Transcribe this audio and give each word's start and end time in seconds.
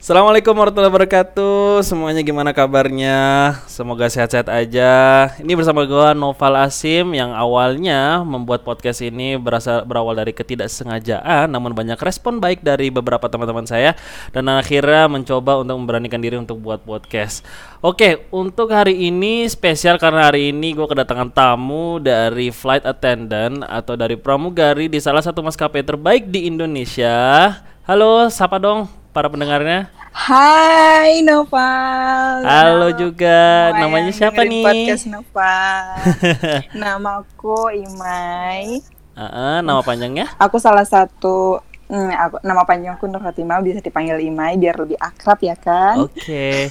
Assalamualaikum 0.00 0.56
warahmatullahi 0.56 0.96
wabarakatuh. 0.96 1.84
Semuanya 1.84 2.24
gimana 2.24 2.56
kabarnya? 2.56 3.52
Semoga 3.68 4.08
sehat-sehat 4.08 4.48
aja. 4.48 5.28
Ini 5.36 5.52
bersama 5.52 5.84
gue 5.84 6.16
Noval 6.16 6.56
Asim 6.56 7.12
Yang 7.12 7.36
awalnya 7.36 8.24
membuat 8.24 8.64
podcast 8.64 9.04
ini 9.04 9.36
berasal, 9.36 9.84
Berawal 9.84 10.16
dari 10.16 10.32
ketidaksengajaan 10.32 11.52
Namun 11.52 11.76
banyak 11.76 12.00
respon 12.00 12.40
baik 12.40 12.64
dari 12.64 12.88
beberapa 12.88 13.28
teman-teman 13.28 13.68
saya 13.68 13.92
Dan 14.32 14.48
akhirnya 14.48 15.04
mencoba 15.04 15.60
untuk 15.60 15.76
memberanikan 15.84 16.24
diri 16.24 16.40
untuk 16.40 16.64
buat 16.64 16.80
podcast. 16.80 17.44
Oke 17.84 18.24
untuk 18.32 18.72
hari 18.72 19.04
ini 19.04 19.44
spesial 19.52 20.00
Karena 20.00 20.32
hari 20.32 20.48
ini 20.48 20.72
gue 20.72 20.88
kedatangan 20.88 21.28
tamu 21.28 22.00
Dari 22.00 22.48
flight 22.48 22.88
attendant 22.88 23.68
Atau 23.68 24.00
dari 24.00 24.16
pramugari 24.16 24.88
di 24.88 24.96
salah 24.96 25.20
satu 25.20 25.44
maskapai 25.44 25.84
terbaik 25.84 26.32
di 26.32 26.48
Indonesia. 26.48 27.52
Halo, 27.84 28.32
sapa 28.32 28.56
dong 28.56 28.99
para 29.10 29.26
pendengarnya. 29.26 29.90
Hai 30.10 31.22
Noval. 31.22 32.46
Halo 32.46 32.88
juga. 32.94 33.74
Namanya 33.74 34.10
siapa 34.14 34.42
nih? 34.46 34.62
Podcast 34.62 35.06
Noval. 35.10 35.98
nama 36.82 37.22
aku 37.22 37.70
Imai. 37.74 38.82
Uh, 39.14 39.22
uh, 39.22 39.56
nama 39.62 39.82
panjangnya? 39.82 40.30
Aku 40.38 40.62
salah 40.62 40.86
satu 40.86 41.62
Hmm, 41.90 42.06
aku, 42.14 42.38
nama 42.46 42.62
panjangku 42.62 43.10
Nur 43.10 43.18
Fatimah 43.18 43.58
bisa 43.58 43.82
dipanggil 43.82 44.22
Imai 44.22 44.54
biar 44.54 44.78
lebih 44.78 44.94
akrab 45.02 45.42
ya 45.42 45.58
kan? 45.58 45.98
Oke. 46.06 46.70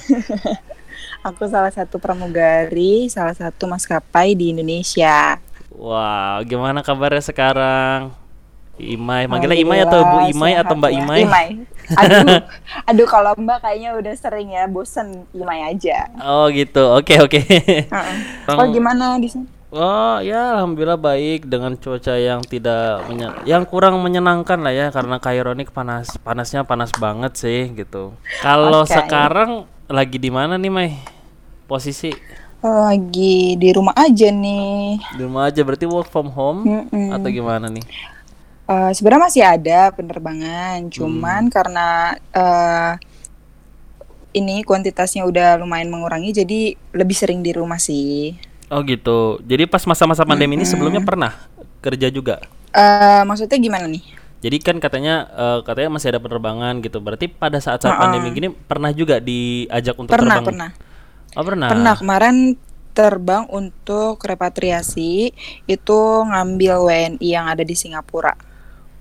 aku 1.28 1.44
salah 1.44 1.68
satu 1.68 2.00
pramugari, 2.00 3.04
salah 3.12 3.36
satu 3.36 3.68
maskapai 3.68 4.32
di 4.32 4.56
Indonesia. 4.56 5.36
Wow, 5.68 6.40
gimana 6.48 6.80
kabarnya 6.80 7.20
sekarang? 7.20 8.16
Imai, 8.80 9.28
manggilnya 9.28 9.58
Imai 9.60 9.84
atau 9.84 10.00
Bu 10.00 10.18
Imai 10.32 10.52
atau 10.56 10.74
Mbak 10.74 10.92
ya. 10.92 10.98
Imai? 11.04 11.20
Imai. 11.22 11.46
Aduh, 11.90 12.26
aduh 12.90 13.06
kalau 13.08 13.32
Mbak 13.36 13.58
kayaknya 13.60 13.90
udah 13.98 14.14
sering 14.16 14.50
ya, 14.56 14.64
bosen 14.66 15.28
Imai 15.36 15.68
aja. 15.68 16.08
Oh 16.24 16.48
gitu, 16.48 16.80
oke 16.96 17.12
okay, 17.12 17.18
oke. 17.20 17.40
Okay. 17.44 17.86
Uh 17.92 17.96
-uh. 18.00 18.58
Oh 18.60 18.66
gimana 18.72 19.20
di 19.20 19.28
sini? 19.28 19.60
Oh 19.70 20.18
ya 20.18 20.58
alhamdulillah 20.58 20.98
baik 20.98 21.46
dengan 21.46 21.78
cuaca 21.78 22.18
yang 22.18 22.42
tidak 22.42 23.06
menyen 23.06 23.30
yang 23.46 23.62
kurang 23.62 24.02
menyenangkan 24.02 24.58
lah 24.58 24.74
ya 24.74 24.86
karena 24.90 25.22
Kairo 25.22 25.54
ini 25.54 25.62
panas 25.70 26.18
panasnya 26.26 26.66
panas 26.66 26.90
banget 26.98 27.38
sih 27.38 27.70
gitu. 27.78 28.10
Kalau 28.42 28.82
okay. 28.82 28.98
sekarang 28.98 29.70
lagi 29.86 30.18
di 30.18 30.26
mana 30.26 30.58
nih 30.58 30.74
Mai? 30.74 30.90
Posisi? 31.70 32.10
Lagi 32.58 33.54
di 33.54 33.70
rumah 33.70 33.94
aja 33.94 34.34
nih. 34.34 34.98
Di 35.14 35.22
rumah 35.22 35.46
aja 35.46 35.62
berarti 35.62 35.86
work 35.86 36.10
from 36.10 36.34
home 36.34 36.66
mm 36.66 36.82
-mm. 36.90 37.08
atau 37.14 37.30
gimana 37.30 37.70
nih? 37.70 37.86
Uh, 38.70 38.94
sebenarnya 38.94 39.26
masih 39.26 39.42
ada 39.42 39.90
penerbangan, 39.90 40.86
cuman 40.94 41.50
hmm. 41.50 41.52
karena 41.52 41.88
uh, 42.30 42.94
ini 44.30 44.62
kuantitasnya 44.62 45.26
udah 45.26 45.58
lumayan 45.58 45.90
mengurangi, 45.90 46.30
jadi 46.30 46.78
lebih 46.94 47.16
sering 47.18 47.42
di 47.42 47.50
rumah 47.50 47.82
sih. 47.82 48.38
Oh 48.70 48.86
gitu. 48.86 49.42
Jadi 49.42 49.66
pas 49.66 49.82
masa-masa 49.82 50.22
pandemi 50.22 50.54
hmm. 50.54 50.62
ini 50.62 50.66
sebelumnya 50.70 51.02
pernah 51.02 51.34
kerja 51.82 52.06
juga? 52.14 52.38
Uh, 52.70 53.26
maksudnya 53.26 53.58
gimana 53.58 53.90
nih? 53.90 54.06
Jadi 54.40 54.56
kan 54.62 54.78
katanya 54.78 55.26
uh, 55.34 55.58
katanya 55.66 55.98
masih 55.98 56.14
ada 56.14 56.22
penerbangan 56.22 56.78
gitu. 56.78 57.02
Berarti 57.02 57.26
pada 57.26 57.58
saat-saat 57.58 57.90
uh 57.90 57.98
-uh. 57.98 58.02
pandemi 58.06 58.30
gini 58.30 58.48
pernah 58.54 58.94
juga 58.94 59.18
diajak 59.18 59.98
untuk 59.98 60.14
pernah, 60.14 60.38
terbang? 60.38 60.46
Pernah, 60.46 60.70
pernah. 60.78 61.36
Oh 61.36 61.44
pernah. 61.44 61.68
Pernah 61.74 61.94
kemarin 61.98 62.36
terbang 62.94 63.44
untuk 63.50 64.22
repatriasi 64.22 65.34
itu 65.66 65.98
ngambil 66.22 66.74
WNI 66.86 67.26
yang 67.26 67.50
ada 67.50 67.66
di 67.66 67.74
Singapura. 67.74 68.49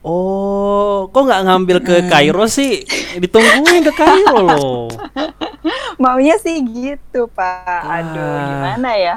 Oh, 0.10 1.06
kok 1.14 1.22
nggak 1.22 1.46
ngambil 1.46 1.78
ke 1.86 1.96
Kairo 2.10 2.50
sih? 2.50 2.82
Ditungguin 3.22 3.86
ke 3.86 3.94
Kairo 3.94 4.42
loh. 4.42 4.90
Maunya 6.02 6.34
sih 6.42 6.66
gitu, 6.66 7.30
Pak. 7.30 7.84
Aduh, 7.86 8.18
ah. 8.18 8.46
gimana 8.50 8.90
ya? 8.98 9.16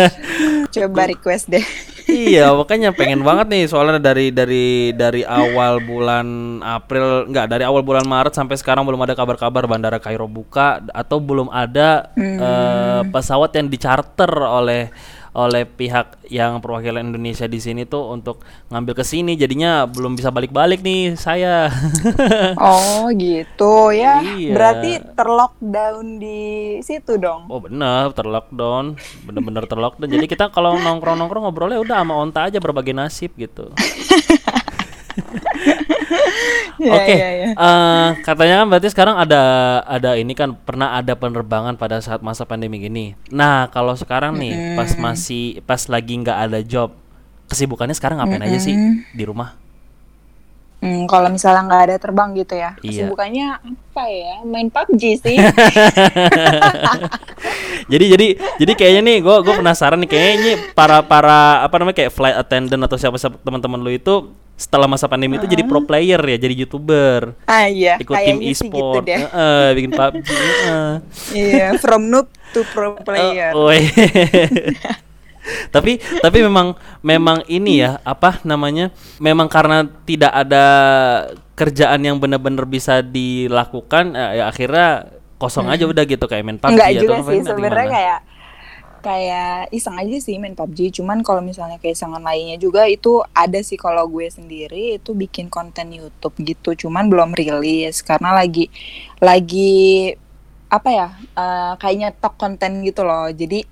Coba 0.76 1.08
request 1.08 1.48
deh. 1.48 1.64
iya, 2.10 2.50
makanya 2.52 2.90
pengen 2.90 3.22
banget 3.22 3.46
nih 3.48 3.64
soalnya 3.70 4.02
dari 4.02 4.34
dari 4.34 4.90
dari 4.92 5.22
awal 5.22 5.78
bulan 5.80 6.58
April, 6.60 7.30
nggak 7.30 7.46
dari 7.46 7.64
awal 7.64 7.80
bulan 7.86 8.04
Maret 8.04 8.34
sampai 8.34 8.58
sekarang 8.58 8.82
belum 8.84 9.00
ada 9.06 9.14
kabar-kabar 9.14 9.64
bandara 9.70 10.02
Kairo 10.02 10.26
buka 10.26 10.82
atau 10.90 11.22
belum 11.22 11.48
ada 11.48 12.10
hmm. 12.18 12.38
uh, 12.38 13.02
pesawat 13.08 13.54
yang 13.54 13.70
dicarter 13.70 14.32
oleh 14.34 14.90
oleh 15.30 15.62
pihak 15.62 16.26
yang 16.26 16.58
perwakilan 16.58 17.06
Indonesia 17.06 17.46
di 17.46 17.62
sini 17.62 17.86
tuh 17.86 18.10
untuk 18.10 18.42
ngambil 18.70 18.98
ke 18.98 19.04
sini 19.06 19.38
jadinya 19.38 19.86
belum 19.86 20.18
bisa 20.18 20.34
balik-balik 20.34 20.82
nih 20.82 21.14
saya. 21.14 21.70
oh, 22.58 23.06
gitu 23.14 23.94
ya. 23.94 24.22
Iya. 24.22 24.54
Berarti 24.54 24.90
terlockdown 25.14 26.18
di 26.18 26.40
situ 26.82 27.18
dong. 27.18 27.46
Oh, 27.46 27.62
benar, 27.62 28.10
terlockdown. 28.14 28.98
Bener-bener 29.26 29.64
terlockdown. 29.70 30.10
Jadi 30.10 30.26
kita 30.26 30.50
kalau 30.50 30.74
nongkrong-nongkrong 30.78 31.46
ngobrolnya 31.46 31.78
udah 31.78 31.96
sama 32.02 32.14
onta 32.18 32.50
aja 32.50 32.58
berbagi 32.58 32.90
nasib 32.90 33.34
gitu. 33.38 33.70
Oke, 36.80 36.88
okay. 36.88 37.16
yeah, 37.18 37.32
yeah. 37.44 37.52
uh, 37.60 38.08
katanya 38.24 38.64
kan 38.64 38.66
berarti 38.72 38.88
sekarang 38.88 39.16
ada 39.20 39.42
ada 39.84 40.16
ini 40.16 40.32
kan 40.32 40.56
pernah 40.56 40.96
ada 40.96 41.12
penerbangan 41.12 41.76
pada 41.76 42.00
saat 42.00 42.24
masa 42.24 42.48
pandemi 42.48 42.80
gini. 42.80 43.12
Nah 43.28 43.68
kalau 43.68 43.92
sekarang 43.92 44.40
nih 44.40 44.54
mm. 44.54 44.76
pas 44.80 44.90
masih 44.96 45.60
pas 45.68 45.82
lagi 45.92 46.16
nggak 46.16 46.38
ada 46.48 46.64
job, 46.64 46.96
kesibukannya 47.52 47.92
sekarang 47.92 48.22
ngapain 48.22 48.40
mm 48.40 48.48
-hmm. 48.48 48.56
aja 48.56 48.64
sih 48.64 48.74
di 49.12 49.24
rumah? 49.28 49.60
Hmm, 50.80 51.04
kalau 51.04 51.28
misalnya 51.28 51.68
nggak 51.68 51.82
ada 51.92 51.96
terbang 52.00 52.32
gitu 52.40 52.56
ya, 52.56 52.72
iya. 52.80 53.04
kesibukannya 53.04 53.46
apa 53.60 54.04
ya? 54.08 54.40
Main 54.48 54.72
PUBG 54.72 55.20
sih. 55.20 55.36
jadi 57.92 58.04
jadi 58.16 58.26
jadi 58.56 58.72
kayaknya 58.72 59.02
nih, 59.04 59.18
gue 59.20 59.36
gue 59.44 59.54
penasaran 59.60 60.00
nih 60.00 60.08
kayaknya 60.08 60.72
para 60.72 61.04
para 61.04 61.60
apa 61.60 61.76
namanya 61.76 62.00
kayak 62.00 62.16
flight 62.16 62.32
attendant 62.32 62.80
atau 62.88 62.96
siapa 62.96 63.20
siapa 63.20 63.36
teman-teman 63.44 63.76
lu 63.76 63.92
itu 63.92 64.32
setelah 64.60 64.84
masa 64.84 65.08
pandemi 65.08 65.34
uh 65.34 65.40
-huh. 65.40 65.48
itu 65.48 65.56
jadi 65.56 65.64
pro 65.64 65.80
player 65.80 66.20
ya, 66.20 66.36
jadi 66.36 66.52
youtuber. 66.52 67.32
Ah 67.48 67.64
iya. 67.64 67.96
Ikut 67.96 68.12
tim 68.12 68.36
gitu 68.44 68.68
e-sport, 68.68 69.08
gitu 69.08 69.24
uh, 69.24 69.32
uh, 69.32 69.66
bikin 69.72 69.92
PUBG. 69.96 70.28
uh. 70.28 70.94
Iya, 71.32 71.66
from 71.80 72.12
noob 72.12 72.28
to 72.52 72.60
pro 72.76 73.00
player. 73.08 73.56
Uh, 73.56 73.72
oh, 73.72 73.72
tapi 75.74 75.96
tapi 76.20 76.38
memang 76.44 76.76
memang 77.00 77.40
ini 77.48 77.80
ya 77.80 77.96
apa 78.04 78.44
namanya 78.44 78.92
memang 79.16 79.48
karena 79.48 79.88
tidak 80.04 80.30
ada 80.36 80.64
kerjaan 81.56 82.04
yang 82.04 82.20
benar-benar 82.20 82.68
bisa 82.68 83.00
dilakukan 83.00 84.12
ya 84.14 84.52
akhirnya 84.52 85.08
kosong 85.40 85.66
hmm. 85.66 85.74
aja 85.74 85.84
udah 85.88 86.04
gitu 86.04 86.28
kayak 86.28 86.44
main 86.44 86.60
PUBG 86.60 86.76
Enggak 86.76 86.88
atau 86.92 87.00
juga 87.00 87.16
sih 87.24 87.40
sebenarnya 87.40 87.88
kayak 87.88 88.18
kayak 89.00 89.72
iseng 89.74 89.96
aja 89.96 90.16
sih 90.20 90.36
main 90.36 90.54
PUBG 90.54 91.00
cuman 91.00 91.24
kalau 91.24 91.40
misalnya 91.40 91.80
kayak 91.80 91.96
isengan 91.98 92.22
lainnya 92.22 92.60
juga 92.60 92.86
itu 92.86 93.24
ada 93.32 93.58
sih 93.64 93.80
kalau 93.80 94.06
gue 94.06 94.28
sendiri 94.28 95.00
itu 95.00 95.10
bikin 95.16 95.48
konten 95.48 95.90
YouTube 95.90 96.36
gitu. 96.44 96.86
Cuman 96.86 97.08
belum 97.08 97.34
rilis 97.34 98.04
karena 98.04 98.36
lagi 98.36 98.68
lagi 99.18 100.14
apa 100.70 100.88
ya 100.94 101.08
uh, 101.34 101.74
kayaknya 101.80 102.14
top 102.14 102.38
konten 102.38 102.86
gitu 102.86 103.02
loh. 103.02 103.26
Jadi 103.32 103.66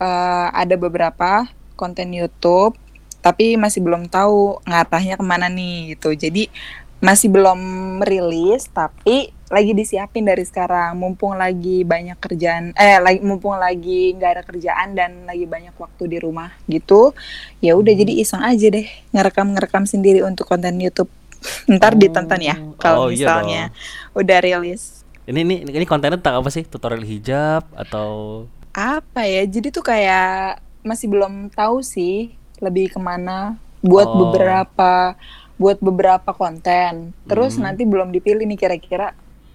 uh, 0.00 0.48
ada 0.54 0.74
beberapa 0.78 1.44
konten 1.76 2.14
YouTube 2.14 2.74
tapi 3.18 3.58
masih 3.58 3.82
belum 3.82 4.06
tahu 4.08 4.62
ngarahnya 4.64 5.18
ke 5.18 5.24
mana 5.26 5.50
nih 5.50 5.98
gitu. 5.98 6.14
Jadi 6.14 6.48
masih 6.98 7.30
belum 7.30 7.60
rilis 8.02 8.66
tapi 8.74 9.30
lagi 9.48 9.72
disiapin 9.72 10.28
dari 10.28 10.44
sekarang. 10.44 10.98
Mumpung 10.98 11.38
lagi 11.38 11.86
banyak 11.86 12.18
kerjaan 12.20 12.76
eh 12.76 13.00
lagi 13.00 13.22
mumpung 13.24 13.56
lagi 13.56 14.12
nggak 14.18 14.30
ada 14.38 14.42
kerjaan 14.44 14.92
dan 14.98 15.24
lagi 15.24 15.48
banyak 15.48 15.72
waktu 15.78 16.04
di 16.10 16.18
rumah 16.20 16.52
gitu 16.68 17.16
ya 17.64 17.78
udah 17.78 17.92
hmm. 17.94 18.02
jadi 18.04 18.12
iseng 18.20 18.42
aja 18.44 18.66
deh 18.68 18.86
ngerekam 19.14 19.56
ngerekam 19.56 19.84
sendiri 19.88 20.20
untuk 20.26 20.50
konten 20.50 20.76
YouTube. 20.78 21.10
Ntar 21.70 21.94
oh. 21.94 21.98
ditonton 21.98 22.40
ya 22.42 22.56
kalau 22.76 23.08
oh, 23.08 23.14
iya 23.14 23.24
misalnya 23.24 23.62
iya 23.72 24.08
udah 24.18 24.38
rilis. 24.42 25.06
Ini 25.28 25.44
ini 25.44 25.56
ini 25.68 25.86
kontennya 25.86 26.16
tentang 26.18 26.40
apa 26.40 26.48
sih? 26.48 26.64
Tutorial 26.64 27.04
hijab 27.04 27.68
atau? 27.76 28.44
Apa 28.72 29.28
ya? 29.28 29.44
Jadi 29.44 29.68
tuh 29.68 29.84
kayak 29.84 30.64
masih 30.80 31.06
belum 31.12 31.52
tahu 31.52 31.84
sih 31.84 32.32
lebih 32.58 32.96
ke 32.96 32.98
mana. 32.98 33.60
Buat 33.84 34.08
oh. 34.10 34.16
beberapa 34.26 35.14
buat 35.58 35.82
beberapa 35.82 36.30
konten 36.32 37.12
terus 37.26 37.58
hmm. 37.58 37.62
nanti 37.66 37.82
belum 37.84 38.14
dipilih 38.14 38.46
nih 38.46 38.58
kira-kira 38.58 39.12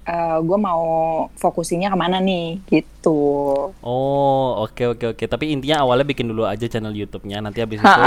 uh, 0.08 0.38
gue 0.44 0.58
mau 0.60 0.84
fokusinya 1.36 1.92
ke 1.92 1.98
mana 1.98 2.18
nih 2.20 2.60
gitu. 2.68 3.20
Oh 3.80 4.50
oke 4.64 4.76
okay, 4.76 4.86
oke 4.88 4.98
okay, 5.00 5.08
oke. 5.12 5.18
Okay. 5.24 5.28
Tapi 5.28 5.46
intinya 5.56 5.84
awalnya 5.84 6.06
bikin 6.08 6.30
dulu 6.30 6.44
aja 6.48 6.68
channel 6.68 6.94
YouTube-nya. 6.94 7.40
Nanti 7.40 7.64
habis 7.64 7.80
itu 7.80 8.02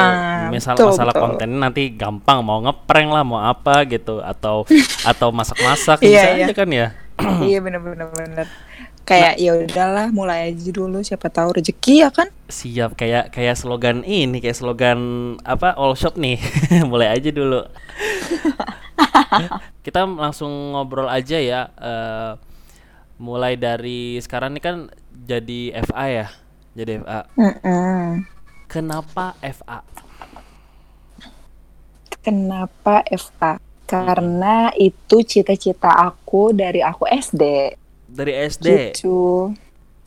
misal 0.52 0.76
betul, 0.76 0.93
masalah 0.93 1.14
betul. 1.14 1.25
konten 1.25 1.48
nanti 1.56 1.82
gampang 1.96 2.38
mau 2.44 2.60
ngeprank 2.62 3.10
lah 3.10 3.25
mau 3.25 3.40
apa 3.40 3.84
gitu 3.88 4.20
atau 4.20 4.69
atau 5.10 5.28
masak-masak 5.32 5.99
iya, 6.04 6.08
bisa 6.08 6.28
iya. 6.32 6.44
aja 6.46 6.52
kan 6.54 6.69
ya. 6.69 6.87
iya 7.49 7.58
benar-benar 7.64 8.12
benar 8.12 8.46
kayak 9.06 9.38
nah, 9.38 9.42
ya 9.42 9.52
udahlah 9.54 10.06
mulai 10.10 10.50
aja 10.50 10.70
dulu 10.74 10.98
siapa 11.00 11.30
tahu 11.30 11.62
rezeki 11.62 12.02
ya 12.02 12.10
kan 12.10 12.26
siap 12.50 12.98
kayak 12.98 13.30
kayak 13.30 13.54
slogan 13.54 14.02
ini 14.02 14.42
kayak 14.42 14.58
slogan 14.58 15.00
apa 15.46 15.78
all 15.78 15.94
shop 15.94 16.18
nih 16.18 16.42
mulai 16.90 17.14
aja 17.14 17.30
dulu 17.30 17.62
kita 19.86 20.02
langsung 20.06 20.74
ngobrol 20.74 21.06
aja 21.06 21.38
ya. 21.38 21.70
Uh, 21.78 22.34
mulai 23.16 23.56
dari 23.56 24.20
sekarang 24.20 24.56
ini 24.56 24.60
kan 24.60 24.76
jadi 25.14 25.60
FA 25.88 26.04
ya, 26.10 26.26
jadi 26.76 27.00
FA. 27.00 27.20
Mm 27.38 27.54
-mm. 27.62 28.02
Kenapa 28.66 29.38
FA? 29.40 29.80
Kenapa 32.20 33.06
FA? 33.14 33.62
Karena 33.86 34.74
itu 34.74 35.22
cita-cita 35.22 35.94
aku 35.94 36.50
dari 36.50 36.82
aku 36.82 37.06
SD. 37.06 37.70
Dari 38.16 38.32
SD. 38.48 38.66
Gitu. 38.96 39.52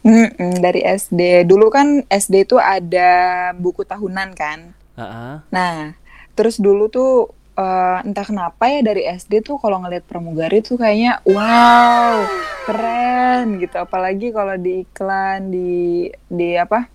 Mm 0.01 0.27
-mm, 0.31 0.53
dari 0.63 0.81
SD. 0.81 1.45
Dulu 1.45 1.69
kan 1.69 2.01
SD 2.07 2.49
itu 2.49 2.57
ada 2.57 3.11
buku 3.53 3.85
tahunan 3.85 4.33
kan. 4.33 4.73
Uh 4.97 5.03
-uh. 5.03 5.35
Nah, 5.53 5.93
terus 6.33 6.57
dulu 6.57 6.89
tuh 6.89 7.31
uh, 7.59 7.99
entah 8.01 8.23
kenapa 8.23 8.71
ya 8.71 8.79
dari 8.79 9.03
SD 9.03 9.43
tuh 9.43 9.59
kalau 9.59 9.83
ngeliat 9.83 10.07
pramugari 10.07 10.63
tuh 10.63 10.79
kayaknya 10.79 11.19
wow 11.27 12.23
keren 12.63 13.59
gitu. 13.59 13.75
Apalagi 13.75 14.31
kalau 14.31 14.55
di 14.55 14.87
iklan 14.87 15.51
di 15.51 16.07
di 16.31 16.55
apa 16.55 16.87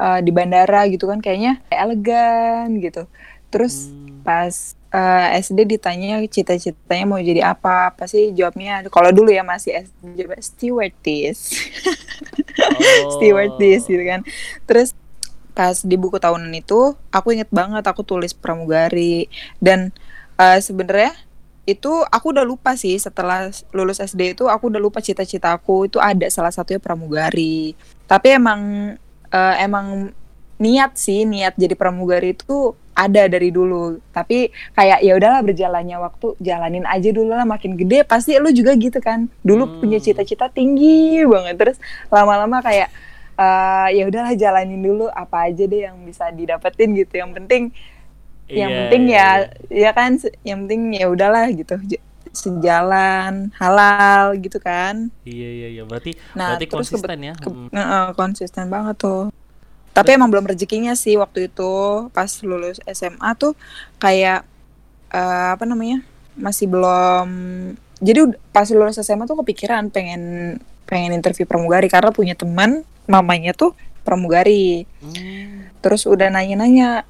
uh, 0.00 0.18
di 0.24 0.30
bandara 0.32 0.88
gitu 0.88 1.04
kan 1.06 1.20
kayaknya 1.20 1.60
elegan 1.68 2.80
gitu. 2.80 3.04
Terus 3.52 3.92
hmm. 3.92 4.24
pas 4.24 4.79
uh, 4.90 5.28
eh, 5.34 5.42
SD 5.42 5.78
ditanya 5.78 6.18
cita-citanya 6.26 7.04
mau 7.06 7.18
jadi 7.18 7.54
apa? 7.54 7.94
Apa 7.94 8.10
sih 8.10 8.34
jawabnya? 8.34 8.86
Kalau 8.90 9.10
dulu 9.14 9.30
ya 9.30 9.46
masih 9.46 9.86
SD 9.86 10.26
stewardess. 10.42 11.38
Oh. 12.60 13.16
stewardess 13.16 13.88
gitu 13.88 14.04
kan. 14.04 14.20
Terus 14.68 14.92
pas 15.56 15.80
di 15.80 15.96
buku 15.96 16.20
tahunan 16.20 16.52
itu 16.52 16.92
aku 17.08 17.32
inget 17.32 17.48
banget 17.48 17.80
aku 17.88 18.04
tulis 18.04 18.36
pramugari. 18.36 19.32
Dan 19.56 19.96
uh, 20.36 20.60
sebenarnya 20.60 21.16
itu 21.64 22.04
aku 22.04 22.36
udah 22.36 22.44
lupa 22.44 22.76
sih 22.76 23.00
setelah 23.00 23.48
lulus 23.72 24.02
SD 24.02 24.36
itu 24.36 24.44
aku 24.44 24.68
udah 24.68 24.82
lupa 24.82 25.00
cita-cita 25.00 25.56
aku. 25.56 25.88
Itu 25.88 26.04
ada 26.04 26.28
salah 26.28 26.52
satunya 26.52 26.82
pramugari. 26.82 27.72
Tapi 28.04 28.28
emang 28.36 28.60
uh, 29.32 29.54
emang 29.56 30.12
niat 30.60 30.92
sih 31.00 31.24
niat 31.24 31.56
jadi 31.56 31.72
pramugari 31.72 32.36
itu 32.36 32.76
ada 32.92 33.22
dari 33.32 33.48
dulu. 33.48 33.96
Tapi 34.12 34.52
kayak 34.76 35.00
ya 35.00 35.16
udahlah 35.16 35.40
berjalannya 35.40 35.96
waktu 35.96 36.36
jalanin 36.36 36.84
aja 36.84 37.08
dulu 37.10 37.32
lah 37.32 37.48
makin 37.48 37.80
gede 37.80 38.04
pasti 38.04 38.36
lu 38.36 38.52
juga 38.52 38.76
gitu 38.76 39.00
kan. 39.00 39.26
Dulu 39.40 39.64
hmm. 39.64 39.76
punya 39.80 39.98
cita-cita 39.98 40.52
tinggi 40.52 41.24
banget. 41.24 41.56
Terus 41.56 41.76
lama-lama 42.12 42.60
kayak 42.60 42.92
uh, 43.40 43.88
ya 43.88 44.04
udahlah 44.04 44.36
jalanin 44.36 44.84
dulu 44.84 45.08
apa 45.08 45.48
aja 45.48 45.64
deh 45.64 45.88
yang 45.88 45.96
bisa 46.04 46.28
didapetin 46.28 46.92
gitu. 46.92 47.16
Yang 47.16 47.30
penting 47.40 47.62
yeah, 48.52 48.58
yang 48.60 48.70
penting 48.84 49.02
yeah, 49.08 49.16
ya 49.16 49.28
yeah. 49.72 49.88
ya 49.88 49.90
kan 49.96 50.10
yang 50.44 50.58
penting 50.68 50.82
ya 50.92 51.06
udahlah 51.08 51.48
gitu. 51.56 51.80
Sejalan 52.30 53.50
halal 53.56 54.36
gitu 54.38 54.60
kan. 54.60 55.08
Iya 55.24 55.48
iya 55.48 55.68
iya. 55.72 55.82
Berarti 55.88 56.14
nah, 56.36 56.54
berarti 56.54 56.66
terus 56.68 56.92
konsisten 56.92 57.18
ya. 57.24 57.34
ke, 57.34 57.48
hmm. 57.48 57.72
uh, 57.72 58.12
konsisten 58.12 58.68
banget 58.68 59.00
tuh 59.00 59.32
tapi 59.90 60.14
emang 60.14 60.30
belum 60.30 60.46
rezekinya 60.46 60.94
sih 60.94 61.18
waktu 61.18 61.50
itu 61.50 61.72
pas 62.14 62.30
lulus 62.46 62.78
SMA 62.86 63.30
tuh 63.34 63.58
kayak 63.98 64.46
uh, 65.10 65.58
apa 65.58 65.64
namanya 65.66 66.06
masih 66.38 66.70
belum 66.70 67.28
jadi 68.00 68.32
pas 68.54 68.70
lulus 68.70 69.02
SMA 69.02 69.26
tuh 69.26 69.42
kepikiran 69.42 69.90
pengen 69.90 70.56
pengen 70.86 71.12
interview 71.14 71.44
pramugari 71.44 71.90
karena 71.90 72.10
punya 72.10 72.34
teman 72.34 72.82
mamanya 73.06 73.52
tuh 73.54 73.74
pramugari. 74.00 74.88
Hmm. 75.02 75.68
terus 75.80 76.04
udah 76.04 76.28
nanya-nanya 76.32 77.04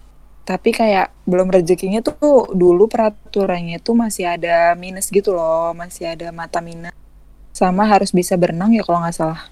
tapi 0.47 0.75
kayak 0.75 1.15
belum 1.27 1.51
rezekinya 1.51 2.03
tuh 2.03 2.51
dulu 2.51 2.91
peraturannya 2.91 3.79
tuh 3.79 3.95
masih 3.95 4.31
ada 4.31 4.75
minus 4.75 5.11
gitu 5.11 5.31
loh 5.31 5.71
masih 5.77 6.17
ada 6.17 6.35
mata 6.35 6.59
minus. 6.59 6.95
Sama 7.55 7.87
harus 7.87 8.11
bisa 8.11 8.35
berenang 8.35 8.75
ya 8.75 8.83
kalau 8.83 9.03
nggak 9.05 9.15
salah 9.15 9.47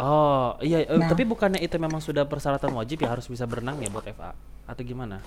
Oh 0.00 0.56
iya, 0.64 0.88
eh, 0.88 0.96
nah. 0.96 1.12
tapi 1.12 1.28
bukannya 1.28 1.60
itu 1.60 1.76
memang 1.76 2.00
sudah 2.00 2.24
persyaratan 2.24 2.72
wajib 2.72 3.04
ya 3.04 3.12
harus 3.12 3.28
bisa 3.28 3.44
berenang 3.44 3.76
ya 3.84 3.92
buat 3.92 4.08
FA 4.08 4.32
atau 4.64 4.80
gimana? 4.80 5.20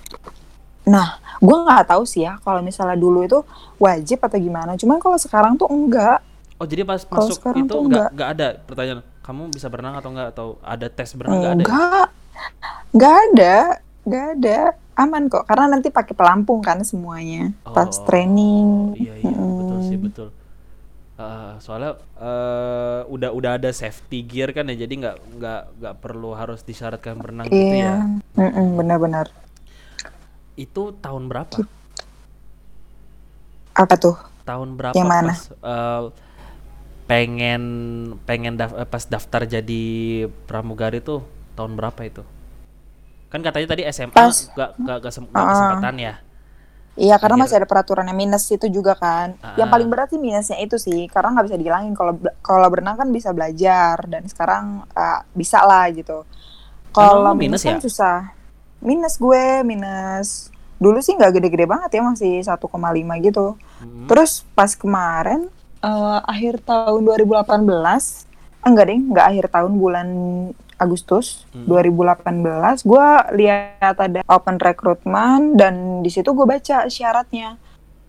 Nah, 0.89 1.21
gue 1.37 1.57
nggak 1.61 1.93
tahu 1.93 2.03
sih 2.09 2.25
ya 2.25 2.41
kalau 2.41 2.65
misalnya 2.65 2.97
dulu 2.97 3.21
itu 3.21 3.39
wajib 3.77 4.17
atau 4.25 4.37
gimana. 4.41 4.73
Cuman 4.73 4.97
kalau 4.97 5.15
sekarang 5.21 5.55
tuh 5.55 5.69
enggak. 5.69 6.25
Oh 6.57 6.65
jadi 6.65 6.81
pas 6.81 7.05
kalo 7.05 7.29
masuk 7.29 7.53
itu 7.53 7.75
enggak 7.85 8.09
enggak 8.17 8.29
ada 8.33 8.47
pertanyaan 8.65 8.99
kamu 9.23 9.41
bisa 9.53 9.67
berenang 9.69 9.95
atau 10.01 10.09
enggak 10.09 10.27
atau 10.33 10.47
ada 10.65 10.87
tes 10.89 11.09
berenang 11.13 11.37
enggak, 11.39 11.53
enggak 11.53 11.61
ada? 11.61 11.63
Ya? 11.63 12.03
Enggak, 12.93 13.13
ada, 13.13 13.55
enggak 14.03 14.25
ada. 14.37 14.59
Aman 14.93 15.23
kok 15.25 15.43
karena 15.49 15.65
nanti 15.73 15.89
pakai 15.89 16.13
pelampung 16.13 16.61
kan 16.61 16.81
semuanya 16.85 17.49
oh, 17.65 17.73
pas 17.73 17.93
training. 18.05 18.93
Iya 18.97 19.13
iya 19.21 19.33
hmm. 19.37 19.57
betul 19.57 19.79
sih 19.85 19.97
betul 19.97 20.29
Uh, 21.13 21.61
soalnya 21.61 21.93
uh, 22.17 23.05
udah 23.05 23.29
udah 23.29 23.61
ada 23.61 23.69
safety 23.69 24.25
gear 24.25 24.49
kan 24.49 24.65
ya 24.65 24.81
jadi 24.81 24.93
nggak 24.97 25.17
nggak 25.37 25.61
nggak 25.77 25.95
perlu 26.01 26.33
harus 26.33 26.65
disyaratkan 26.65 27.21
berenang 27.21 27.53
iya. 27.53 27.53
gitu 27.53 27.75
ya 27.77 27.93
benar-benar. 28.73 29.29
Itu 30.57 30.97
tahun 30.97 31.29
berapa? 31.29 31.69
Apa 33.77 33.93
tuh? 33.93 34.17
Tahun 34.41 34.73
berapa 34.73 34.97
yang 34.97 35.05
mana? 35.05 35.37
pas, 35.37 35.41
uh, 35.61 36.09
pengen 37.05 37.63
pengen 38.25 38.57
daf 38.57 38.73
pas 38.89 39.05
daftar 39.05 39.45
jadi 39.45 39.85
pramugari 40.49 40.97
tuh 40.97 41.21
tahun 41.53 41.77
berapa 41.77 42.01
itu? 42.09 42.25
Kan 43.29 43.45
katanya 43.45 43.77
tadi 43.77 43.85
SMA 43.93 44.17
nggak 44.17 44.71
nggak 44.81 44.97
uh, 44.97 45.01
kesempatan 45.05 45.95
ya 46.01 46.17
Iya 46.93 47.17
karena 47.17 47.41
masih 47.41 47.57
ada 47.57 47.65
peraturan 47.65 48.05
yang 48.05 48.17
minus 48.17 48.45
itu 48.53 48.69
juga 48.69 48.93
kan. 48.93 49.33
Uh. 49.41 49.57
Yang 49.57 49.69
paling 49.73 49.89
berat 49.89 50.07
sih 50.13 50.21
minusnya 50.21 50.57
itu 50.61 50.77
sih 50.77 51.09
karena 51.09 51.33
nggak 51.33 51.45
bisa 51.49 51.57
dihilangin 51.57 51.93
kalau 51.97 52.13
kalau 52.45 52.67
berenang 52.69 52.97
kan 53.01 53.09
bisa 53.09 53.33
belajar 53.33 53.97
dan 54.05 54.29
sekarang 54.29 54.85
uh, 54.93 55.25
bisa 55.33 55.65
lah 55.65 55.89
gitu. 55.89 56.21
Kalau 56.93 57.33
minus, 57.33 57.61
minus 57.61 57.63
kan 57.65 57.77
ya? 57.77 57.81
susah. 57.81 58.19
Minus 58.77 59.17
gue 59.17 59.65
minus 59.65 60.53
dulu 60.77 60.99
sih 61.01 61.17
nggak 61.17 61.39
gede-gede 61.39 61.65
banget 61.65 61.97
ya 61.97 62.01
masih 62.05 62.45
1,5 62.45 62.61
gitu. 63.25 63.57
Hmm. 63.81 64.05
Terus 64.05 64.45
pas 64.53 64.69
kemarin 64.77 65.49
uh, 65.81 66.21
akhir 66.29 66.61
tahun 66.61 67.01
2018 67.09 67.65
enggak 68.63 68.85
deh 68.87 68.99
nggak 69.11 69.25
akhir 69.33 69.45
tahun 69.51 69.73
bulan 69.75 70.07
Agustus 70.83 71.47
hmm. 71.55 71.65
2018 71.65 72.83
gue 72.83 73.07
lihat 73.39 73.95
ada 73.95 74.21
open 74.27 74.59
recruitment 74.59 75.55
dan 75.55 76.03
di 76.03 76.11
situ 76.11 76.35
gue 76.35 76.43
baca 76.43 76.91
syaratnya. 76.91 77.55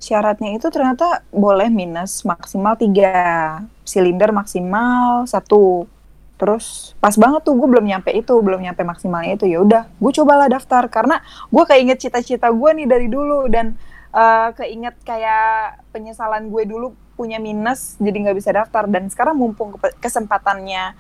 Syaratnya 0.03 0.59
itu 0.59 0.69
ternyata 0.69 1.25
boleh 1.33 1.73
minus 1.73 2.27
maksimal 2.29 2.77
tiga 2.77 3.63
silinder 3.87 4.35
maksimal 4.35 5.25
satu. 5.25 5.89
Terus 6.35 6.99
pas 6.99 7.15
banget 7.15 7.47
tuh 7.47 7.55
gue 7.55 7.69
belum 7.71 7.87
nyampe 7.87 8.11
itu 8.11 8.35
belum 8.37 8.61
nyampe 8.61 8.83
maksimalnya 8.83 9.39
itu. 9.39 9.47
Ya 9.49 9.63
udah 9.63 9.83
gue 9.89 10.13
cobalah 10.13 10.51
daftar 10.51 10.91
karena 10.91 11.23
gue 11.49 11.65
keinget 11.65 12.03
cita-cita 12.03 12.51
gue 12.51 12.71
nih 12.75 12.87
dari 12.91 13.07
dulu 13.09 13.47
dan 13.49 13.79
uh, 14.13 14.51
keinget 14.53 14.99
kayak 15.07 15.81
penyesalan 15.95 16.51
gue 16.51 16.67
dulu 16.67 16.93
punya 17.15 17.39
minus 17.39 17.95
jadi 18.03 18.29
nggak 18.29 18.37
bisa 18.37 18.51
daftar. 18.51 18.85
Dan 18.91 19.09
sekarang 19.09 19.39
mumpung 19.39 19.79
kesempatannya 20.03 20.93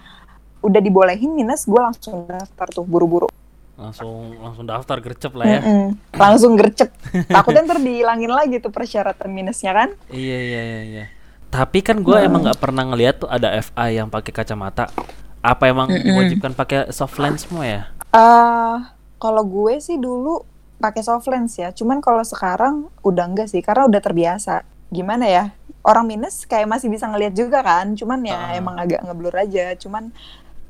udah 0.64 0.80
dibolehin 0.80 1.36
minus 1.36 1.68
gue 1.68 1.76
langsung 1.76 2.24
daftar 2.24 2.66
tuh 2.72 2.88
buru-buru. 2.88 3.28
Langsung 3.76 4.38
langsung 4.40 4.64
daftar 4.64 4.96
gercep 5.04 5.32
lah 5.36 5.46
ya. 5.46 5.60
Mm 5.60 5.68
-mm. 5.68 5.88
langsung 6.16 6.52
gercep. 6.56 6.88
Takutnya 7.28 7.68
ntar 7.68 7.78
dihilangin 7.84 8.32
lagi 8.32 8.56
tuh 8.64 8.72
persyaratan 8.72 9.28
minusnya 9.28 9.76
kan? 9.76 9.88
Iya 10.08 10.38
iya 10.40 10.62
iya, 10.64 10.82
iya. 10.84 11.06
tapi 11.54 11.86
kan 11.86 12.02
gue 12.02 12.18
hmm. 12.18 12.26
emang 12.26 12.42
nggak 12.50 12.58
pernah 12.58 12.82
ngeliat 12.82 13.22
tuh 13.22 13.30
ada 13.30 13.54
FA 13.62 13.86
yang 13.86 14.10
pakai 14.10 14.34
kacamata. 14.34 14.90
Apa 15.38 15.70
emang 15.70 15.86
mm 15.86 16.00
-mm. 16.00 16.06
diwajibkan 16.08 16.52
pakai 16.56 16.90
soft 16.90 17.14
lens 17.22 17.46
semua 17.46 17.62
ya? 17.62 17.82
Uh, 18.10 18.82
kalau 19.22 19.46
gue 19.46 19.78
sih 19.78 19.94
dulu 19.94 20.42
pakai 20.82 21.02
soft 21.06 21.26
lens 21.30 21.54
ya. 21.56 21.70
Cuman 21.70 22.02
kalau 22.02 22.22
sekarang 22.26 22.90
udah 23.06 23.24
enggak 23.24 23.48
sih 23.50 23.62
karena 23.62 23.86
udah 23.86 24.00
terbiasa. 24.02 24.66
Gimana 24.90 25.26
ya? 25.26 25.44
Orang 25.84 26.08
minus 26.08 26.48
kayak 26.48 26.68
masih 26.68 26.88
bisa 26.90 27.06
ngelihat 27.08 27.34
juga 27.36 27.62
kan? 27.64 27.94
Cuman 27.94 28.20
ya 28.24 28.36
uh. 28.36 28.58
emang 28.58 28.76
agak 28.76 29.00
ngeblur 29.04 29.34
aja. 29.34 29.72
Cuman 29.78 30.10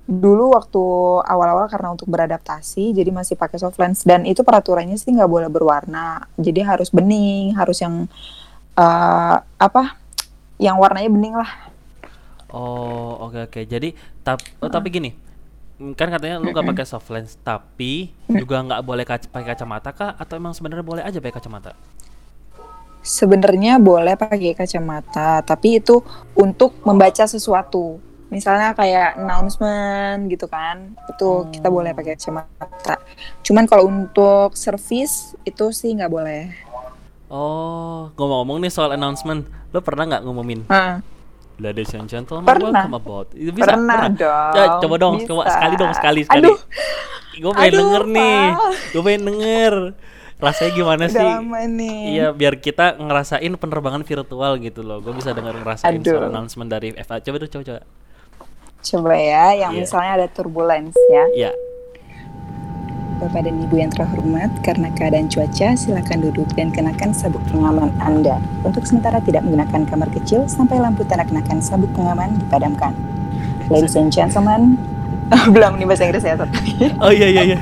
dulu 0.05 0.53
waktu 0.53 0.85
awal-awal 1.25 1.65
karena 1.73 1.97
untuk 1.97 2.13
beradaptasi 2.13 2.93
jadi 2.93 3.09
masih 3.09 3.41
pakai 3.41 3.57
soft 3.57 3.81
lens. 3.81 4.05
Dan 4.05 4.29
itu 4.29 4.45
peraturannya 4.45 5.01
sih 5.01 5.17
nggak 5.17 5.31
boleh 5.31 5.49
berwarna. 5.49 6.29
Jadi 6.37 6.61
harus 6.61 6.93
bening 6.93 7.57
harus 7.57 7.81
yang 7.81 8.05
uh, 8.77 9.37
apa 9.41 9.97
yang 10.61 10.77
warnanya 10.77 11.09
bening 11.09 11.35
lah. 11.35 11.51
Oh 12.53 13.19
oke 13.27 13.35
okay, 13.35 13.43
oke. 13.43 13.51
Okay. 13.51 13.65
jadi 13.65 13.89
tap 14.23 14.45
oh, 14.61 14.69
tapi 14.69 14.93
gini. 14.93 15.11
Kan 15.99 16.07
katanya 16.07 16.39
lu 16.39 16.55
nggak 16.55 16.71
pakai 16.71 16.87
soft 16.87 17.11
lens 17.11 17.35
tapi 17.43 18.15
juga 18.31 18.63
nggak 18.63 18.81
boleh 18.87 19.05
kaca 19.09 19.27
pakai 19.27 19.57
kacamata 19.57 19.91
kah? 19.91 20.13
Atau 20.21 20.37
emang 20.37 20.55
sebenarnya 20.55 20.85
boleh 20.87 21.03
aja 21.03 21.19
pakai 21.19 21.41
kacamata? 21.41 21.73
Sebenarnya 23.05 23.81
boleh 23.81 24.15
pakai 24.21 24.53
kacamata 24.53 25.41
tapi 25.43 25.81
itu 25.81 26.05
untuk 26.37 26.77
membaca 26.85 27.25
sesuatu 27.27 27.99
misalnya 28.35 28.75
kayak 28.75 29.15
announcement 29.15 30.27
gitu 30.27 30.51
kan 30.51 30.99
itu 31.07 31.29
hmm. 31.31 31.51
kita 31.55 31.69
boleh 31.71 31.95
pakai 31.95 32.19
kacamata 32.19 32.99
cuman 33.47 33.65
kalau 33.71 33.87
untuk 33.87 34.59
service 34.59 35.39
itu 35.47 35.71
sih 35.71 35.95
nggak 35.95 36.11
boleh 36.11 36.51
Oh, 37.35 38.15
ngomong-ngomong 38.15 38.63
nih 38.63 38.71
soal 38.71 38.95
announcement, 38.95 39.49
lo 39.75 39.83
pernah 39.83 40.07
nggak 40.07 40.23
ngumumin? 40.23 40.71
Hmm. 40.71 41.03
Ladies 41.59 41.91
and 41.95 42.07
gentlemen, 42.07 42.47
Pernah. 42.47 42.87
welcome 42.87 42.95
aboard. 42.95 43.29
Itu 43.35 43.51
bisa? 43.51 43.75
Pernah 43.75 44.07
dong, 44.11 44.55
Ya, 44.55 44.65
coba 44.79 44.95
dong, 44.99 45.15
bisa. 45.19 45.29
coba 45.35 45.43
sekali 45.51 45.75
dong, 45.75 45.93
sekali 45.99 46.21
sekali. 46.23 46.47
Aduh. 46.47 46.59
Gue 47.35 47.53
pengen 47.55 47.73
Aduh, 47.75 47.81
denger 47.83 48.03
nih. 48.07 48.43
Pak. 48.55 48.71
Gue 48.95 49.03
pengen 49.03 49.23
denger. 49.27 49.75
Rasanya 50.39 50.71
gimana 50.75 51.05
Udah 51.07 51.15
sih? 51.15 51.27
lama 51.27 51.61
nih. 51.67 52.01
Iya, 52.15 52.27
biar 52.35 52.55
kita 52.59 52.87
ngerasain 53.03 53.53
penerbangan 53.59 54.03
virtual 54.07 54.53
gitu 54.63 54.81
loh. 54.87 54.99
Gue 55.03 55.15
bisa 55.19 55.31
denger 55.35 55.55
ngerasain 55.59 55.99
Aduh. 55.99 56.11
soal 56.15 56.27
announcement 56.31 56.71
dari 56.71 56.95
FA. 57.03 57.19
Coba 57.19 57.37
dong, 57.43 57.51
coba 57.51 57.63
coba. 57.67 57.81
Coba 58.85 59.17
ya, 59.17 59.57
yang 59.57 59.73
Iya. 59.73 59.81
misalnya 59.81 60.13
ada 60.21 60.27
turbulence 60.29 60.97
ya. 61.09 61.25
Ya. 61.33 61.53
Bapak 63.17 63.49
dan 63.49 63.57
Ibu 63.65 63.81
yang 63.81 63.89
terhormat, 63.89 64.53
karena 64.61 64.93
keadaan 64.93 65.33
cuaca, 65.33 65.73
silakan 65.79 66.19
duduk 66.21 66.51
dan 66.53 66.69
kenakan 66.69 67.17
sabuk 67.17 67.41
pengaman 67.49 67.89
Anda. 67.97 68.37
Untuk 68.61 68.85
sementara 68.85 69.23
tidak 69.25 69.49
menggunakan 69.49 69.89
kamar 69.89 70.13
kecil 70.13 70.45
sampai 70.45 70.83
lampu 70.83 71.09
tanda 71.09 71.25
kenakan 71.25 71.65
sabuk 71.65 71.89
pengaman 71.97 72.37
dipadamkan. 72.37 72.93
Ladies 73.73 73.97
and 73.97 74.13
gentlemen, 74.13 74.77
belum 75.55 75.81
nih 75.81 75.87
bahasa 75.89 76.05
Inggris 76.05 76.25
ya 76.25 76.37
satu. 76.37 76.53
Oh 77.01 77.13
iya 77.13 77.29
iya 77.33 77.43
iya. 77.55 77.59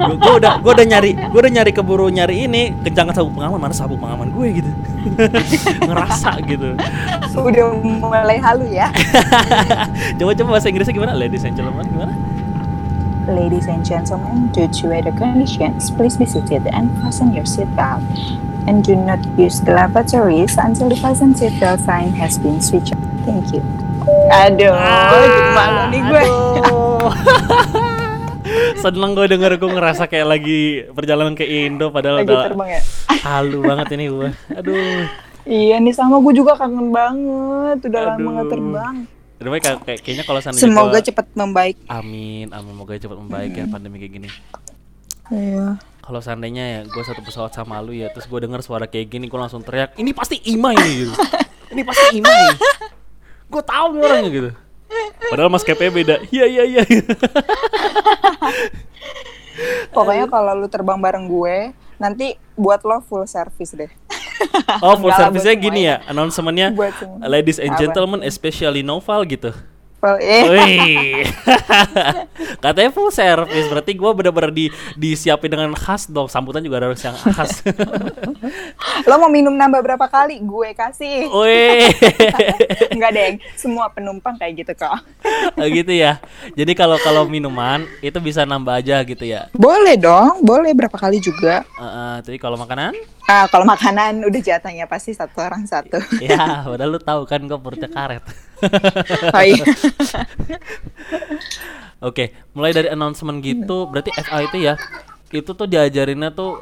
gue 0.00 0.34
udah 0.40 0.64
gue 0.64 0.72
udah 0.72 0.86
nyari 0.86 1.10
gue 1.14 1.40
udah 1.40 1.52
nyari 1.52 1.70
keburu 1.70 2.08
nyari 2.08 2.48
ini 2.48 2.72
kencangkan 2.80 3.14
sabuk 3.14 3.36
pengaman 3.36 3.58
mana 3.60 3.74
sabuk 3.76 4.00
pengaman 4.00 4.32
gue 4.32 4.48
gitu. 4.62 4.70
Ngerasa 5.88 6.40
gitu. 6.48 6.74
Udah 7.36 7.66
mulai 8.00 8.40
halu 8.40 8.66
ya. 8.72 8.88
Coba 10.18 10.32
coba 10.32 10.48
bahasa 10.58 10.68
Inggrisnya 10.72 10.94
gimana? 10.96 11.12
Ladies 11.12 11.44
and 11.44 11.54
gentlemen 11.54 11.84
gimana? 11.92 12.14
Ladies 13.22 13.70
and 13.70 13.86
gentlemen, 13.86 14.50
due 14.50 14.66
to 14.66 14.90
weather 14.90 15.14
conditions, 15.14 15.94
please 15.94 16.18
be 16.18 16.26
seated 16.26 16.66
and 16.74 16.90
fasten 16.98 17.30
your 17.30 17.46
seatbelt. 17.46 18.02
And 18.66 18.82
do 18.82 18.98
not 18.98 19.22
use 19.38 19.62
the 19.62 19.78
lavatories 19.78 20.58
until 20.58 20.90
the 20.90 20.98
fasten 20.98 21.30
seatbelt 21.30 21.86
sign 21.86 22.18
has 22.18 22.34
been 22.34 22.58
switched. 22.58 22.98
Thank 23.22 23.54
you. 23.54 23.62
Aduh, 24.26 24.74
jadi 24.74 25.40
malu 25.54 25.82
nih 25.94 26.00
gue. 26.02 26.22
Aduh. 26.26 26.81
Seneng 28.82 29.14
gue 29.14 29.26
denger 29.26 29.54
gue 29.56 29.70
ngerasa 29.70 30.06
kayak 30.06 30.26
lagi 30.28 30.60
perjalanan 30.90 31.32
ke 31.32 31.46
Indo 31.46 31.88
padahal 31.88 32.22
Lagi 32.22 32.28
udah 32.28 32.42
terbang 32.44 32.68
ya. 32.70 32.82
halu 33.22 33.58
banget 33.62 33.86
ini 33.94 34.04
gue. 34.08 34.28
Aduh. 34.52 35.06
Iya 35.42 35.76
nih 35.78 35.94
sama 35.94 36.18
gue 36.18 36.32
juga 36.32 36.54
kangen 36.54 36.90
banget. 36.90 37.78
Udah 37.86 38.02
lama 38.12 38.28
gak 38.36 38.48
terbang. 38.50 38.94
Aduh, 39.38 39.50
kayak, 39.52 39.78
kayak 39.82 40.00
kayaknya 40.00 40.24
kalau 40.24 40.38
seandainya 40.38 40.64
Semoga 40.64 40.90
gua- 40.92 41.02
cepat 41.02 41.26
membaik. 41.34 41.76
Amin, 41.86 42.46
amin 42.50 42.70
semoga 42.70 42.94
cepat 42.94 43.18
membaik 43.18 43.52
ya 43.52 43.64
pandemi 43.66 43.98
kayak 43.98 44.12
gini. 44.12 44.28
Iya. 45.30 45.82
Kalau 45.98 46.18
seandainya 46.18 46.64
ya 46.64 46.80
gue 46.82 47.02
satu 47.02 47.22
pesawat 47.22 47.50
sama 47.50 47.78
lu 47.78 47.90
ya, 47.90 48.10
terus 48.10 48.26
gue 48.26 48.38
denger 48.38 48.62
suara 48.62 48.86
kayak 48.86 49.06
gini, 49.08 49.26
gue 49.26 49.38
langsung 49.38 49.62
teriak, 49.62 49.94
ini 49.96 50.10
pasti 50.10 50.38
Ima 50.46 50.74
ini 50.74 51.06
gitu. 51.06 51.14
ini 51.74 51.82
pasti 51.82 52.18
Ima 52.18 52.26
ini. 52.30 52.54
Gue 53.46 53.62
tahu 53.62 53.86
nih 53.92 54.02
orangnya 54.02 54.30
gitu. 54.30 54.50
Padahal 55.30 55.50
mas 55.52 55.62
KP 55.62 55.92
beda. 55.92 56.24
Iya 56.32 56.46
iya 56.48 56.62
iya. 56.66 56.82
Pokoknya 59.94 60.26
kalau 60.26 60.56
lu 60.56 60.66
terbang 60.66 60.96
bareng 60.98 61.28
gue, 61.28 61.76
nanti 62.00 62.34
buat 62.56 62.80
lo 62.82 63.04
full 63.04 63.28
service 63.28 63.76
deh. 63.76 63.92
Oh 64.82 64.98
full 64.98 65.12
service-nya 65.14 65.54
gini 65.54 65.86
ya, 65.86 66.02
announcementnya 66.08 66.74
ladies 67.22 67.62
and 67.62 67.76
gentlemen, 67.78 68.26
especially 68.26 68.82
Noval 68.82 69.22
gitu. 69.28 69.54
Well, 70.02 70.18
eh. 70.18 71.22
Katanya 72.64 72.90
full 72.90 73.14
service, 73.14 73.70
berarti 73.70 73.94
gue 73.94 74.10
bener-bener 74.10 74.50
di 74.50 74.66
disiapin 74.98 75.46
dengan 75.46 75.70
khas 75.78 76.10
dong, 76.10 76.26
sambutan 76.26 76.58
juga 76.58 76.82
harus 76.82 76.98
yang 77.06 77.14
khas. 77.14 77.62
Lo 79.08 79.14
mau 79.22 79.30
minum 79.30 79.54
nambah 79.54 79.78
berapa 79.78 80.10
kali? 80.10 80.42
Gue 80.42 80.74
kasih. 80.74 81.30
Wih, 81.30 81.94
Enggak 82.98 83.10
deng, 83.14 83.34
semua 83.54 83.94
penumpang 83.94 84.34
kayak 84.34 84.66
gitu 84.66 84.72
kok. 84.74 85.06
Oh, 85.54 85.66
gitu 85.70 85.94
ya. 85.94 86.18
Jadi 86.58 86.74
kalau 86.74 86.98
kalau 86.98 87.22
minuman 87.30 87.86
itu 88.02 88.18
bisa 88.18 88.42
nambah 88.42 88.82
aja 88.82 89.06
gitu 89.06 89.22
ya. 89.22 89.54
Boleh 89.54 89.94
dong, 89.94 90.42
boleh 90.42 90.74
berapa 90.74 90.98
kali 90.98 91.22
juga. 91.22 91.62
Eh, 91.78 91.86
eh, 91.86 92.14
tapi 92.26 92.42
kalau 92.42 92.58
makanan, 92.58 92.90
Ah, 93.30 93.46
kalau 93.46 93.62
makanan 93.62 94.18
udah 94.26 94.40
jatahnya 94.42 94.90
pasti 94.90 95.14
satu 95.14 95.38
orang 95.38 95.62
satu. 95.62 96.02
ya, 96.18 96.66
padahal 96.66 96.90
lu 96.90 96.98
tahu 96.98 97.22
kan 97.22 97.38
gue 97.38 97.54
perutnya 97.54 97.86
karet. 97.86 98.26
Oh 99.36 99.42
iya. 99.42 99.64
Oke, 102.02 102.34
mulai 102.52 102.74
dari 102.74 102.90
announcement 102.90 103.38
gitu, 103.38 103.86
berarti 103.86 104.10
FA 104.18 104.42
itu 104.42 104.58
ya, 104.58 104.74
itu 105.30 105.50
tuh 105.54 105.70
diajarinnya 105.70 106.34
tuh 106.34 106.58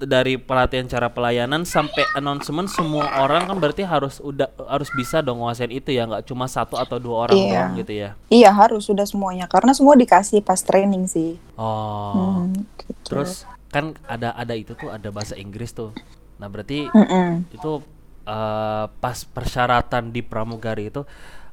dari 0.00 0.40
pelatihan 0.40 0.88
cara 0.88 1.12
pelayanan 1.12 1.68
sampai 1.68 2.08
announcement 2.16 2.64
semua 2.66 3.20
orang 3.20 3.44
kan 3.44 3.60
berarti 3.60 3.84
harus 3.84 4.16
udah 4.16 4.48
harus 4.64 4.88
bisa 4.96 5.20
dong 5.20 5.44
nguasain 5.44 5.68
itu 5.68 5.92
ya, 5.92 6.08
nggak 6.08 6.24
cuma 6.24 6.48
satu 6.48 6.80
atau 6.80 6.96
dua 6.96 7.28
orang 7.28 7.36
Iya. 7.36 7.52
doang 7.52 7.70
gitu 7.76 7.92
ya. 7.92 8.10
Iya 8.32 8.50
harus 8.50 8.88
sudah 8.88 9.04
semuanya 9.04 9.44
karena 9.44 9.76
semua 9.76 9.92
dikasih 9.92 10.40
pas 10.40 10.56
training 10.58 11.04
sih. 11.04 11.36
Oh, 11.54 12.48
Hmm, 12.48 12.64
gitu. 12.80 13.12
terus 13.12 13.44
kan 13.68 13.92
ada 14.08 14.32
ada 14.32 14.56
itu 14.56 14.72
tuh 14.72 14.88
ada 14.88 15.12
bahasa 15.12 15.36
Inggris 15.36 15.76
tuh. 15.76 15.92
Nah 16.40 16.48
berarti 16.48 16.88
Mm-mm. 16.88 17.44
itu 17.52 17.84
eh, 18.28 18.84
pas 19.00 19.18
persyaratan 19.24 20.12
di 20.12 20.20
pramugari 20.20 20.92
itu 20.92 21.02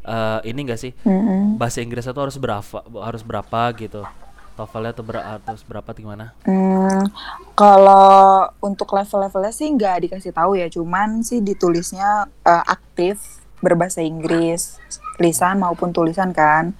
eh, 0.04 0.40
ini 0.46 0.60
enggak 0.68 0.82
sih 0.84 0.92
Mm-mm. 1.08 1.56
bahasa 1.56 1.80
Inggrisnya 1.80 2.12
tuh 2.12 2.28
harus 2.28 2.38
berapa 2.38 2.78
harus 3.02 3.24
berapa 3.24 3.62
gitu 3.80 4.04
TOEFL-nya 4.56 4.94
tuh 4.96 5.04
ber- 5.04 5.26
harus 5.44 5.64
berapa 5.68 5.90
gimana 5.92 6.32
Hmm, 6.48 7.04
kalau 7.56 8.48
untuk 8.64 8.88
level-levelnya 8.92 9.52
sih 9.52 9.68
nggak 9.68 10.08
dikasih 10.08 10.32
tahu 10.32 10.56
ya, 10.56 10.68
cuman 10.72 11.24
sih 11.24 11.44
ditulisnya 11.44 12.28
eh, 12.44 12.64
aktif 12.68 13.44
berbahasa 13.60 14.00
Inggris, 14.00 14.78
lisan 15.20 15.60
maupun 15.60 15.92
tulisan 15.92 16.32
kan. 16.32 16.72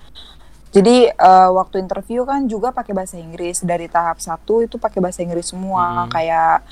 Jadi 0.72 1.08
eh, 1.08 1.50
waktu 1.52 1.80
interview 1.80 2.24
kan 2.24 2.48
juga 2.48 2.72
pakai 2.72 2.92
bahasa 2.92 3.16
Inggris 3.16 3.64
dari 3.64 3.88
tahap 3.88 4.20
satu 4.20 4.60
itu 4.64 4.76
pakai 4.76 5.00
bahasa 5.00 5.24
Inggris 5.24 5.52
semua, 5.52 6.08
Hmm. 6.08 6.12
kayak 6.12 6.64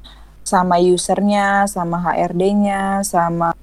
sama 0.44 0.78
usernya, 0.80 1.66
sama 1.66 1.98
HRD-nya, 2.04 3.02
sama 3.04 3.56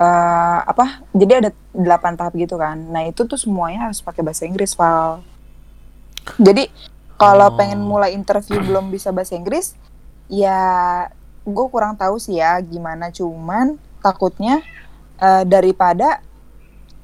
eh, 0.00 0.58
apa? 0.64 1.04
Jadi 1.12 1.32
ada 1.44 1.50
delapan 1.72 2.16
tahap 2.16 2.32
gitu 2.36 2.56
kan. 2.56 2.76
Nah 2.88 3.04
itu 3.04 3.24
tuh 3.24 3.36
semuanya 3.36 3.88
harus 3.90 4.00
pakai 4.00 4.20
bahasa 4.24 4.44
Inggris, 4.44 4.72
Val. 4.76 5.20
Jadi 6.40 6.68
kalau 7.16 7.52
Oh. 7.52 7.56
pengen 7.56 7.80
mulai 7.84 8.16
interview 8.16 8.60
belum 8.60 8.88
bisa 8.88 9.12
bahasa 9.12 9.36
Inggris, 9.36 9.76
ya 10.28 10.60
gue 11.44 11.66
kurang 11.68 11.96
tahu 11.96 12.16
sih 12.16 12.40
ya 12.40 12.56
gimana. 12.60 13.12
Cuman 13.12 13.76
takutnya 14.00 14.64
eh, 15.20 15.44
daripada 15.44 16.24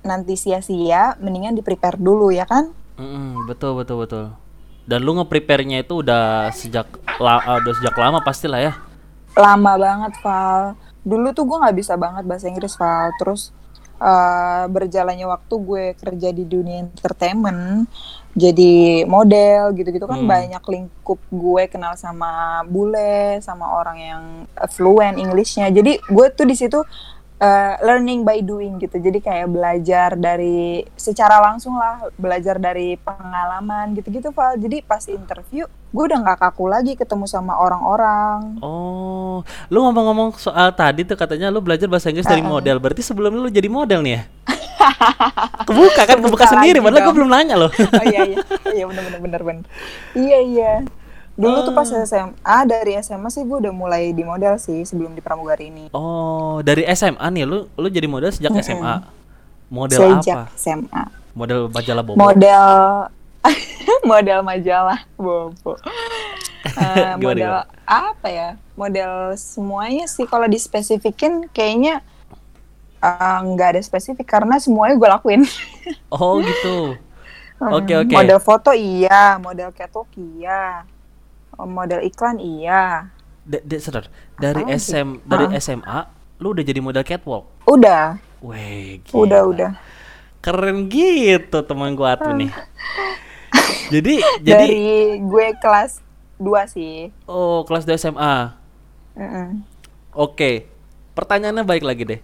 nanti 0.01 0.39
sia-sia, 0.39 1.19
mendingan 1.21 1.53
di 1.53 1.61
prepare 1.61 2.01
dulu 2.01 2.33
ya 2.33 2.49
kan? 2.49 2.73
Mm-mm, 2.97 3.45
betul 3.45 3.77
betul 3.77 4.01
betul 4.01 4.25
dan 4.87 5.03
lu 5.03 5.19
nge-prepare-nya 5.19 5.83
itu 5.83 6.01
udah 6.01 6.49
sejak 6.51 6.87
la- 7.19 7.43
eh, 7.43 7.57
udah 7.61 7.75
sejak 7.75 7.95
lama 7.95 8.19
pastilah 8.23 8.61
ya 8.63 8.73
Lama 9.37 9.77
banget, 9.77 10.17
Val. 10.25 10.73
Dulu 11.05 11.29
tuh 11.31 11.45
gue 11.45 11.61
nggak 11.61 11.77
bisa 11.77 11.93
banget 11.95 12.25
bahasa 12.25 12.49
Inggris, 12.49 12.73
Val. 12.73 13.13
Terus 13.21 13.53
eh, 13.97 14.65
berjalannya 14.69 15.25
waktu 15.25 15.55
gue 15.57 15.85
kerja 15.97 16.29
di 16.29 16.45
dunia 16.45 16.85
entertainment, 16.85 17.89
jadi 18.33 19.05
model 19.05 19.73
gitu-gitu 19.73 20.05
kan 20.05 20.21
Hmm. 20.21 20.29
banyak 20.29 20.61
lingkup 20.61 21.17
gue 21.29 21.63
kenal 21.67 21.97
sama 21.97 22.61
bule, 22.65 23.41
sama 23.41 23.73
orang 23.73 23.97
yang 23.97 24.23
fluent 24.69 25.17
Englishnya. 25.17 25.69
Jadi 25.69 25.97
gue 25.99 26.27
tuh 26.29 26.45
di 26.45 26.53
situ 26.53 26.81
eh, 27.37 27.75
learning 27.85 28.25
by 28.25 28.41
doing 28.41 28.81
gitu. 28.81 28.97
Jadi 28.97 29.19
kayak 29.21 29.49
belajar 29.53 30.17
dari 30.17 30.85
secara 30.97 31.41
langsung 31.41 31.77
lah, 31.77 32.09
belajar 32.17 32.57
dari 32.57 32.97
pengalaman 32.97 33.93
gitu-gitu, 33.95 34.33
Val. 34.33 34.57
Jadi 34.57 34.81
pas 34.81 35.05
interview, 35.09 35.65
gue 35.67 36.05
udah 36.05 36.19
nggak 36.21 36.39
kaku 36.41 36.65
lagi 36.69 36.93
ketemu 36.97 37.25
sama 37.25 37.57
orang-orang. 37.57 38.61
oh 38.61 39.41
lu 39.69 39.79
ngomong-ngomong 39.85 40.37
soal 40.39 40.73
tadi 40.73 41.05
tuh 41.05 41.17
katanya 41.19 41.53
lu 41.53 41.61
belajar 41.61 41.89
bahasa 41.91 42.09
Inggris 42.13 42.29
dari 42.29 42.41
Uh-uh. 42.45 42.61
model 42.61 42.77
berarti 42.81 43.03
sebelum 43.05 43.33
lu 43.37 43.49
jadi 43.53 43.69
model 43.69 44.01
nih 44.05 44.13
ya 44.17 44.23
kebuka 45.69 46.03
kan 46.07 46.17
kebuka 46.21 46.45
Kebuka 46.45 46.47
sendiri 46.47 46.79
padahal 46.81 47.05
gue 47.11 47.15
belum 47.17 47.31
nanya 47.31 47.55
loh 47.59 47.71
oh 48.01 48.05
iya 48.07 48.23
iya 48.25 48.39
iya 48.73 48.85
bener 48.89 49.03
bener 49.09 49.21
bener 49.21 49.41
bener 49.43 49.65
iya 50.15 50.39
iya 50.41 50.73
dulu 51.37 51.69
tuh 51.69 51.75
pas 51.77 51.85
Ah. 51.87 52.01
SMA 52.03 52.57
dari 52.65 52.97
SMA 52.99 53.29
sih 53.29 53.45
gue 53.45 53.59
udah 53.61 53.73
mulai 53.73 54.11
di 54.11 54.25
model 54.25 54.57
sih 54.57 54.83
sebelum 54.83 55.13
di 55.13 55.21
pramugari 55.21 55.69
ini. 55.69 55.85
Oh 55.93 56.65
dari 56.65 56.89
SMA 56.91 57.23
nih 57.31 57.45
lu 57.45 57.69
lu 57.77 57.89
jadi 57.89 58.09
model 58.09 58.33
sejak 58.33 58.51
Mm-mm. 58.51 58.65
SMA 58.65 58.95
model 59.69 59.99
sejak 60.21 60.49
apa? 60.49 60.57
SMA 60.57 61.05
model 61.37 61.69
majalah 61.69 62.03
bobo. 62.03 62.17
Model 62.17 62.67
model 64.11 64.39
majalah 64.43 65.01
bobo. 65.15 65.77
Gimana, 66.67 67.15
model 67.21 67.53
gimana? 67.63 67.87
apa 67.87 68.27
ya? 68.27 68.49
Model 68.75 69.13
semuanya 69.39 70.11
sih. 70.11 70.27
Kalau 70.27 70.51
dispesifikin 70.51 71.47
kayaknya 71.55 72.03
eh, 72.99 73.39
nggak 73.45 73.79
ada 73.79 73.83
spesifik 73.85 74.27
karena 74.27 74.59
semuanya 74.59 74.99
gue 74.99 75.09
lakuin. 75.09 75.43
Oh 76.11 76.41
gitu. 76.41 76.77
Hmm, 77.57 77.73
Oke, 77.73 77.97
oke. 77.97 78.13
Model 78.13 78.37
foto 78.37 78.69
iya, 78.77 79.41
model 79.41 79.73
catwalk 79.73 80.13
iya, 80.13 80.85
model 81.59 82.01
iklan 82.03 82.37
iya, 82.37 83.09
Da- 83.43 83.63
da- 83.63 83.79
sadar, 83.79 84.11
dari 84.37 84.61
Apaan 84.61 84.77
sih? 84.77 84.93
SM 84.93 85.09
dari 85.23 85.47
Ah. 85.47 85.57
SMA 85.57 85.99
lu 86.37 86.53
udah 86.53 86.61
jadi 86.63 86.81
model 86.81 87.01
catwalk. 87.01 87.49
Udah, 87.65 88.21
Weh, 88.41 89.01
udah, 89.09 89.41
gila. 89.41 89.49
udah. 89.49 89.71
Keren 90.39 90.87
gitu 90.87 91.59
teman 91.63 91.95
gua 91.95 92.15
Atu 92.15 92.29
nih. 92.31 92.51
jadi 93.95 94.15
jadi 94.43 94.53
Ah. 94.53 94.61
Dari 94.61 94.83
gue 95.23 95.47
kelas 95.57 96.03
2 96.37 96.67
sih. 96.69 97.09
oh 97.25 97.65
kelas 97.65 97.83
2 97.83 97.97
SMA. 97.97 98.53
Mm-mm. 99.17 99.65
Oke. 100.13 100.69
Pertanyaannya 101.15 101.65
baik 101.65 101.81
lagi 101.81 102.05
deh. 102.05 102.21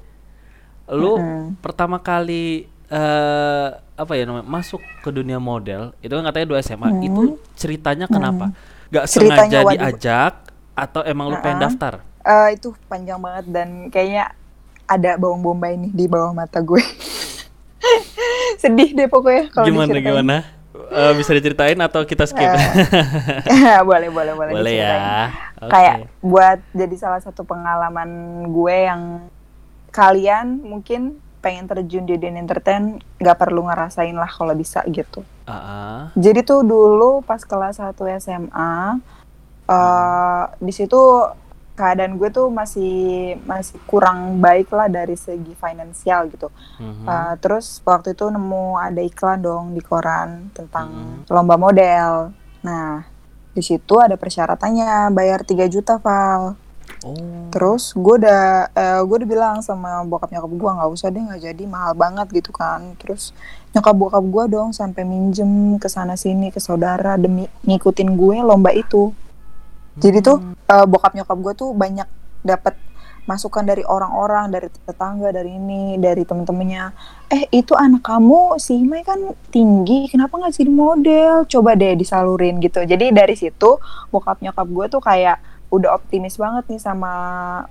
Lu 0.86 1.16
Mm-mm. 1.16 1.56
pertama 1.58 1.96
kali 1.96 2.68
eh 2.86 3.68
apa 3.94 4.12
ya 4.12 4.26
namanya 4.26 4.44
masuk 4.44 4.82
ke 5.00 5.08
dunia 5.08 5.38
model 5.38 5.96
itu 5.98 6.12
kan 6.12 6.22
katanya 6.22 6.46
2 6.50 6.60
SMA. 6.60 6.88
Itu 7.00 7.22
ceritanya 7.54 8.04
kenapa? 8.04 8.52
Gak 8.92 9.04
Ceritanya 9.08 9.40
sengaja 9.48 9.58
waduh. 9.64 9.72
diajak 9.80 10.34
atau 10.76 11.00
emang 11.02 11.32
lu 11.32 11.36
pengen 11.40 11.64
daftar? 11.64 12.04
Eh, 12.22 12.60
itu 12.60 12.76
panjang 12.86 13.16
banget 13.16 13.44
dan 13.48 13.88
kayaknya 13.88 14.36
ada 14.84 15.16
bawang 15.16 15.40
bombay 15.40 15.80
nih 15.80 15.90
di 15.90 16.04
bawah 16.04 16.36
mata 16.36 16.60
gue. 16.60 16.78
Sedih 18.62 18.92
deh 18.92 19.08
pokoknya 19.08 19.48
kalau 19.50 19.66
Gimana 19.66 19.88
diceritain. 19.88 20.06
gimana? 20.12 20.36
Eh, 20.92 21.12
bisa 21.16 21.32
diceritain 21.32 21.78
atau 21.80 22.04
kita 22.04 22.28
skip? 22.28 22.44
boleh, 23.88 24.08
boleh, 24.12 24.32
boleh. 24.36 24.52
Boleh 24.52 24.76
diceritain. 24.76 25.00
ya. 25.00 25.16
Oke. 25.56 25.72
Kayak 25.72 25.96
buat 26.20 26.58
jadi 26.70 26.96
salah 27.00 27.20
satu 27.24 27.42
pengalaman 27.42 28.10
gue 28.52 28.76
yang 28.76 29.02
kalian 29.88 30.60
mungkin 30.60 31.16
pengen 31.40 31.66
terjun 31.66 32.06
di 32.06 32.16
dunia 32.16 32.38
entertain 32.38 33.02
nggak 33.18 33.36
perlu 33.40 33.66
ngerasain 33.66 34.14
lah 34.14 34.30
kalau 34.30 34.52
bisa 34.54 34.84
gitu. 34.88 35.24
Ah, 35.46 35.54
ah. 35.54 36.00
Jadi 36.14 36.46
tuh 36.46 36.62
dulu 36.62 37.20
pas 37.22 37.42
kelas 37.42 37.82
1 37.82 37.94
SMA 38.18 38.74
eh 39.62 40.42
di 40.58 40.72
situ 40.74 40.98
keadaan 41.72 42.20
gue 42.20 42.28
tuh 42.28 42.52
masih 42.52 43.34
masih 43.48 43.80
kurang 43.88 44.38
baik 44.44 44.68
lah 44.70 44.92
dari 44.92 45.16
segi 45.16 45.56
finansial 45.56 46.28
gitu. 46.28 46.52
Mhm. 46.78 47.06
Uh, 47.08 47.34
terus 47.40 47.80
waktu 47.82 48.12
itu 48.12 48.28
nemu 48.28 48.76
ada 48.76 49.00
iklan 49.00 49.40
dong 49.40 49.64
di 49.72 49.80
koran 49.80 50.52
tentang 50.52 50.88
Hmm. 50.92 51.18
lomba 51.32 51.56
model. 51.56 52.36
Nah, 52.62 53.02
di 53.56 53.62
situ 53.64 53.98
ada 53.98 54.20
persyaratannya 54.20 55.10
bayar 55.10 55.42
3 55.48 55.64
juta, 55.66 55.96
Val. 55.96 56.54
Oh. 57.02 57.50
Terus 57.50 57.92
gue 57.98 58.14
udah 58.22 58.70
eh, 58.72 59.00
gue 59.02 59.16
udah 59.22 59.28
bilang 59.28 59.56
sama 59.60 60.06
bokap 60.06 60.30
nyokap 60.30 60.52
gue 60.54 60.70
nggak 60.78 60.90
usah 60.90 61.08
deh 61.10 61.22
nggak 61.22 61.42
jadi 61.42 61.62
mahal 61.66 61.92
banget 61.98 62.30
gitu 62.30 62.54
kan. 62.54 62.94
Terus 62.98 63.34
nyokap 63.74 63.94
bokap 63.98 64.24
gue 64.24 64.44
dong 64.54 64.70
sampai 64.70 65.02
minjem 65.02 65.76
ke 65.82 65.88
sana 65.90 66.14
sini 66.14 66.54
ke 66.54 66.62
saudara 66.62 67.18
demi 67.18 67.50
ngikutin 67.66 68.08
gue 68.14 68.36
lomba 68.46 68.70
itu. 68.70 69.10
Jadi 69.98 70.18
tuh 70.22 70.38
eh, 70.70 70.86
bokap 70.86 71.18
nyokap 71.18 71.38
gue 71.38 71.52
tuh 71.58 71.70
banyak 71.74 72.06
dapat 72.42 72.74
masukan 73.22 73.62
dari 73.62 73.86
orang-orang, 73.86 74.50
dari 74.50 74.66
tetangga, 74.66 75.30
dari 75.30 75.54
ini, 75.54 75.94
dari 75.94 76.26
temen-temennya. 76.26 76.90
Eh 77.30 77.46
itu 77.54 77.70
anak 77.78 78.02
kamu 78.02 78.58
si 78.58 78.82
Mai 78.82 79.06
kan 79.06 79.18
tinggi, 79.54 80.10
kenapa 80.10 80.42
nggak 80.42 80.58
jadi 80.58 80.72
model? 80.72 81.34
Coba 81.46 81.78
deh 81.78 81.94
disalurin 81.94 82.58
gitu. 82.58 82.82
Jadi 82.82 83.14
dari 83.14 83.38
situ 83.38 83.78
bokap 84.10 84.42
nyokap 84.42 84.66
gue 84.66 84.86
tuh 84.90 85.02
kayak 85.02 85.38
udah 85.72 85.96
optimis 85.96 86.36
banget 86.36 86.68
nih 86.68 86.78
sama 86.78 87.12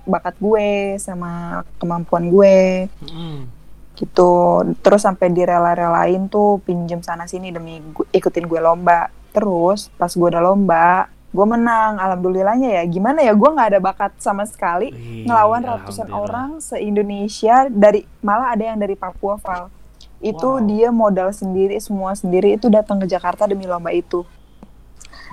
bakat 0.02 0.34
gue, 0.36 0.68
sama 0.98 1.30
kemampuan 1.78 2.26
gue 2.26 2.90
Mm. 3.00 3.46
gitu. 3.94 4.34
Terus 4.76 5.00
sampai 5.00 5.30
direla-relain 5.30 6.26
tuh 6.26 6.58
pinjem 6.60 6.98
sana 6.98 7.24
sini 7.24 7.48
demi 7.48 7.78
gu- 7.86 8.08
ikutin 8.10 8.44
gue 8.44 8.58
lomba. 8.58 9.06
Terus 9.30 9.86
pas 9.92 10.10
gue 10.10 10.26
udah 10.26 10.42
lomba, 10.42 11.06
gue 11.28 11.46
menang. 11.46 11.96
Alhamdulillahnya 11.96 12.74
ya. 12.74 12.84
Gimana 12.84 13.22
ya? 13.22 13.32
Gue 13.32 13.48
nggak 13.48 13.68
ada 13.70 13.80
bakat 13.80 14.12
sama 14.18 14.42
sekali 14.44 14.90
Wih, 14.90 15.24
ngelawan 15.24 15.62
ratusan 15.62 16.10
orang 16.10 16.58
se 16.58 16.76
Indonesia 16.76 17.70
dari 17.70 18.02
malah 18.18 18.50
ada 18.50 18.64
yang 18.66 18.76
dari 18.76 18.92
Papua 18.92 19.38
Val. 19.38 19.70
Itu 20.18 20.58
Wow. 20.58 20.66
dia 20.66 20.88
modal 20.90 21.30
sendiri 21.30 21.78
semua 21.78 22.12
sendiri 22.12 22.54
itu 22.54 22.66
datang 22.66 22.98
ke 22.98 23.06
Jakarta 23.06 23.42
demi 23.44 23.64
lomba 23.64 23.90
itu. 23.90 24.26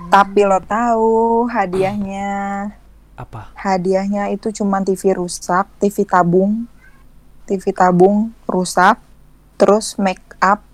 Tapi 0.08 0.40
lo 0.48 0.56
tahu 0.64 1.44
hadiahnya 1.50 2.30
Apa? 3.20 3.52
hadiahnya 3.52 4.32
itu 4.32 4.48
cuma 4.56 4.80
TV 4.80 5.12
rusak, 5.12 5.68
TV 5.76 6.08
tabung, 6.08 6.64
TV 7.44 7.74
tabung 7.76 8.32
rusak, 8.48 8.96
terus 9.60 10.00
make 10.00 10.24
up, 10.40 10.64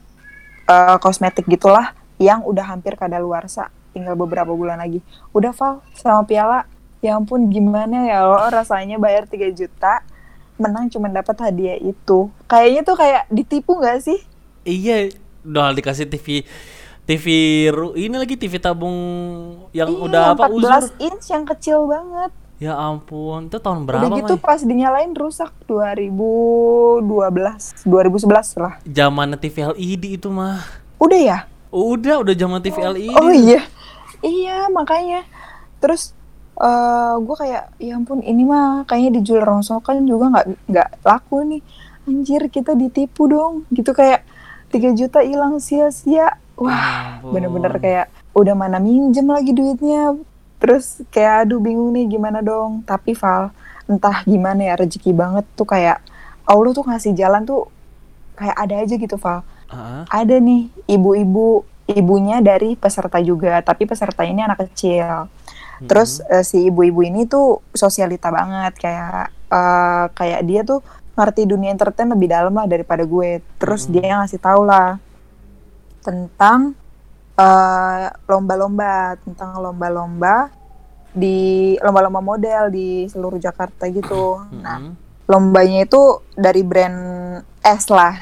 eh, 0.70 0.96
kosmetik 1.02 1.48
gitulah 1.50 1.90
yang 2.22 2.46
udah 2.46 2.70
hampir 2.70 2.94
kadaluarsa, 2.94 3.74
tinggal 3.90 4.14
beberapa 4.14 4.54
bulan 4.54 4.78
lagi. 4.78 5.02
Udah 5.34 5.50
Val 5.50 5.82
sama 5.98 6.22
piala, 6.22 6.70
ya 7.02 7.18
ampun 7.18 7.50
gimana 7.50 8.06
ya 8.06 8.22
lo 8.22 8.46
rasanya 8.46 8.96
bayar 9.02 9.26
3 9.26 9.50
juta, 9.50 10.06
menang 10.54 10.86
cuma 10.86 11.10
dapat 11.10 11.34
hadiah 11.42 11.76
itu. 11.82 12.30
Kayaknya 12.46 12.82
tuh 12.86 12.96
kayak 12.96 13.22
ditipu 13.28 13.74
nggak 13.74 13.98
sih? 14.06 14.18
Iya, 14.62 15.10
udah 15.42 15.74
dikasih 15.74 16.06
TV 16.06 16.46
TV 17.06 17.24
ru- 17.70 17.94
ini 17.94 18.10
lagi 18.12 18.34
TV 18.34 18.58
tabung 18.58 18.98
yang 19.70 19.86
Iya, 19.88 20.02
udah 20.02 20.22
apa 20.34 20.50
14 20.50 20.58
uzur. 20.90 20.98
inch 20.98 21.26
yang 21.30 21.46
kecil 21.46 21.86
banget. 21.86 22.34
Ya 22.56 22.72
ampun, 22.74 23.46
itu 23.46 23.58
tahun 23.58 23.84
berapa, 23.84 24.00
Udah 24.02 24.16
gitu 24.16 24.34
Mai? 24.34 24.42
pas 24.42 24.58
dinyalain 24.58 25.12
rusak 25.12 25.52
2012, 25.62 27.04
2011 27.84 28.26
lah. 28.56 28.80
Zaman 28.82 29.36
TV 29.36 29.56
LED 29.70 30.16
itu 30.16 30.28
mah. 30.28 30.64
Udah 30.96 31.20
ya? 31.20 31.38
Udah, 31.68 32.18
udah 32.18 32.34
zaman 32.34 32.58
TV 32.58 32.80
LED. 32.80 33.12
Oh 33.12 33.30
iya, 33.30 33.60
iya 34.18 34.66
makanya. 34.66 35.22
Terus 35.78 36.16
eh 36.56 37.14
gue 37.20 37.36
kayak, 37.36 37.76
ya 37.76 37.92
ampun 37.94 38.24
ini 38.24 38.42
mah 38.42 38.82
kayaknya 38.82 39.20
dijual 39.20 39.44
rongsokan 39.44 40.02
juga 40.02 40.32
nggak 40.32 40.46
nggak 40.66 40.88
laku 41.02 41.44
nih. 41.46 41.62
Anjir 42.02 42.48
kita 42.48 42.72
ditipu 42.72 43.28
dong, 43.28 43.68
gitu 43.68 43.92
kayak 43.92 44.24
3 44.70 44.96
juta 44.96 45.20
hilang 45.20 45.60
sia-sia. 45.60 46.40
Wah, 46.56 47.20
ampun. 47.20 47.36
bener-bener 47.36 47.72
kayak 47.78 48.06
udah 48.32 48.54
mana 48.56 48.80
minjem 48.80 49.28
lagi 49.28 49.52
duitnya. 49.52 50.16
Terus 50.56 51.04
kayak 51.12 51.48
aduh 51.48 51.60
bingung 51.60 51.92
nih 51.92 52.08
gimana 52.16 52.40
dong. 52.40 52.80
Tapi 52.88 53.12
Val, 53.12 53.52
entah 53.86 54.24
gimana 54.26 54.66
ya 54.66 54.74
rezeki 54.80 55.14
banget 55.14 55.44
tuh 55.54 55.66
kayak 55.68 56.02
Allah 56.46 56.70
tuh 56.74 56.84
ngasih 56.86 57.12
jalan 57.14 57.42
tuh 57.46 57.70
kayak 58.38 58.56
ada 58.56 58.74
aja 58.82 58.94
gitu 58.98 59.16
Val 59.18 59.42
Ah, 59.66 60.06
ada 60.22 60.38
nih 60.38 60.70
ibu-ibu 60.86 61.66
ibunya 61.90 62.38
dari 62.38 62.78
peserta 62.78 63.18
juga 63.18 63.58
tapi 63.66 63.82
peserta 63.82 64.22
ini 64.22 64.38
anak 64.38 64.62
kecil 64.62 65.26
terus 65.90 66.22
eh, 66.30 66.46
si 66.46 66.70
ibu-ibu 66.70 67.02
ini 67.02 67.26
tuh 67.26 67.66
sosialita 67.74 68.30
banget 68.30 68.78
kayak 68.78 69.26
eh, 69.50 70.06
kayak 70.14 70.40
dia 70.46 70.62
tuh 70.62 70.86
ngerti 71.18 71.50
dunia 71.50 71.74
entertain 71.74 72.06
lebih 72.06 72.30
dalam 72.30 72.54
lah 72.54 72.70
daripada 72.70 73.02
gue 73.02 73.42
terus 73.58 73.90
Mm-mm. 73.90 73.98
dia 73.98 74.22
ngasih 74.22 74.38
tahu 74.38 74.70
lah 74.70 75.02
tentang 76.06 76.78
eh, 77.34 78.06
lomba-lomba 78.30 79.18
tentang 79.26 79.58
lomba-lomba 79.58 80.54
di 81.10 81.74
lomba-lomba 81.82 82.20
model 82.20 82.70
di 82.70 83.10
seluruh 83.10 83.42
Jakarta 83.42 83.90
gitu. 83.90 84.38
Nah 84.62 84.78
mm-mm. 84.78 84.94
lombanya 85.26 85.82
itu 85.82 86.22
dari 86.38 86.62
brand 86.62 87.00
S 87.64 87.90
lah 87.90 88.14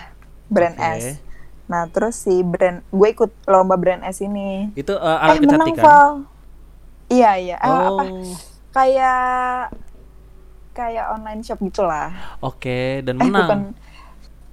brand 0.49 0.79
Oke. 0.79 0.94
S. 1.03 1.05
Nah 1.68 1.90
terus 1.90 2.16
si 2.16 2.40
brand 2.40 2.81
gue 2.88 3.09
ikut 3.12 3.31
lomba 3.44 3.77
brand 3.77 4.01
S 4.07 4.23
ini. 4.23 4.73
Itu 4.73 4.97
eh, 4.97 5.05
eh 5.05 5.18
alat 5.20 5.42
menang 5.42 5.68
kecantikan. 5.68 5.85
Val. 5.85 6.11
Iya 7.12 7.31
iya. 7.37 7.57
Eh, 7.61 7.68
Oh, 7.68 7.99
apa 8.01 8.03
kayak 8.75 9.75
kayak 10.75 11.07
online 11.14 11.42
shop 11.42 11.59
gitulah. 11.62 12.11
Oke 12.40 13.03
dan 13.03 13.18
eh 13.18 13.27
menang. 13.27 13.42
bukan. 13.42 13.61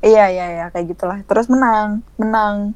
Iya 0.02 0.26
iya 0.34 0.46
iya 0.50 0.66
kayak 0.74 0.98
gitulah. 0.98 1.20
Terus 1.30 1.46
menang 1.46 2.02
menang 2.18 2.74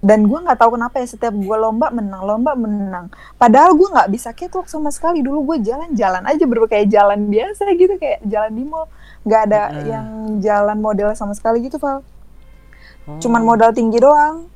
dan 0.00 0.24
gue 0.24 0.38
nggak 0.40 0.56
tahu 0.56 0.80
kenapa 0.80 0.96
ya 0.96 1.06
setiap 1.12 1.36
gue 1.36 1.56
lomba 1.60 1.92
menang 1.92 2.24
lomba 2.24 2.56
menang. 2.56 3.12
Padahal 3.36 3.76
gue 3.76 3.84
nggak 3.84 4.08
bisa 4.08 4.32
catwalk 4.32 4.64
sama 4.64 4.88
sekali. 4.88 5.20
Dulu 5.20 5.44
gue 5.52 5.56
jalan-jalan 5.60 6.24
aja 6.24 6.44
bener 6.48 6.64
kayak 6.72 6.88
jalan 6.88 7.28
biasa 7.28 7.68
gitu 7.76 7.94
kayak 8.00 8.24
jalan 8.24 8.52
di 8.56 8.64
mall. 8.64 8.88
Nggak 9.28 9.40
ada 9.52 9.62
Heeh. 9.68 9.84
yang 9.92 10.06
jalan 10.40 10.80
model 10.80 11.12
sama 11.12 11.36
sekali 11.36 11.60
gitu 11.68 11.76
Val. 11.76 12.00
Oh. 13.08 13.20
cuman 13.20 13.44
modal 13.44 13.76
tinggi 13.76 14.00
doang. 14.00 14.48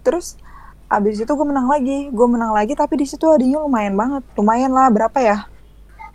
Terus 0.00 0.40
abis 0.88 1.20
itu 1.20 1.28
gue 1.28 1.46
menang 1.46 1.68
lagi. 1.68 2.08
Gue 2.08 2.24
menang 2.24 2.56
lagi 2.56 2.72
tapi 2.72 2.96
di 2.96 3.04
situ 3.04 3.28
hadiahnya 3.28 3.60
lumayan 3.60 3.92
banget. 3.92 4.24
Lumayan 4.32 4.72
lah 4.72 4.88
berapa 4.88 5.18
ya? 5.20 5.44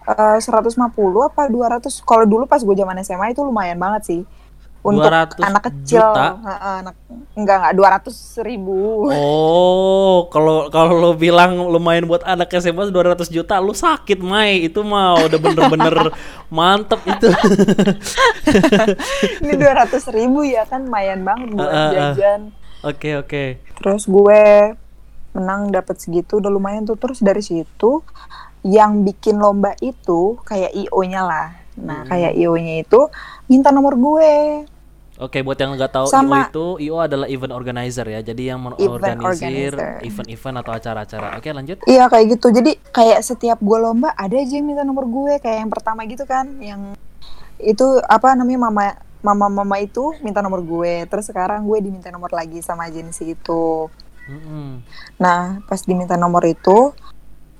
Eh 0.09 0.41
150 0.41 0.73
apa 1.21 1.45
200 1.45 1.85
kalau 2.01 2.25
dulu 2.25 2.49
pas 2.49 2.65
gue 2.65 2.73
zaman 2.73 2.97
SMA 3.05 3.37
itu 3.37 3.45
lumayan 3.45 3.77
banget 3.77 4.01
sih 4.09 4.21
untuk 4.79 5.05
200 5.05 5.43
anak 5.43 5.63
kecil 5.65 5.99
juta? 6.01 6.25
Heeh, 6.39 6.75
anak 6.81 6.95
enggak 7.35 7.55
enggak 7.59 7.73
200 8.07 8.39
ribu 8.41 9.09
Oh, 9.09 10.27
kalau 10.27 10.67
kalau 10.67 10.95
lo 10.95 11.11
bilang 11.13 11.55
lumayan 11.67 12.03
buat 12.03 12.23
anak 12.23 12.47
SMA 12.55 12.87
200 12.87 13.27
juta, 13.27 13.57
lu 13.57 13.71
sakit, 13.71 14.19
Mai. 14.19 14.63
Itu 14.63 14.81
mah 14.81 15.19
udah 15.19 15.35
bener-bener 15.37 15.95
mantep 16.49 16.99
itu. 17.03 17.27
ini 19.41 19.53
200 19.53 19.91
ribu 20.09 20.41
ya 20.41 20.63
kan 20.63 20.83
lumayan 20.83 21.21
banget 21.21 21.47
buat 21.51 21.61
Ah, 21.61 21.69
ah, 21.69 21.79
ah. 21.79 21.91
jajan 21.91 22.41
Oke, 22.79 23.09
oke. 23.13 23.43
terus 23.75 24.07
gue 24.07 24.43
menang 25.29 25.69
dapat 25.69 25.99
segitu 25.99 26.39
udah 26.39 26.47
lumayan 26.47 26.83
tuh 26.83 26.95
terus 26.95 27.19
dari 27.19 27.39
situ 27.39 27.99
yang 28.59 29.03
bikin 29.03 29.35
lomba 29.35 29.71
itu 29.79 30.35
kayak 30.43 30.71
IO-nya 30.73 31.21
lah. 31.21 31.47
Nah, 31.75 32.03
Hmm. 32.03 32.11
kayak 32.11 32.33
IO-nya 32.35 32.83
itu 32.83 33.07
minta 33.49 33.73
nomor 33.73 33.97
gue. 33.97 34.63
Oke, 35.19 35.43
buat 35.43 35.59
yang 35.59 35.75
nggak 35.75 35.91
tahu 35.91 36.07
Sama- 36.07 36.47
IO 36.47 36.47
itu 36.47 36.65
IO 36.87 36.97
adalah 37.03 37.27
event 37.27 37.51
organizer 37.51 38.07
ya. 38.07 38.23
Jadi 38.23 38.47
yang 38.55 38.63
mengorganisir 38.63 39.75
event-event 39.99 40.55
atau 40.63 40.71
acara-acara. 40.71 41.35
Oke, 41.35 41.51
lanjut. 41.51 41.83
Iya 41.83 42.07
kayak 42.07 42.39
gitu. 42.39 42.55
Jadi 42.55 42.79
kayak 42.95 43.19
setiap 43.19 43.59
gue 43.59 43.77
lomba 43.83 44.15
ada 44.15 44.31
aja 44.31 44.55
yang 44.55 44.63
minta 44.63 44.87
nomor 44.87 45.03
gue 45.11 45.43
kayak 45.43 45.67
yang 45.67 45.67
pertama 45.67 46.07
gitu 46.07 46.23
kan, 46.23 46.47
yang 46.63 46.95
itu 47.59 47.83
apa 48.07 48.31
namanya 48.39 48.71
mama 48.71 48.83
mama 49.19 49.51
mama 49.51 49.75
itu 49.83 50.15
minta 50.23 50.39
nomor 50.39 50.63
gue. 50.63 51.03
Terus 51.11 51.27
sekarang 51.27 51.67
gue 51.67 51.83
diminta 51.83 52.07
nomor 52.15 52.31
lagi 52.31 52.63
sama 52.63 52.87
agensi 52.87 53.35
itu. 53.35 53.91
Mm-mm. 54.23 54.79
Nah 55.19 55.59
pas 55.67 55.83
diminta 55.83 56.15
nomor 56.15 56.47
itu, 56.47 56.95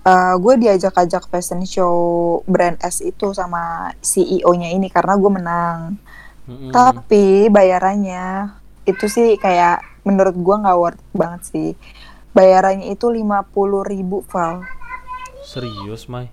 eh, 0.05 0.35
gue 0.37 0.53
diajak-ajak 0.67 1.27
fashion 1.27 1.63
show 1.67 1.95
brand 2.45 2.77
S 2.79 3.03
itu 3.03 3.33
sama 3.35 3.93
CEO-nya 3.99 4.71
ini 4.71 4.87
karena 4.87 5.17
gue 5.19 5.31
menang. 5.31 5.79
Mm-mm. 6.49 6.73
Tapi 6.73 7.45
bayarannya 7.53 8.57
itu 8.89 9.05
sih 9.05 9.37
kayak 9.37 9.85
menurut 10.01 10.35
gua 10.41 10.55
nggak 10.65 10.77
worth 10.81 11.01
banget 11.13 11.41
sih. 11.53 11.69
Bayarannya 12.33 12.89
itu 12.89 13.05
50.000 13.05 13.85
ribu 13.85 14.25
Val. 14.25 14.65
Serius, 15.45 16.09
Mai? 16.09 16.29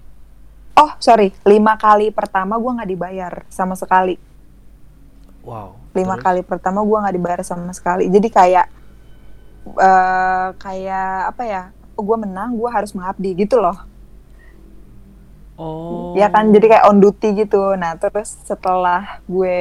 Oh 0.77 0.93
sorry, 1.01 1.33
lima 1.45 1.77
kali 1.81 2.13
pertama 2.13 2.57
gua 2.57 2.81
nggak 2.81 2.91
dibayar 2.91 3.33
sama 3.53 3.77
sekali. 3.77 4.17
Wow. 5.45 5.77
Lima 5.97 6.17
Terus? 6.21 6.25
kali 6.25 6.41
pertama 6.45 6.81
gua 6.85 7.05
nggak 7.05 7.17
dibayar 7.17 7.41
sama 7.45 7.73
sekali. 7.73 8.09
Jadi 8.09 8.29
kayak 8.29 8.67
eh 9.67 10.49
kayak 10.57 11.33
apa 11.33 11.43
ya? 11.45 11.63
Gue 11.97 12.17
menang, 12.17 12.55
gua 12.55 12.71
harus 12.73 12.93
mengabdi 12.93 13.33
gitu 13.35 13.57
loh. 13.57 13.77
Oh. 15.57 16.13
Ya 16.13 16.29
kan, 16.29 16.53
jadi 16.53 16.69
kayak 16.69 16.85
on 16.87 17.01
duty 17.01 17.33
gitu. 17.35 17.73
Nah 17.75 17.97
terus 17.97 18.37
setelah 18.45 19.25
gue 19.25 19.59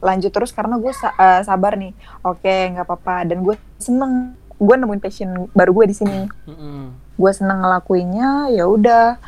lanjut 0.00 0.32
terus 0.32 0.48
karena 0.50 0.80
gue 0.80 0.88
sa- 0.90 1.12
eh, 1.12 1.44
sabar 1.44 1.76
nih. 1.76 1.92
Oke, 2.24 2.48
nggak 2.72 2.88
apa-apa. 2.88 3.28
Dan 3.28 3.44
gue 3.44 3.54
seneng. 3.76 4.32
Gue 4.56 4.76
nemuin 4.76 5.00
passion 5.00 5.48
baru 5.52 5.72
gue 5.72 5.86
di 5.88 5.96
sini. 5.96 6.20
Mm-mm. 6.48 7.12
gue 7.20 7.32
seneng 7.36 7.60
ngelakuinnya 7.60 8.48
ya 8.48 8.64
udah 8.64 9.20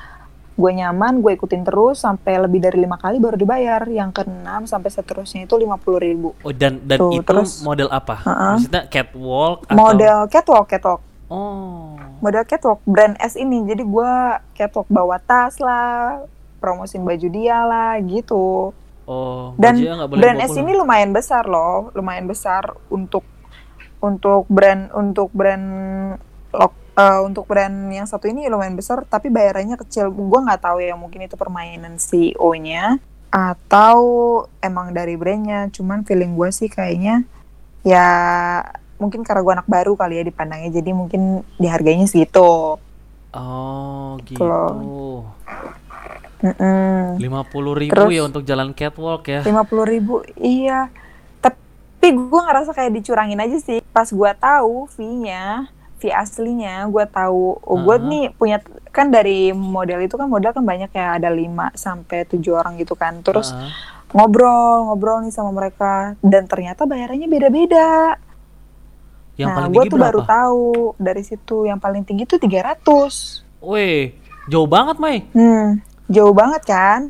gue 0.56 0.70
nyaman 0.72 1.20
gue 1.20 1.36
ikutin 1.36 1.60
terus 1.60 2.00
sampai 2.00 2.40
lebih 2.40 2.64
dari 2.64 2.80
lima 2.80 2.96
kali 2.96 3.20
baru 3.20 3.36
dibayar 3.36 3.84
yang 3.84 4.08
keenam 4.08 4.64
sampai 4.64 4.88
seterusnya 4.88 5.44
itu 5.44 5.60
lima 5.60 5.76
puluh 5.76 6.00
ribu 6.00 6.32
Oh, 6.40 6.56
dan 6.56 6.80
dan 6.88 6.96
Tuh, 6.96 7.12
itu 7.12 7.28
terus- 7.28 7.60
model 7.60 7.92
apa? 7.92 8.16
Heeh. 8.24 8.52
Maksudnya 8.56 8.82
catwalk 8.88 9.68
atau 9.68 9.76
model 9.76 10.18
catwalk 10.32 10.66
catwalk 10.72 11.00
Oh. 11.32 11.96
model 12.20 12.44
catwalk 12.44 12.84
brand 12.84 13.16
S 13.16 13.40
ini. 13.40 13.64
Jadi 13.64 13.80
gue 13.80 14.12
catwalk 14.52 14.88
bawa 14.92 15.16
tas 15.16 15.56
lah 15.56 16.28
promosin 16.60 17.02
baju 17.02 17.26
dia 17.32 17.64
lah 17.64 17.96
gitu. 18.04 18.76
Oh, 19.02 19.50
dan 19.58 19.80
boleh 19.80 20.20
brand 20.20 20.38
S 20.44 20.54
ini 20.54 20.76
lumayan 20.76 21.10
besar 21.10 21.48
loh. 21.48 21.90
Lumayan 21.96 22.28
besar 22.28 22.76
untuk 22.92 23.24
untuk 23.98 24.44
brand 24.52 24.92
untuk 24.92 25.32
brand 25.32 25.66
lok 26.52 26.72
eh, 27.00 27.20
untuk 27.24 27.48
brand 27.48 27.88
yang 27.90 28.04
satu 28.04 28.28
ini 28.28 28.46
lumayan 28.46 28.76
besar 28.76 29.02
tapi 29.08 29.32
bayarannya 29.32 29.80
kecil. 29.80 30.12
Gue 30.12 30.40
nggak 30.44 30.62
tahu 30.62 30.78
ya 30.84 30.94
mungkin 30.94 31.24
itu 31.24 31.34
permainan 31.34 31.96
CEO-nya 31.96 33.00
atau 33.32 33.98
emang 34.62 34.92
dari 34.94 35.18
brandnya. 35.18 35.72
Cuman 35.72 36.04
feeling 36.04 36.36
gue 36.38 36.50
sih 36.54 36.68
kayaknya 36.68 37.26
ya 37.82 38.06
mungkin 39.02 39.20
karena 39.20 39.42
gue 39.42 39.52
anak 39.52 39.66
baru 39.66 39.92
kali 39.92 40.14
ya 40.16 40.24
dipandangnya 40.24 40.70
jadi 40.72 40.90
mungkin 40.92 41.20
dihargainya 41.56 42.06
segitu 42.06 42.78
Oh, 43.32 44.20
gitu. 44.22 44.44
Mm-mm. 46.38 47.16
Lima 47.16 47.42
puluh 47.42 47.72
ribu 47.72 47.94
Terus- 47.94 48.12
ya 48.12 48.22
untuk 48.22 48.42
jalan 48.42 48.70
catwalk 48.72 49.24
ya. 49.24 49.40
lima 49.42 49.62
puluh 49.62 49.86
ribu 49.86 50.14
iya 50.36 50.90
tapi 51.40 52.12
gue 52.12 52.40
ngerasa 52.42 52.70
kayak 52.70 52.92
dicurangin 52.92 53.38
aja 53.38 53.56
sih 53.56 53.78
pas 53.88 54.04
gue 54.04 54.30
tahu 54.36 54.90
fee-nya 54.90 55.70
fee 55.96 56.10
aslinya 56.10 56.84
gue 56.84 57.04
tahu 57.06 57.56
oh, 57.56 57.78
gue 57.80 57.96
Aha. 57.96 58.04
nih 58.04 58.24
punya 58.34 58.58
kan 58.90 59.06
dari 59.06 59.54
model 59.54 60.02
itu 60.02 60.12
kan 60.12 60.26
model 60.26 60.50
kan 60.50 60.60
banyak 60.60 60.90
ya 60.90 61.14
ada 61.14 61.30
5 61.30 61.46
sampai 61.72 62.26
tujuh 62.26 62.52
orang 62.52 62.74
gitu 62.76 62.92
kan 62.92 63.22
terus 63.22 63.54
Heeh. 63.54 63.70
ngobrol 64.10 64.90
ngobrol 64.90 65.22
nih 65.22 65.30
sama 65.30 65.54
mereka 65.54 66.18
dan 66.20 66.44
ternyata 66.44 66.84
bayarannya 66.84 67.30
beda-beda 67.30 68.18
yang 69.42 69.50
nah 69.50 69.56
paling 69.58 69.70
gue 69.70 69.82
tinggi 69.82 69.92
tuh 69.92 70.00
baru 70.00 70.20
berapa? 70.20 70.32
tahu 70.32 70.64
dari 70.96 71.22
situ 71.22 71.56
yang 71.64 71.76
paling 71.76 72.02
tinggi 72.02 72.24
tuh 72.24 72.38
300 72.38 73.60
Weh, 73.60 74.14
jauh 74.46 74.66
banget, 74.66 74.96
Mai. 74.96 75.26
hmm 75.30 75.82
jauh 76.06 76.30
banget 76.32 76.62
kan 76.64 77.00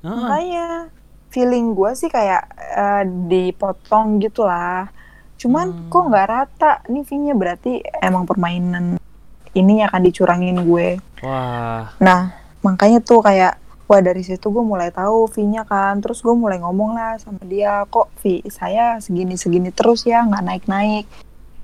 Heeh. 0.00 0.10
makanya 0.14 0.66
feeling 1.28 1.72
gue 1.72 1.90
sih 1.92 2.08
kayak 2.08 2.42
eh, 2.56 3.02
dipotong 3.04 4.18
gitu 4.18 4.42
lah 4.42 4.88
cuman 5.36 5.70
Hmm. 5.70 5.86
kok 5.86 6.04
nggak 6.08 6.26
rata 6.26 6.72
nih 6.86 7.04
fee-nya 7.04 7.34
berarti 7.34 7.78
emang 8.00 8.24
permainan 8.24 8.98
ini 9.52 9.82
akan 9.82 10.00
dicurangin 10.02 10.58
gue 10.60 10.98
Wah, 11.20 11.94
nah 11.98 12.34
makanya 12.58 12.98
tuh 12.98 13.22
kayak 13.22 13.54
wah 13.84 14.00
dari 14.00 14.20
situ 14.20 14.48
gue 14.48 14.60
mulai 14.60 14.90
tahu 14.90 15.26
fee-nya 15.26 15.62
kan 15.62 15.98
terus 15.98 16.20
gue 16.20 16.32
mulai 16.32 16.58
ngomong 16.58 16.92
lah 16.92 17.16
sama 17.16 17.38
dia 17.42 17.86
kok 17.86 18.10
fee 18.18 18.42
saya 18.48 18.98
segini 18.98 19.34
segini 19.34 19.70
terus 19.70 20.04
ya 20.04 20.22
nggak 20.22 20.44
naik 20.66 21.04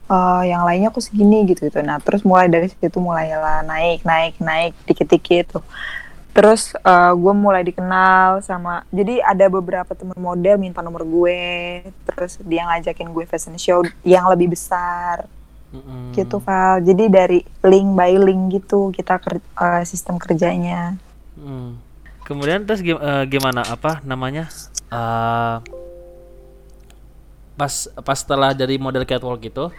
naik 0.04 0.44
yang 0.48 0.62
lainnya 0.68 0.92
kok 0.92 1.00
segini 1.00 1.48
gitu 1.48 1.66
gitu. 1.68 1.80
Nah 1.80 1.98
terus 2.00 2.22
mulai 2.22 2.48
dari 2.48 2.68
situ 2.68 2.98
mulai 3.00 3.32
lah 3.32 3.64
naik 3.64 4.04
naik 4.04 4.34
naik 4.40 4.72
dikit 4.84 5.08
dikit 5.08 5.44
tuh. 5.58 5.64
Terus 6.34 6.74
gue 7.14 7.34
mulai 7.34 7.62
dikenal 7.62 8.42
sama 8.42 8.82
jadi 8.90 9.22
ada 9.22 9.46
beberapa 9.46 9.94
temen 9.94 10.18
model 10.18 10.58
minta 10.58 10.82
nomor 10.82 11.06
gue 11.06 11.40
terus 12.10 12.36
dia 12.42 12.66
ngajakin 12.68 13.08
gue 13.14 13.24
fashion 13.24 13.56
show 13.56 13.80
yang 14.04 14.28
lebih 14.28 14.52
besar. 14.52 15.26
Gitu 16.14 16.38
Val. 16.38 16.78
Jadi 16.86 17.04
dari 17.10 17.42
link 17.66 17.88
by 17.98 18.14
link 18.14 18.62
gitu 18.62 18.94
kita 18.94 19.18
ker- 19.18 19.42
eh, 19.42 19.82
sistem 19.82 20.22
kerjanya. 20.22 20.94
Mm. 21.34 21.82
Kemudian 22.22 22.62
terus 22.62 22.78
gim- 22.78 23.02
eh, 23.02 23.26
gimana 23.26 23.66
apa 23.66 23.98
namanya? 24.06 24.46
Eh, 24.94 25.56
pas 27.58 27.74
pas 28.06 28.18
setelah 28.18 28.54
dari 28.54 28.78
model 28.78 29.02
catwalk 29.02 29.42
itu, 29.42 29.74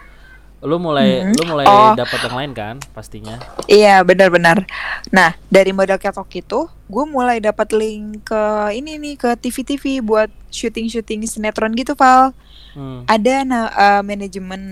lu 0.64 0.80
mulai 0.80 1.20
lu 1.36 1.42
mulai 1.44 1.68
Oh. 1.68 1.92
dapat 1.92 2.20
yang 2.26 2.36
lain 2.36 2.52
kan 2.56 2.74
pastinya. 2.96 3.36
Iya 3.68 4.00
benar-benar. 4.02 4.64
Nah 5.12 5.36
dari 5.52 5.70
model 5.70 6.00
catwalk 6.00 6.32
itu, 6.32 6.64
gue 6.88 7.04
mulai 7.04 7.38
dapat 7.38 7.76
link 7.76 8.24
ke 8.24 8.42
ini 8.72 8.96
nih 8.96 9.14
ke 9.20 9.30
TV-TV 9.36 10.00
buat 10.00 10.32
syuting-syuting 10.48 11.28
sinetron 11.28 11.76
gitu, 11.76 11.92
Val. 11.92 12.32
Hmm. 12.72 13.04
Ada 13.04 13.44
nah 13.44 13.64
eh, 13.68 14.02
manajemen 14.02 14.62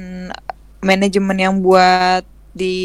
manajemen 0.81 1.37
yang 1.41 1.55
buat 1.61 2.25
di 2.55 2.77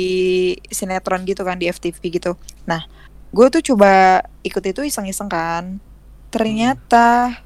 sinetron 0.67 1.23
gitu 1.23 1.45
kan 1.45 1.55
di 1.55 1.69
FTV 1.69 1.99
gitu. 2.09 2.33
Nah, 2.65 2.83
gue 3.29 3.47
tuh 3.47 3.61
coba 3.73 4.23
ikut 4.43 4.63
itu 4.65 4.81
iseng-iseng 4.83 5.29
kan. 5.29 5.77
Ternyata 6.33 7.37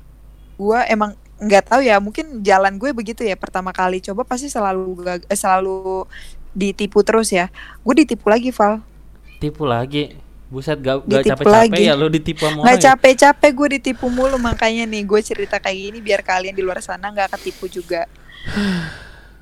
gue 0.56 0.80
emang 0.88 1.18
nggak 1.44 1.64
tahu 1.70 1.82
ya, 1.84 2.00
mungkin 2.00 2.40
jalan 2.42 2.80
gue 2.80 2.96
begitu 2.96 3.22
ya. 3.28 3.36
Pertama 3.36 3.76
kali 3.76 4.00
coba 4.00 4.24
pasti 4.24 4.48
selalu 4.48 5.04
gag- 5.04 5.28
eh, 5.28 5.38
selalu 5.38 6.08
ditipu 6.56 7.04
terus 7.04 7.30
ya. 7.30 7.52
Gue 7.84 8.06
ditipu 8.06 8.32
lagi, 8.32 8.50
Val. 8.50 8.80
Tipu 9.38 9.68
lagi. 9.68 10.16
Buset 10.54 10.78
gak, 10.86 11.10
gak 11.10 11.26
capek-capek 11.34 11.82
ya 11.82 11.98
lu 11.98 12.14
ditipu 12.14 12.46
sama 12.46 12.62
nggak 12.62 12.78
orang 12.78 12.78
ya? 12.78 12.86
capek-capek 12.94 13.52
gue 13.58 13.68
ditipu 13.82 14.06
mulu 14.06 14.38
makanya 14.38 14.86
nih 14.86 15.02
gue 15.02 15.18
cerita 15.26 15.58
kayak 15.58 15.90
gini 15.90 15.98
biar 15.98 16.22
kalian 16.22 16.54
di 16.54 16.62
luar 16.62 16.78
sana 16.78 17.10
nggak 17.10 17.34
ketipu 17.34 17.66
juga 17.66 18.06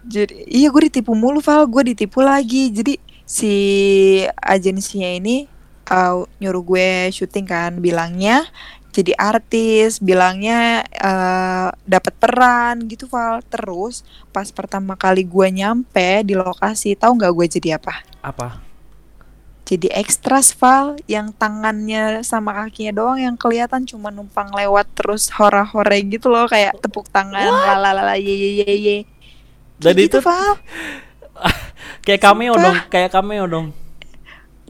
jadi 0.08 0.32
iya 0.48 0.72
gue 0.72 0.88
ditipu 0.88 1.12
mulu 1.12 1.44
Val 1.44 1.68
gue 1.68 1.92
ditipu 1.92 2.24
lagi 2.24 2.72
jadi 2.72 2.96
si 3.28 3.54
agensinya 4.40 5.12
ini 5.12 5.52
uh, 5.92 6.24
nyuruh 6.40 6.64
gue 6.64 6.90
syuting 7.12 7.44
kan 7.44 7.76
bilangnya 7.84 8.48
jadi 8.92 9.16
artis 9.16 10.04
bilangnya 10.04 10.84
uh, 11.00 11.72
dapat 11.88 12.14
peran 12.20 12.84
gitu 12.92 13.08
Val 13.08 13.40
terus 13.48 14.04
pas 14.36 14.52
pertama 14.52 15.00
kali 15.00 15.24
gue 15.24 15.48
nyampe 15.52 16.28
di 16.28 16.36
lokasi 16.36 17.00
tahu 17.00 17.16
nggak 17.16 17.32
gue 17.32 17.48
jadi 17.60 17.70
apa 17.80 18.04
Apa? 18.20 18.60
jadi 19.64 19.88
ekstras 19.96 20.52
Val 20.52 21.00
yang 21.08 21.32
tangannya 21.32 22.20
sama 22.28 22.52
kakinya 22.52 22.92
doang 22.92 23.20
yang 23.24 23.36
kelihatan 23.40 23.88
cuma 23.88 24.12
numpang 24.12 24.52
lewat 24.52 24.92
terus 24.92 25.32
hora-hore 25.32 26.04
gitu 26.12 26.28
loh 26.28 26.44
kayak 26.52 26.76
tepuk 26.84 27.08
tangan 27.08 27.48
lalalala 27.48 28.20
ye 28.20 28.36
ye 28.36 28.52
ye 28.60 28.76
ye 28.76 28.98
Dan 29.80 29.96
Kayak 29.96 30.12
gitu, 30.12 30.18
itu 30.20 30.28
Val 30.28 30.60
kayak 32.06 32.22
cameo 32.22 32.54
Sumpah. 32.54 32.62
dong, 32.62 32.78
kayak 32.92 33.10
cameo 33.10 33.46
dong. 33.50 33.68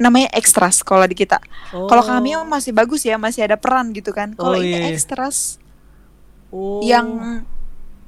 Namanya 0.01 0.33
ekstras 0.33 0.81
kalau 0.81 1.05
di 1.05 1.13
kita 1.13 1.37
kalau 1.69 2.01
Oh. 2.01 2.07
cameo 2.09 2.41
masih 2.41 2.73
bagus 2.73 3.05
ya 3.05 3.21
masih 3.21 3.45
ada 3.45 3.53
peran 3.55 3.93
gitu 3.93 4.09
kan 4.09 4.33
kalau 4.33 4.57
Oh, 4.57 4.61
ini 4.61 4.89
iya. 4.89 4.89
ekstras 4.89 5.61
Oh. 6.49 6.81
yang 6.81 7.45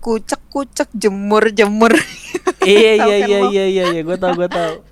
kucek-kucek 0.01 0.91
jemur-jemur 0.91 1.95
iya 2.65 2.91
iya 2.99 3.15
kan 3.23 3.29
iya 3.29 3.38
lo? 3.39 3.47
iya 3.53 3.65
iya 3.69 3.84
iya 3.93 4.01
gue 4.01 4.17
tau 4.17 4.34
gue 4.34 4.49
tau 4.49 4.82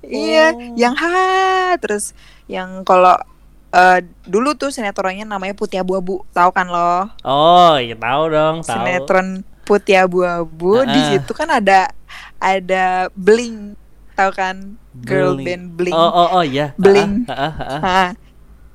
Iya, 0.00 0.56
yang 0.80 0.96
ha 0.96 1.76
terus 1.76 2.16
yang 2.48 2.86
kalau 2.88 3.12
uh, 3.70 3.98
dulu 4.24 4.56
tuh 4.56 4.72
sinetronnya 4.72 5.28
namanya 5.28 5.52
Putih 5.52 5.84
Abu-abu, 5.84 6.24
tahu 6.32 6.50
kan 6.56 6.72
lo? 6.72 7.04
Oh, 7.20 7.76
iya 7.76 7.92
tahu 7.94 8.22
dong, 8.32 8.56
tahu. 8.64 8.80
Sinetron 8.80 9.44
Putih 9.68 10.00
Abu-abu 10.00 10.80
uh 10.80 10.82
-uh. 10.82 10.88
di 10.88 11.00
situ 11.04 11.36
kan 11.36 11.52
ada 11.52 11.92
ada 12.40 13.12
Bling, 13.12 13.76
tahu 14.16 14.32
kan? 14.32 14.79
Girl 14.94 15.38
Bling. 15.38 15.46
band 15.46 15.66
Bling. 15.78 15.94
Oh, 15.94 16.10
oh, 16.10 16.28
oh, 16.40 16.44
iya. 16.44 16.74
Bling. 16.74 17.26
Ah, 17.30 17.34
ah, 17.34 17.54
ah, 17.54 17.70
ah. 17.70 17.80
Ha, 17.80 18.04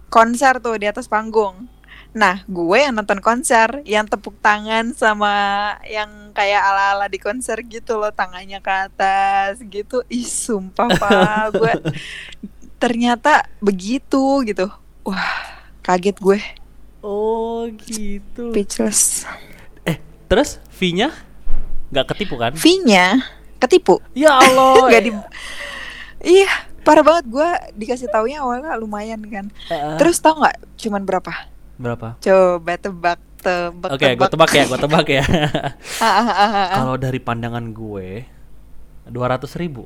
konser 0.08 0.64
tuh 0.64 0.80
di 0.80 0.88
atas 0.88 1.12
panggung. 1.12 1.68
Nah, 2.16 2.48
gue 2.48 2.80
yang 2.80 2.96
nonton 2.96 3.20
konser, 3.20 3.84
yang 3.84 4.08
tepuk 4.08 4.40
tangan 4.40 4.96
sama 4.96 5.36
yang 5.84 6.32
kayak 6.32 6.64
ala-ala 6.64 7.12
di 7.12 7.20
konser 7.20 7.60
gitu 7.68 8.00
loh, 8.00 8.16
tangannya 8.16 8.64
ke 8.64 8.72
atas 8.72 9.60
gitu. 9.68 10.00
Ih, 10.08 10.24
sumpah 10.24 10.96
pak, 10.96 11.44
gue 11.60 11.74
ternyata 12.80 13.44
begitu 13.60 14.48
gitu. 14.48 14.72
Wah, 15.04 15.68
kaget 15.84 16.16
gue. 16.24 16.40
Oh, 17.04 17.68
gitu. 17.84 18.56
Speechless. 18.56 19.28
Eh, 19.84 20.00
terus 20.32 20.64
V-nya 20.80 21.12
nggak 21.92 22.16
ketipu 22.16 22.40
kan? 22.40 22.56
V-nya 22.56 23.28
ketipu. 23.60 24.00
Ya 24.16 24.40
Allah. 24.40 24.88
Gak 24.92 25.04
di 25.04 25.12
Iya, 26.26 26.50
parah 26.82 27.06
banget 27.06 27.26
gue 27.30 27.50
dikasih 27.86 28.10
taunya 28.10 28.42
awalnya 28.42 28.74
lumayan 28.82 29.22
kan. 29.30 29.46
Uh, 29.70 29.96
Terus 30.02 30.18
tau 30.18 30.42
nggak 30.42 30.58
cuman 30.82 31.06
berapa? 31.06 31.34
berapa? 31.76 32.16
Coba 32.24 32.74
tebak, 32.80 33.20
tebak. 33.44 33.90
Oke, 33.94 34.08
gue 34.16 34.30
tebak 34.32 34.52
ya, 34.56 34.64
gue 34.66 34.80
tebak 34.80 35.08
ya. 35.12 35.24
Ah, 36.04 36.08
ah, 36.08 36.28
ah, 36.28 36.34
ah, 36.34 36.52
ah. 36.56 36.68
Kalau 36.82 36.96
dari 36.98 37.20
pandangan 37.22 37.70
gue, 37.76 38.26
dua 39.06 39.26
ratus 39.30 39.54
ribu. 39.60 39.86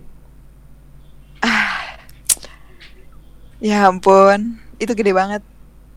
Ya 3.60 3.92
ampun, 3.92 4.56
itu 4.80 4.96
gede 4.96 5.12
banget. 5.12 5.44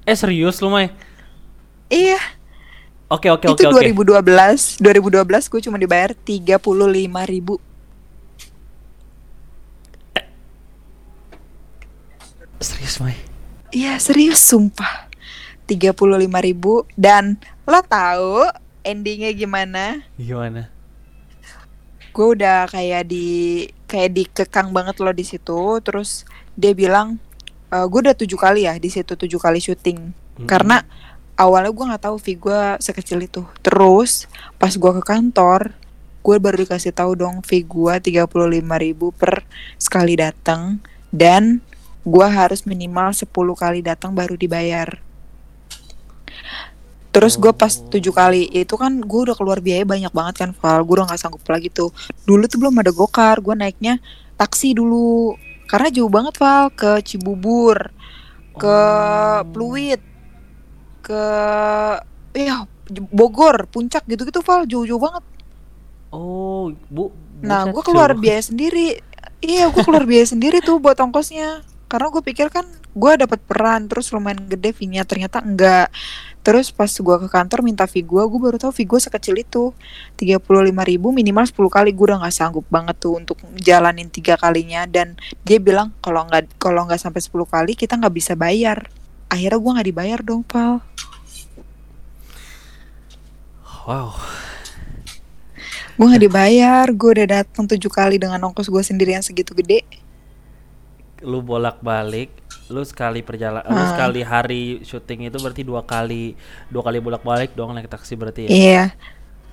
Eh 0.03 0.19
serius 0.19 0.59
lu 0.59 0.67
Mai? 0.67 0.91
Iya, 1.87 2.19
Oke 3.13 3.29
oke 3.29 3.45
oke 3.53 3.61
itu 3.61 3.69
oke. 3.69 3.93
2012. 4.25 4.81
2012 4.81 5.53
gue 5.53 5.61
cuma 5.69 5.77
dibayar 5.77 6.17
35 6.17 6.57
ribu. 7.29 7.61
Serius 12.63 13.03
Mai? 13.03 13.19
Iya 13.75 13.99
serius 13.99 14.39
sumpah. 14.39 15.11
35 15.67 15.97
ribu 16.43 16.85
dan 16.99 17.39
lo 17.65 17.81
tahu 17.87 18.45
endingnya 18.87 19.33
gimana? 19.33 20.03
Gimana? 20.19 20.69
Gue 22.13 22.37
udah 22.37 22.69
kayak 22.69 23.09
di 23.09 23.67
kayak 23.89 24.11
dikekang 24.13 24.71
banget 24.71 25.01
lo 25.01 25.11
di 25.17 25.25
situ. 25.25 25.81
Terus 25.81 26.29
dia 26.53 26.77
bilang, 26.77 27.17
e, 27.73 27.77
gue 27.89 28.01
udah 28.05 28.17
tujuh 28.17 28.37
kali 28.37 28.69
ya 28.69 28.77
di 28.77 28.93
situ 28.93 29.17
tujuh 29.17 29.41
kali 29.41 29.63
syuting. 29.63 30.13
Mm-mm. 30.13 30.49
Karena 30.51 30.85
awalnya 31.41 31.73
gue 31.73 31.89
nggak 31.89 32.05
tahu 32.05 32.17
fee 32.21 32.37
gue 32.37 32.61
sekecil 32.83 33.25
itu. 33.25 33.43
Terus 33.65 34.29
pas 34.61 34.75
gue 34.77 34.93
ke 35.01 35.03
kantor, 35.03 35.73
gue 36.21 36.37
baru 36.37 36.69
dikasih 36.69 36.93
tahu 36.93 37.17
dong 37.17 37.41
fee 37.41 37.65
gue 37.65 37.95
35 37.97 38.29
ribu 38.77 39.09
per 39.17 39.49
sekali 39.81 40.21
datang 40.21 40.85
dan 41.09 41.65
gue 42.03 42.27
harus 42.27 42.67
minimal 42.67 43.15
10 43.15 43.31
kali 43.31 43.79
datang 43.83 44.11
baru 44.11 44.35
dibayar. 44.35 44.99
Terus 47.13 47.37
gue 47.37 47.53
pas 47.53 47.69
tujuh 47.69 48.09
kali 48.09 48.49
itu 48.57 48.73
kan 48.81 49.05
gue 49.05 49.21
udah 49.29 49.37
keluar 49.37 49.61
biaya 49.61 49.85
banyak 49.85 50.09
banget 50.11 50.35
kan 50.43 50.51
Val. 50.57 50.81
Gue 50.83 50.97
udah 50.97 51.13
gak 51.13 51.21
sanggup 51.21 51.45
lagi 51.45 51.69
tuh. 51.69 51.93
Dulu 52.25 52.49
tuh 52.49 52.57
belum 52.57 52.81
ada 52.81 52.89
gokar 52.89 53.37
Gue 53.45 53.53
naiknya 53.53 54.01
taksi 54.41 54.73
dulu. 54.73 55.37
Karena 55.69 55.93
jauh 55.93 56.09
banget 56.09 56.41
Val 56.41 56.73
Ke 56.73 57.05
Cibubur 57.05 57.93
Ke 58.57 58.73
Oh. 58.73 59.45
Pluit 59.53 60.01
Ke 61.05 61.25
Ya 62.33 62.65
Bogor 63.13 63.69
Puncak 63.69 64.09
gitu-gitu 64.09 64.41
Val. 64.41 64.65
Jauh-jauh 64.65 65.01
banget. 65.01 65.25
Oh, 66.09 66.73
Bu. 66.89 67.13
Nah 67.45 67.69
gue 67.69 67.83
keluar 67.85 68.17
biaya 68.17 68.41
sendiri. 68.41 69.05
Iya 69.45 69.69
gue 69.69 69.85
keluar 69.85 70.05
biaya 70.11 70.33
sendiri 70.33 70.65
tuh 70.65 70.81
buat 70.81 70.97
ongkosnya 70.97 71.61
Karena 71.93 72.09
gue 72.09 72.25
pikir 72.25 72.49
kan 72.49 72.65
gue 72.97 73.13
dapat 73.21 73.37
peran 73.45 73.85
terus 73.85 74.09
lumayan 74.17 74.49
gede 74.49 74.73
fee-nya 74.73 75.05
ternyata 75.05 75.45
enggak. 75.45 75.93
Terus 76.41 76.73
pas 76.73 76.89
gue 76.89 77.17
ke 77.21 77.29
kantor 77.29 77.61
minta 77.61 77.85
fee 77.85 78.01
gue, 78.01 78.23
gue 78.25 78.41
baru 78.41 78.57
tahu 78.57 78.73
fee 78.73 78.89
gue 78.89 78.97
sekecil 78.97 79.37
itu. 79.45 79.77
35 80.17 80.41
ribu 80.89 81.13
minimal 81.13 81.45
10 81.45 81.53
kali 81.69 81.93
gue 81.93 82.05
udah 82.09 82.25
nggak 82.25 82.33
sanggup 82.33 82.65
banget 82.73 82.97
tuh 82.97 83.21
untuk 83.21 83.37
jalanin 83.61 84.09
tiga 84.09 84.41
kalinya. 84.41 84.89
Dan 84.89 85.21
dia 85.45 85.61
bilang 85.61 85.93
kalau 86.01 86.25
nggak 86.25 86.57
kalau 86.57 86.89
nggak 86.89 86.97
sampai 86.97 87.21
10 87.21 87.45
kali 87.45 87.73
kita 87.77 88.01
nggak 88.01 88.15
bisa 88.17 88.33
bayar. 88.41 88.89
Akhirnya 89.29 89.61
gue 89.61 89.73
nggak 89.77 89.89
dibayar 89.93 90.19
dong 90.25 90.41
pal. 90.49 90.81
Wow. 93.85 94.17
gue 95.93 96.07
nggak 96.09 96.25
dibayar 96.25 96.87
gue 96.89 97.11
udah 97.21 97.29
datang 97.29 97.69
tujuh 97.69 97.93
kali 97.93 98.17
dengan 98.17 98.41
ongkos 98.49 98.73
gue 98.73 98.81
sendiri 98.81 99.13
yang 99.13 99.21
segitu 99.21 99.53
gede 99.53 99.85
Lu 101.23 101.41
bolak-balik, 101.41 102.35
lu 102.67 102.83
sekali 102.83 103.23
perjalanan, 103.23 103.67
lu 103.71 103.79
Ah. 103.79 103.91
sekali 103.95 104.21
hari 104.27 104.83
syuting 104.83 105.31
itu 105.31 105.39
berarti 105.39 105.63
dua 105.63 105.87
kali, 105.87 106.35
dua 106.69 106.83
kali 106.83 106.99
bolak-balik 106.99 107.55
dong 107.55 107.73
naik 107.73 107.87
taksi 107.87 108.19
berarti 108.19 108.47
ya. 108.47 108.51
Iya. 108.51 108.85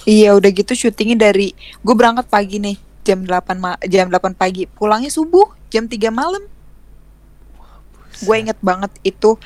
Iya 0.07 0.29
udah 0.33 0.49
gitu 0.55 0.71
syutingnya 0.73 1.29
dari 1.29 1.51
gue 1.83 1.95
berangkat 1.95 2.31
pagi 2.31 2.55
nih 2.55 2.79
jam 3.03 3.19
8 3.27 3.59
ma 3.59 3.75
jam 3.83 4.07
8 4.07 4.31
pagi 4.31 4.63
pulangnya 4.63 5.11
subuh 5.11 5.51
jam 5.67 5.85
3 5.85 6.07
malam. 6.07 6.41
Gue 8.19 8.35
inget 8.37 8.59
banget 8.59 8.91
itu 9.01 9.39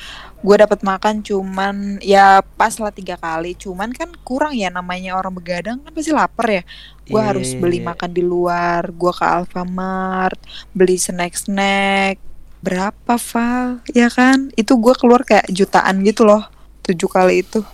gue 0.44 0.56
dapat 0.60 0.84
makan 0.84 1.24
cuman 1.24 1.96
ya 2.04 2.44
pas 2.54 2.76
lah 2.76 2.92
tiga 2.92 3.16
kali 3.16 3.56
cuman 3.56 3.96
kan 3.96 4.12
kurang 4.20 4.52
ya 4.52 4.68
namanya 4.68 5.16
orang 5.16 5.32
begadang 5.32 5.80
kan 5.80 5.90
pasti 5.90 6.12
lapar 6.12 6.46
ya. 6.50 6.62
Gue 7.04 7.16
Iya, 7.16 7.28
harus 7.32 7.48
beli 7.54 7.80
iya. 7.80 7.86
makan 7.88 8.10
di 8.10 8.22
luar 8.22 8.88
gue 8.88 9.12
ke 9.12 9.24
Alfamart 9.24 10.36
beli 10.70 10.96
snack 10.96 11.34
snack 11.34 12.16
berapa 12.60 13.14
Val 13.16 13.80
ya 13.90 14.08
kan? 14.08 14.52
Itu 14.54 14.76
gue 14.76 14.94
keluar 14.94 15.22
kayak 15.22 15.48
jutaan 15.48 16.00
gitu 16.02 16.24
loh 16.24 16.44
tujuh 16.82 17.08
kali 17.08 17.40
itu. 17.40 17.64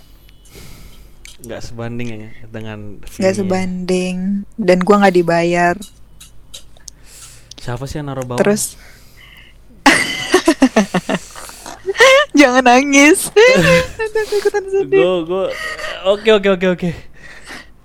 Nggak 1.40 1.62
sebanding 1.64 2.08
ya 2.12 2.30
dengan 2.46 3.00
nggak 3.00 3.08
fee-nya. 3.08 3.32
sebanding. 3.32 4.16
Dan 4.54 4.84
gua 4.84 5.00
nggak 5.00 5.16
dibayar. 5.16 5.72
Siapa 7.56 7.84
sih 7.84 7.96
yang 7.96 8.08
naruh 8.08 8.24
bawah? 8.24 8.40
terus 8.40 8.76
jangan 12.40 12.64
nangis. 12.64 13.30
Aku 14.20 14.34
ikutan 14.36 14.64
sedih. 14.68 15.00
gue 15.00 15.16
gue 15.26 15.46
oke 16.06 16.30
oke 16.40 16.48
oke 16.60 16.66
oke. 16.76 16.90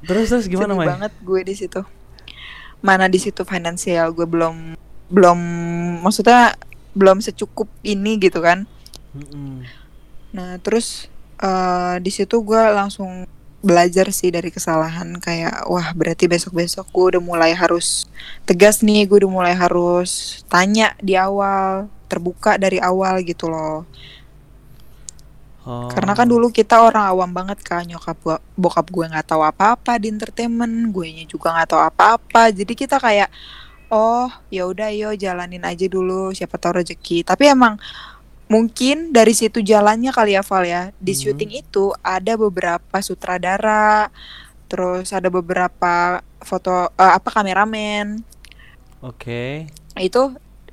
Terus 0.05 0.27
terus 0.29 0.45
gimana 0.45 0.75
Sedih 0.75 0.79
Mai? 0.83 0.87
banget 0.91 1.13
gue 1.23 1.41
di 1.41 1.55
situ. 1.55 1.81
Mana 2.83 3.09
di 3.09 3.17
situ 3.17 3.41
finansial 3.47 4.13
gue 4.13 4.27
belum 4.27 4.77
belum 5.09 5.39
maksudnya 6.03 6.59
belum 6.93 7.23
secukup 7.23 7.71
ini 7.81 8.19
gitu 8.21 8.43
kan. 8.43 8.69
Nah 10.35 10.59
terus 10.61 11.07
eh, 11.39 11.95
di 12.03 12.11
situ 12.11 12.35
gue 12.43 12.61
langsung 12.75 13.25
belajar 13.65 14.13
sih 14.13 14.29
dari 14.29 14.53
kesalahan. 14.53 15.17
Kayak 15.17 15.65
wah 15.65 15.89
berarti 15.97 16.29
besok 16.29 16.61
besok 16.61 16.85
gue 16.93 17.17
udah 17.17 17.21
mulai 17.23 17.51
harus 17.55 18.05
tegas 18.45 18.85
nih 18.85 19.09
gue 19.09 19.25
udah 19.25 19.31
mulai 19.31 19.53
harus 19.57 20.43
tanya 20.51 20.93
di 21.01 21.17
awal 21.17 21.89
terbuka 22.05 22.55
dari 22.55 22.77
awal 22.79 23.21
gitu 23.21 23.49
loh 23.49 23.83
Oh. 25.65 25.89
karena 25.89 26.13
kan 26.13 26.29
dulu 26.29 26.53
kita 26.53 26.77
orang 26.77 27.09
awam 27.09 27.33
banget 27.33 27.57
kan 27.65 27.81
nyokap 27.89 28.13
gua, 28.21 28.37
bokap 28.53 28.85
gue 28.85 29.09
nggak 29.09 29.25
tahu 29.25 29.41
apa-apa 29.41 29.97
di 29.97 30.13
entertainment 30.13 30.93
gue 30.93 31.25
juga 31.25 31.57
nggak 31.57 31.73
tahu 31.73 31.81
apa-apa 31.81 32.53
jadi 32.53 32.69
kita 32.77 33.01
kayak 33.01 33.33
oh 33.89 34.29
ya 34.53 34.69
udah 34.69 34.93
yo 34.93 35.17
jalanin 35.17 35.65
aja 35.65 35.89
dulu 35.89 36.29
siapa 36.37 36.61
tahu 36.61 36.85
rezeki 36.85 37.25
tapi 37.25 37.49
emang 37.49 37.81
mungkin 38.45 39.09
dari 39.09 39.33
situ 39.33 39.65
jalannya 39.65 40.13
kali 40.13 40.37
ya 40.37 40.45
Val 40.45 40.69
ya 40.69 40.93
di 41.01 41.17
Mhm. 41.17 41.21
syuting 41.25 41.51
itu 41.57 41.97
ada 42.05 42.37
beberapa 42.37 42.97
sutradara 43.01 44.13
terus 44.69 45.09
ada 45.17 45.33
beberapa 45.33 46.21
foto 46.45 46.93
eh, 46.93 47.09
apa 47.17 47.33
kameramen 47.33 48.21
Oke. 49.01 49.65
itu 49.97 50.21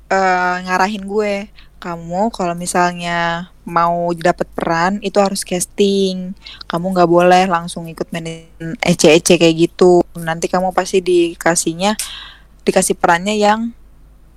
eh, 0.09 0.57
ngarahin 0.65 1.05
gue. 1.05 1.51
Kamu 1.83 2.31
kalau 2.31 2.55
misalnya 2.55 3.51
mau 3.67 4.07
dapat 4.15 4.47
peran 4.55 5.03
itu 5.03 5.19
harus 5.19 5.43
casting. 5.43 6.31
Kamu 6.67 6.95
nggak 6.95 7.09
boleh 7.11 7.43
langsung 7.47 7.91
ikut 7.91 8.07
mainin 8.15 8.47
ece-ece 8.79 9.35
kayak 9.35 9.55
gitu. 9.55 10.03
Nanti 10.15 10.47
kamu 10.47 10.71
pasti 10.71 11.03
dikasihnya 11.03 11.99
dikasih 12.63 12.95
perannya 12.95 13.35
yang 13.35 13.75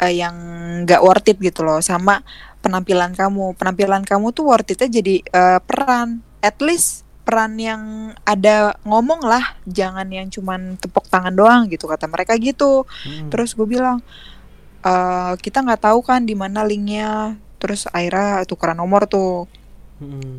eh, 0.02 0.18
yang 0.18 0.34
nggak 0.82 1.02
worth 1.02 1.30
it 1.30 1.38
gitu 1.38 1.62
loh. 1.62 1.78
Sama 1.78 2.18
penampilan 2.66 3.14
kamu. 3.14 3.54
Penampilan 3.54 4.02
kamu 4.02 4.34
tuh 4.34 4.50
worth 4.50 4.74
itnya 4.74 4.90
jadi 4.98 5.14
eh, 5.22 5.60
peran. 5.62 6.26
At 6.42 6.58
least 6.58 7.06
peran 7.26 7.58
yang 7.58 8.14
ada 8.22 8.74
ngomong 8.86 9.22
lah. 9.26 9.58
Jangan 9.66 10.06
yang 10.10 10.30
cuman 10.30 10.78
tepuk 10.78 11.10
tangan 11.10 11.34
doang 11.34 11.66
gitu 11.66 11.90
kata 11.90 12.06
mereka 12.06 12.38
gitu. 12.38 12.86
Mm. 13.02 13.34
Terus 13.34 13.54
gue 13.58 13.66
bilang, 13.66 13.98
uh, 14.86 15.32
kita 15.42 15.66
nggak 15.66 15.82
tahu 15.90 15.98
kan 16.06 16.22
di 16.22 16.38
mana 16.38 16.62
linknya 16.62 17.34
terus 17.58 17.90
akhirnya 17.90 18.46
tukeran 18.46 18.78
nomor 18.78 19.10
tuh 19.10 19.50
hmm. 19.98 20.38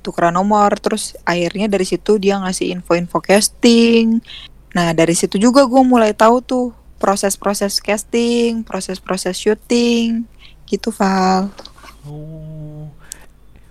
tukeran 0.00 0.32
nomor 0.32 0.72
terus 0.80 1.12
akhirnya 1.28 1.68
dari 1.68 1.84
situ 1.84 2.16
dia 2.16 2.40
ngasih 2.40 2.72
info-info 2.80 3.20
casting 3.20 4.24
nah 4.72 4.90
dari 4.96 5.12
situ 5.14 5.36
juga 5.36 5.68
gue 5.68 5.82
mulai 5.84 6.16
tahu 6.16 6.40
tuh 6.42 6.66
proses-proses 6.98 7.78
casting 7.78 8.64
proses-proses 8.64 9.36
syuting 9.36 10.24
gitu 10.64 10.88
Val 10.90 11.52
oh. 12.08 12.88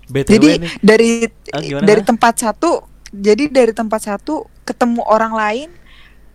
BTW 0.08 0.30
jadi 0.38 0.50
nih. 0.62 0.72
dari 0.84 1.12
oh, 1.52 1.82
dari 1.82 2.02
tempat 2.06 2.46
satu 2.46 2.86
jadi 3.10 3.50
dari 3.50 3.74
tempat 3.74 4.06
satu 4.14 4.46
ketemu 4.64 5.02
orang 5.10 5.34
lain 5.34 5.70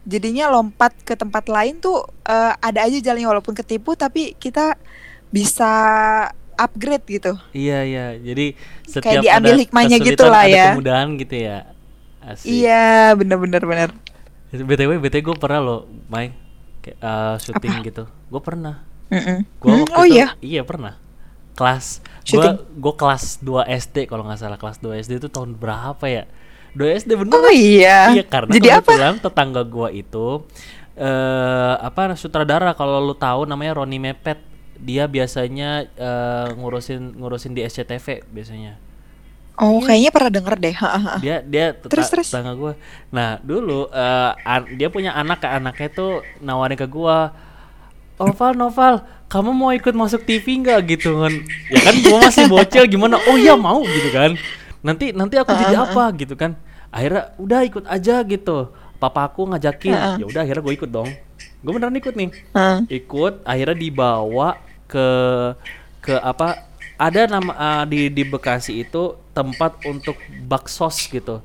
jadinya 0.09 0.49
lompat 0.49 0.97
ke 1.05 1.13
tempat 1.13 1.53
lain 1.53 1.85
tuh 1.85 2.01
uh, 2.25 2.53
ada 2.65 2.89
aja 2.89 2.97
jalannya 2.97 3.29
walaupun 3.29 3.53
ketipu 3.53 3.93
tapi 3.93 4.33
kita 4.41 4.81
bisa 5.29 5.69
upgrade 6.57 7.05
gitu. 7.07 7.33
Iya 7.53 7.85
iya. 7.85 8.07
Jadi 8.17 8.57
setiap 8.89 9.05
kayak 9.05 9.23
diambil 9.23 9.55
ada 9.55 9.61
hikmahnya 9.61 9.97
gitu 10.01 10.25
lah 10.27 10.45
ya. 10.49 10.73
kemudahan 10.73 11.09
gitu 11.21 11.37
ya. 11.37 11.59
Asik. 12.25 12.49
Iya, 12.49 13.15
bener-bener 13.15 13.63
bener. 13.63 13.91
BTW 14.49 14.97
BTW 14.99 15.23
gue 15.23 15.37
pernah 15.37 15.61
loh, 15.61 15.81
Mai 16.09 16.33
uh, 17.05 17.37
syuting 17.37 17.79
Apa? 17.79 17.87
gitu. 17.87 18.05
Gue 18.33 18.43
pernah. 18.43 18.83
Mm 19.13 19.21
-mm. 19.21 19.39
Gua 19.61 19.73
mm, 19.73 19.85
oh 19.93 20.05
itu, 20.09 20.17
iya. 20.17 20.27
Iya 20.41 20.63
pernah. 20.65 20.97
Kelas 21.53 22.01
gue 22.29 22.49
gue 22.77 22.95
kelas 22.95 23.41
2 23.41 23.67
SD 23.89 24.05
kalau 24.09 24.25
nggak 24.29 24.41
salah 24.41 24.59
kelas 24.61 24.79
2 24.85 25.05
SD 25.05 25.13
itu 25.21 25.29
tahun 25.29 25.57
berapa 25.57 26.05
ya? 26.09 26.25
2 26.77 27.01
SD 27.05 27.11
bener. 27.17 27.33
Oh 27.39 27.53
iya. 27.53 28.13
Iya 28.13 28.25
karena 28.27 28.53
Jadi 28.53 28.69
apa? 28.69 28.93
tetangga 29.17 29.63
gue 29.65 29.89
itu 29.97 30.29
eh 30.99 31.07
uh, 31.07 31.79
apa 31.79 32.19
sutradara 32.19 32.75
kalau 32.75 32.99
lu 32.99 33.15
tahu 33.15 33.47
namanya 33.47 33.79
Roni 33.79 34.03
Mepet 34.03 34.43
dia 34.79 35.07
biasanya 35.07 35.87
uh, 35.95 36.51
ngurusin 36.59 37.19
ngurusin 37.19 37.55
di 37.55 37.63
SCTV 37.63 38.27
biasanya. 38.31 38.79
Oh, 39.59 39.83
dia, 39.83 39.91
kayaknya 39.91 40.11
pernah 40.15 40.31
denger 40.31 40.55
deh. 40.55 40.77
dia 41.19 41.37
dia 41.43 41.75
terus 41.75 42.07
terus 42.11 42.31
tetangga 42.31 42.55
gue. 42.55 42.73
Nah 43.11 43.43
dulu 43.43 43.91
uh, 43.91 44.33
dia 44.79 44.87
punya 44.91 45.15
anak 45.19 45.43
ke 45.43 45.49
anaknya 45.51 45.89
tuh 45.91 46.23
nawarin 46.39 46.79
ke 46.79 46.87
gue, 46.87 47.19
Noval 48.19 48.53
Noval, 48.55 48.95
kamu 49.27 49.51
mau 49.51 49.71
ikut 49.75 49.95
masuk 49.99 50.23
TV 50.23 50.63
nggak 50.63 50.79
gitu 50.99 51.27
kan? 51.27 51.35
Ya 51.75 51.81
kan 51.83 51.95
gue 51.99 52.19
masih 52.23 52.45
bocil 52.47 52.87
gimana? 52.87 53.19
Oh 53.27 53.35
iya 53.35 53.59
mau 53.59 53.83
gitu 53.83 54.11
kan. 54.15 54.39
Nanti 54.85 55.11
nanti 55.13 55.35
aku 55.37 55.53
jadi 55.55 55.77
apa 55.77 56.05
gitu 56.17 56.35
kan? 56.39 56.55
Akhirnya 56.89 57.35
udah 57.37 57.61
ikut 57.67 57.85
aja 57.85 58.23
gitu. 58.25 58.73
Papa 58.99 59.31
aku 59.31 59.47
ngajakin, 59.47 60.19
ya 60.19 60.27
udah 60.27 60.43
akhirnya 60.43 60.63
gue 60.65 60.75
ikut 60.75 60.91
dong. 60.91 61.07
Gue 61.63 61.71
beneran 61.71 61.95
ikut 61.95 62.15
nih. 62.19 62.31
Ikut, 62.91 63.47
akhirnya 63.47 63.77
dibawa 63.79 64.59
ke 64.91 65.07
ke 66.03 66.15
apa 66.19 66.67
ada 66.99 67.31
nama 67.31 67.53
uh, 67.55 67.85
di 67.87 68.11
di 68.11 68.27
Bekasi 68.27 68.83
itu 68.83 69.15
tempat 69.31 69.79
untuk 69.87 70.19
baksos 70.51 71.07
gitu 71.07 71.39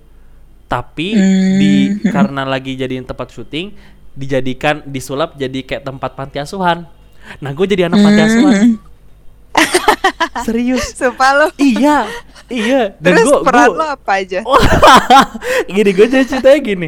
tapi 0.66 1.14
hmm. 1.14 1.58
di 1.62 1.74
karena 2.10 2.42
lagi 2.50 2.74
jadiin 2.74 3.06
tempat 3.06 3.30
syuting 3.30 3.78
dijadikan 4.18 4.82
disulap 4.90 5.38
jadi 5.38 5.62
kayak 5.62 5.86
tempat 5.86 6.18
panti 6.18 6.42
asuhan 6.42 6.90
nah 7.38 7.54
gue 7.54 7.66
jadi 7.70 7.86
anak 7.86 8.02
panti 8.02 8.22
asuhan 8.26 8.56
hmm. 8.58 8.93
Serius? 10.48 10.96
Sumpah 10.96 11.32
lo 11.38 11.48
iya 11.60 12.08
iya. 12.52 12.96
Dan 12.98 13.18
terus 13.18 13.28
gua, 13.30 13.40
peran 13.46 13.68
gua, 13.72 13.78
lo 13.78 13.86
apa 13.96 14.12
aja? 14.20 14.40
Gini 15.76 15.90
gue 15.96 16.08
jadi 16.08 16.26
ceritanya 16.28 16.60
gini. 16.60 16.88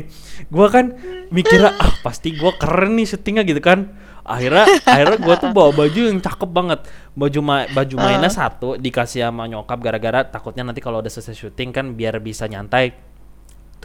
Gue 0.52 0.68
kan 0.70 0.94
mikirnya 1.34 1.74
ah 1.76 1.92
pasti 2.06 2.36
gue 2.36 2.52
keren 2.60 3.00
nih 3.00 3.08
syutingnya 3.08 3.44
gitu 3.48 3.62
kan. 3.64 3.92
Akhirnya 4.26 4.66
akhirnya 4.84 5.18
gue 5.22 5.36
tuh 5.38 5.50
bawa 5.54 5.72
baju 5.74 6.00
yang 6.12 6.20
cakep 6.22 6.50
banget. 6.50 6.80
Baju 7.14 7.40
ma 7.42 7.66
baju 7.70 7.96
mainnya 8.02 8.30
uh. 8.30 8.36
satu 8.36 8.70
dikasih 8.78 9.26
sama 9.26 9.46
nyokap 9.50 9.80
gara-gara 9.82 10.26
takutnya 10.26 10.66
nanti 10.66 10.82
kalau 10.82 11.00
udah 11.02 11.10
selesai 11.10 11.38
syuting 11.38 11.70
kan 11.74 11.94
biar 11.94 12.18
bisa 12.22 12.50
nyantai 12.50 13.15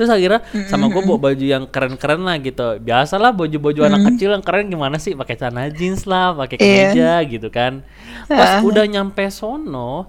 terus 0.00 0.08
akhirnya 0.08 0.40
sama 0.64 0.88
gue 0.88 1.04
bawa 1.04 1.28
baju 1.28 1.44
yang 1.44 1.68
keren-keren 1.68 2.24
lah 2.24 2.40
gitu. 2.40 2.80
Biasalah 2.80 3.36
baju-baju 3.36 3.84
anak 3.84 4.16
kecil 4.16 4.32
yang 4.32 4.40
keren 4.40 4.72
gimana 4.72 4.96
sih? 4.96 5.12
Pakai 5.12 5.36
celana 5.36 5.68
jeans 5.68 6.08
lah 6.08 6.32
pakai 6.32 6.56
kemeja 6.56 7.20
yeah. 7.20 7.28
gitu 7.28 7.52
kan. 7.52 7.84
Pas 8.24 8.64
uh. 8.64 8.64
udah 8.64 8.88
nyampe 8.88 9.28
sono 9.28 10.08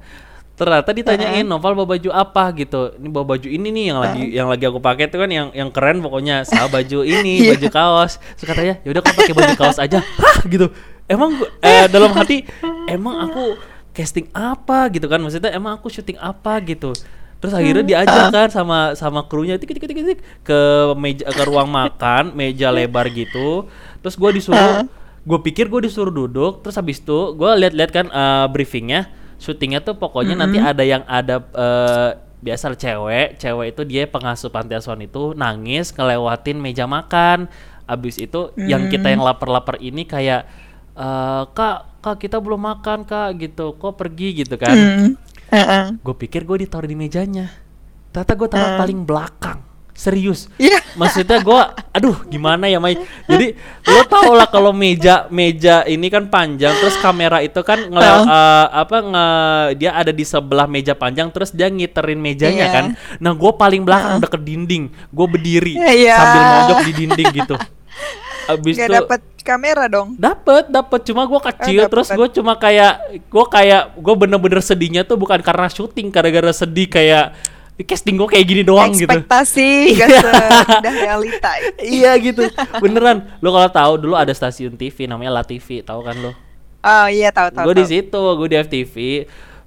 ternyata 0.56 0.94
ditanyain 0.96 1.44
Noval 1.44 1.76
bawa 1.76 2.00
baju 2.00 2.08
apa? 2.16 2.56
gitu. 2.56 2.96
Ini 2.96 3.08
bawa 3.12 3.36
baju 3.36 3.48
ini 3.52 3.68
nih 3.68 3.86
yang 3.92 4.00
lagi 4.00 4.24
yang 4.32 4.48
lagi 4.48 4.64
aku 4.64 4.80
pakai 4.80 5.12
tuh 5.12 5.20
kan 5.20 5.28
yang 5.28 5.52
yang 5.52 5.68
keren 5.76 6.00
pokoknya. 6.00 6.48
Sama 6.48 6.72
baju 6.72 7.04
ini 7.20 7.44
yeah. 7.44 7.52
baju 7.52 7.68
kaos. 7.68 8.16
Terus 8.40 8.48
katanya 8.48 8.76
ya 8.88 8.96
udah 8.96 9.02
kau 9.04 9.12
pakai 9.12 9.36
baju 9.36 9.54
kaos 9.60 9.76
aja. 9.76 10.00
Hah, 10.00 10.40
gitu. 10.48 10.72
Emang 11.12 11.36
eh, 11.60 11.92
dalam 11.92 12.16
hati 12.16 12.48
emang 12.88 13.28
aku 13.28 13.60
casting 13.92 14.32
apa? 14.32 14.88
gitu 14.88 15.12
kan. 15.12 15.20
Maksudnya 15.20 15.52
emang 15.52 15.76
aku 15.76 15.92
syuting 15.92 16.16
apa? 16.16 16.56
gitu 16.64 16.96
terus 17.42 17.58
akhirnya 17.58 17.82
diajak 17.82 18.30
kan 18.30 18.48
sama 18.54 18.94
sama 18.94 19.26
krunya 19.26 19.58
tik 19.58 19.74
tik 19.74 19.82
tik 19.82 19.98
tik 19.98 20.20
ke 20.46 20.60
meja 20.94 21.26
ke 21.26 21.44
ruang 21.50 21.68
makan 21.74 22.38
meja 22.38 22.70
lebar 22.70 23.10
gitu 23.10 23.66
terus 24.06 24.14
gue 24.14 24.30
disuruh 24.38 24.86
gue 25.26 25.40
pikir 25.42 25.66
gue 25.66 25.82
disuruh 25.90 26.14
duduk 26.14 26.62
terus 26.62 26.78
habis 26.78 27.02
itu 27.02 27.34
gue 27.34 27.52
lihat-lihat 27.66 27.92
kan 27.92 28.06
uh, 28.14 28.46
briefingnya 28.46 29.10
syutingnya 29.42 29.82
tuh 29.82 29.98
pokoknya 29.98 30.38
mm 30.38 30.42
-hmm. 30.42 30.54
nanti 30.54 30.58
ada 30.62 30.84
yang 30.86 31.04
ada 31.10 31.36
uh, 31.58 32.10
biasa 32.42 32.78
cewek 32.78 33.42
cewek 33.42 33.68
itu 33.74 33.82
dia 33.90 34.04
pengasuh 34.06 34.54
panti 34.54 34.78
asuhan 34.78 35.02
itu 35.02 35.34
nangis 35.34 35.94
ngelewatin 35.94 36.58
meja 36.62 36.86
makan 36.86 37.50
abis 37.86 38.22
itu 38.22 38.54
mm. 38.54 38.70
yang 38.70 38.86
kita 38.90 39.14
yang 39.14 39.22
lapar-lapar 39.22 39.78
ini 39.82 40.06
kayak 40.06 40.46
uh, 40.98 41.46
kak 41.54 42.02
kak 42.02 42.18
kita 42.18 42.42
belum 42.42 42.62
makan 42.66 43.06
kak 43.06 43.38
gitu 43.38 43.78
kok 43.78 43.94
pergi 43.94 44.46
gitu 44.46 44.58
kan 44.58 44.74
mm. 44.74 45.31
Uh 45.52 45.60
-uh. 45.60 45.86
gue 46.00 46.16
pikir 46.16 46.48
gue 46.48 46.66
ditaruh 46.66 46.88
di 46.88 46.98
mejanya 46.98 47.52
ternyata 48.16 48.34
gue 48.34 48.48
taruh 48.48 48.72
uh. 48.76 48.80
paling 48.80 49.00
belakang 49.04 49.60
serius 49.92 50.50
yeah. 50.58 50.82
maksudnya 50.98 51.44
gue 51.44 51.62
aduh 51.94 52.18
gimana 52.26 52.66
ya 52.66 52.82
Mai 52.82 52.98
jadi 53.28 53.54
lo 53.86 54.02
tau 54.08 54.34
lah 54.34 54.48
kalau 54.50 54.72
meja 54.74 55.30
meja 55.30 55.86
ini 55.86 56.08
kan 56.10 56.26
panjang 56.32 56.74
terus 56.80 56.98
kamera 56.98 57.44
itu 57.44 57.62
kan 57.62 57.78
ngele 57.86 58.02
uh. 58.02 58.24
uh, 58.26 58.66
apa 58.82 58.98
nge 59.04 59.28
dia 59.78 59.92
ada 59.94 60.10
di 60.10 60.26
sebelah 60.26 60.66
meja 60.66 60.98
panjang 60.98 61.30
terus 61.30 61.54
dia 61.54 61.70
ngiterin 61.70 62.18
mejanya 62.18 62.66
yeah. 62.66 62.74
kan 62.74 62.86
nah 63.22 63.36
gue 63.36 63.52
paling 63.54 63.86
belakang 63.86 64.18
uh. 64.18 64.22
deket 64.24 64.42
dinding 64.42 64.84
gue 64.90 65.28
berdiri 65.28 65.74
yeah. 65.78 66.18
sambil 66.18 66.42
mojok 66.50 66.78
di 66.88 66.94
dinding 67.06 67.30
gitu 67.36 67.56
abis 68.58 68.76
Gak 68.78 68.88
itu 68.88 68.94
dapet 68.94 69.22
kamera 69.42 69.86
dong. 69.90 70.14
Dapet 70.20 70.70
dapet. 70.70 71.00
Cuma 71.08 71.26
gue 71.26 71.42
kecil 71.52 71.82
oh, 71.86 71.90
terus 71.90 72.08
gue 72.12 72.28
cuma 72.42 72.54
kayak 72.56 73.22
gue 73.26 73.46
kayak 73.50 73.84
gue 73.98 74.14
bener-bener 74.16 74.62
sedihnya 74.62 75.02
tuh 75.08 75.18
bukan 75.18 75.42
karena 75.42 75.68
syuting 75.72 76.14
gara-gara 76.14 76.54
sedih 76.54 76.88
kayak 76.88 77.34
casting 77.82 78.14
gue 78.14 78.30
kayak 78.30 78.46
gini 78.46 78.62
doang 78.62 78.94
gitu. 78.94 79.10
Ekspektasi 79.10 79.70
gak 79.98 80.08
udah 80.80 80.94
realita. 81.02 81.52
Iya 81.82 82.12
gitu. 82.22 82.46
Beneran. 82.78 83.40
Lo 83.42 83.50
kalau 83.50 83.70
tahu 83.74 83.94
dulu 84.08 84.16
ada 84.20 84.32
stasiun 84.36 84.78
TV 84.78 85.10
namanya 85.10 85.42
La 85.42 85.44
TV 85.44 85.82
tahu 85.82 86.06
kan 86.06 86.18
lo 86.20 86.52
oh 86.82 87.08
iya 87.08 87.30
tahu 87.30 87.50
tahu 87.54 87.66
gue 87.70 87.76
di 87.82 87.86
situ 87.86 88.22
gue 88.38 88.48
di 88.50 88.58
FTV 88.58 88.96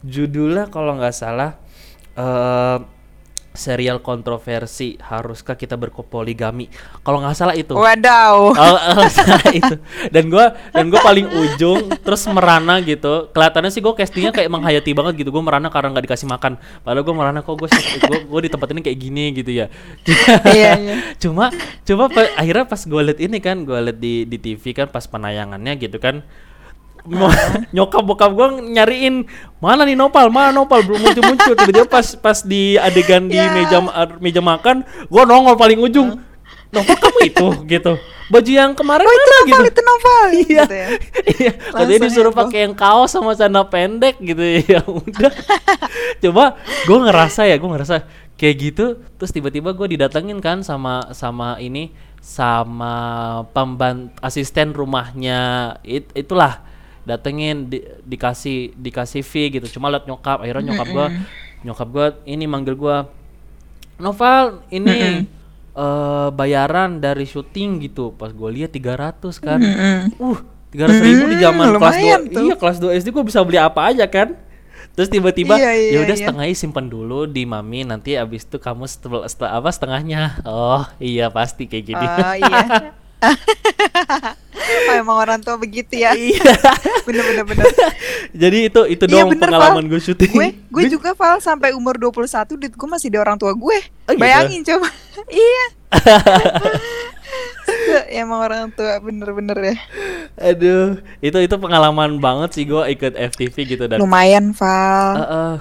judulnya 0.05 0.69
kalau 0.69 0.99
nggak 0.99 1.15
salah 1.15 1.57
uh, 2.19 2.83
serial 3.55 4.03
kontroversi 4.03 4.99
haruskah 4.99 5.55
kita 5.55 5.79
berpoligami 5.79 6.67
kalau 7.07 7.23
nggak 7.23 7.39
salah 7.39 7.55
itu. 7.55 7.73
Wadaw. 7.73 8.37
Oh, 8.65 8.81
oh, 8.97 9.09
salah 9.13 9.45
itu. 9.53 9.77
Dan 10.09 10.33
gue 10.33 10.47
dan 10.73 10.89
gue 10.89 10.99
paling 10.99 11.29
ujung 11.31 11.93
terus 12.01 12.25
merana 12.27 12.81
gitu. 12.81 13.31
Kelihatannya 13.31 13.71
sih 13.71 13.79
gue 13.85 13.93
castingnya 13.93 14.33
kayak 14.35 14.51
menghayati 14.51 14.91
banget 14.97 15.23
gitu. 15.23 15.31
Gue 15.31 15.45
merana 15.45 15.69
karena 15.71 15.95
nggak 15.95 16.11
dikasih 16.11 16.27
makan. 16.27 16.59
Padahal 16.83 17.05
gue 17.07 17.15
merana 17.15 17.39
kok 17.45 17.55
gue 17.55 17.69
gue 18.25 18.41
di 18.43 18.51
tempat 18.51 18.73
ini 18.73 18.81
kayak 18.83 18.99
gini 18.99 19.25
gitu 19.37 19.51
ya. 19.53 19.67
Iya, 20.49 20.73
iya. 20.81 20.95
cuma 21.23 21.53
cuma 21.85 22.11
pa, 22.11 22.27
akhirnya 22.35 22.65
pas 22.67 22.81
gue 22.83 23.01
liat 23.13 23.21
ini 23.21 23.39
kan 23.39 23.63
gue 23.63 23.79
liat 23.79 23.99
di 24.01 24.25
di 24.27 24.39
TV 24.41 24.75
kan 24.75 24.89
pas 24.91 25.05
penayangannya 25.07 25.79
gitu 25.79 26.01
kan 26.03 26.25
nyokap 27.77 28.01
bokap 28.01 28.31
gue 28.33 28.49
nyariin 28.73 29.29
mana 29.61 29.85
nih 29.85 29.97
Nopal? 29.97 30.33
Mana 30.33 30.57
Nopal? 30.57 30.81
Belum 30.85 31.05
muncul 31.05 31.23
muncul 31.25 31.53
tiba-tiba 31.53 31.85
pas 31.89 32.17
pas 32.17 32.41
di 32.41 32.81
adegan 32.81 33.29
di 33.29 33.37
yeah. 33.37 33.53
meja 33.53 33.79
meja 34.21 34.41
makan 34.41 34.85
gue 34.85 35.23
nongol 35.25 35.57
paling 35.57 35.81
ujung. 35.85 36.17
Nopal 36.75 36.97
kamu 36.99 37.19
itu? 37.29 37.47
Gitu. 37.71 37.93
Baju 38.25 38.51
yang 38.51 38.73
kemarin 38.73 39.05
oh, 39.05 39.13
itu 39.13 39.29
mana? 39.29 39.45
Gitu. 39.47 39.63
itu 39.69 39.81
Nopal. 39.85 40.27
Iya. 40.35 40.63
Gitu 40.65 40.75
ya. 40.75 40.89
iya. 41.39 41.53
Katanya 41.71 42.01
disuruh 42.09 42.33
pakai 42.35 42.59
yang 42.67 42.75
kaos 42.75 43.13
sama 43.13 43.37
celana 43.37 43.63
pendek 43.69 44.17
gitu. 44.19 44.43
Ya 44.73 44.81
udah. 44.83 45.33
Coba 46.25 46.57
gue 46.89 46.99
ngerasa 47.05 47.45
ya 47.47 47.61
gue 47.61 47.69
ngerasa 47.69 48.09
kayak 48.35 48.57
gitu 48.59 48.99
terus 49.15 49.31
tiba-tiba 49.31 49.71
gue 49.71 49.95
didatengin 49.95 50.43
kan 50.43 50.67
sama 50.67 51.15
sama 51.15 51.55
ini 51.63 51.95
sama 52.25 52.97
pemban 53.53 54.09
asisten 54.25 54.73
rumahnya. 54.73 55.77
It, 55.85 56.09
itulah 56.17 56.65
datengin 57.05 57.69
di, 57.69 57.85
dikasih 58.05 58.77
dikasih 58.77 59.23
fee 59.23 59.53
gitu. 59.55 59.79
Cuma 59.79 59.93
liat 59.93 60.09
nyokap 60.09 60.43
akhirnya 60.43 60.73
nyokap 60.73 60.89
gua 60.93 61.07
nyokap 61.65 61.89
gua 61.89 62.07
ini 62.29 62.45
manggil 62.45 62.77
gua 62.77 63.09
Noval 63.95 64.67
ini 64.75 65.23
uh, 65.79 66.27
bayaran 66.35 66.99
dari 66.99 67.31
syuting 67.31 67.79
gitu. 67.79 68.11
Pas 68.19 68.35
gue 68.35 68.51
lihat 68.51 68.75
300 68.75 69.23
kan. 69.39 69.63
Uh 70.19 70.55
tiga 70.75 70.91
ratus 70.91 71.07
ribu 71.07 71.25
di 71.31 71.39
zaman 71.39 71.67
kelas 71.79 71.97
dua 72.03 72.19
iya 72.35 72.55
kelas 72.59 72.77
dua 72.83 72.91
SD 72.99 73.15
gue 73.15 73.23
bisa 73.23 73.39
beli 73.47 73.63
apa 73.63 73.95
aja 73.95 74.11
kan. 74.11 74.35
Terus 74.95 75.07
tiba-tiba 75.07 75.55
iya, 75.55 75.71
iya, 75.71 75.91
ya 75.95 75.99
udah 76.03 76.17
iya. 76.19 76.23
setengahnya 76.27 76.55
simpan 76.55 76.87
dulu 76.91 77.31
di 77.31 77.47
mami 77.47 77.87
nanti 77.87 78.19
abis 78.19 78.47
itu 78.47 78.59
kamu 78.59 78.87
setelah, 78.91 79.27
setelah 79.31 79.63
apa 79.63 79.71
setengahnya. 79.71 80.23
Oh 80.43 80.83
iya 80.99 81.31
pasti 81.31 81.71
kayak 81.71 81.85
gini. 81.87 82.07
Oh, 82.07 82.35
iya. 82.43 82.59
oh, 84.89 84.95
emang 84.95 85.17
orang 85.17 85.41
tua 85.41 85.57
begitu 85.61 86.01
ya? 86.01 86.13
Iya. 86.17 86.41
Bener 87.07 87.23
bener 87.25 87.45
bener. 87.45 87.65
Jadi 88.43 88.59
itu 88.73 88.81
itu 88.89 89.05
iya, 89.07 89.23
doang 89.23 89.37
pengalaman 89.37 89.85
gue 89.87 90.01
syuting. 90.01 90.33
Gue 90.33 90.49
gue 90.57 90.85
juga 90.89 91.13
Val 91.13 91.39
sampai 91.39 91.77
umur 91.77 92.01
21 92.01 92.25
duit 92.57 92.73
gue 92.73 92.89
masih 92.89 93.09
di 93.13 93.19
orang 93.21 93.37
tua 93.37 93.53
gue. 93.53 93.79
Oh, 94.09 94.13
gitu? 94.13 94.21
bayangin 94.21 94.61
coba. 94.65 94.89
Iya. 95.29 95.65
ya 95.95 97.03
emang 98.11 98.41
orang 98.45 98.71
tua 98.73 98.99
bener-bener 99.01 99.75
ya. 99.75 99.77
Aduh 100.41 100.99
itu 101.23 101.39
itu 101.39 101.57
pengalaman 101.59 102.19
banget 102.19 102.51
sih 102.59 102.65
gue 102.67 102.83
ikut 102.95 103.15
FTV 103.15 103.55
gitu 103.65 103.85
dan 103.87 104.03
lumayan 104.03 104.51
Val 104.51 105.15
uh 105.15 105.23
-uh. 105.23 105.55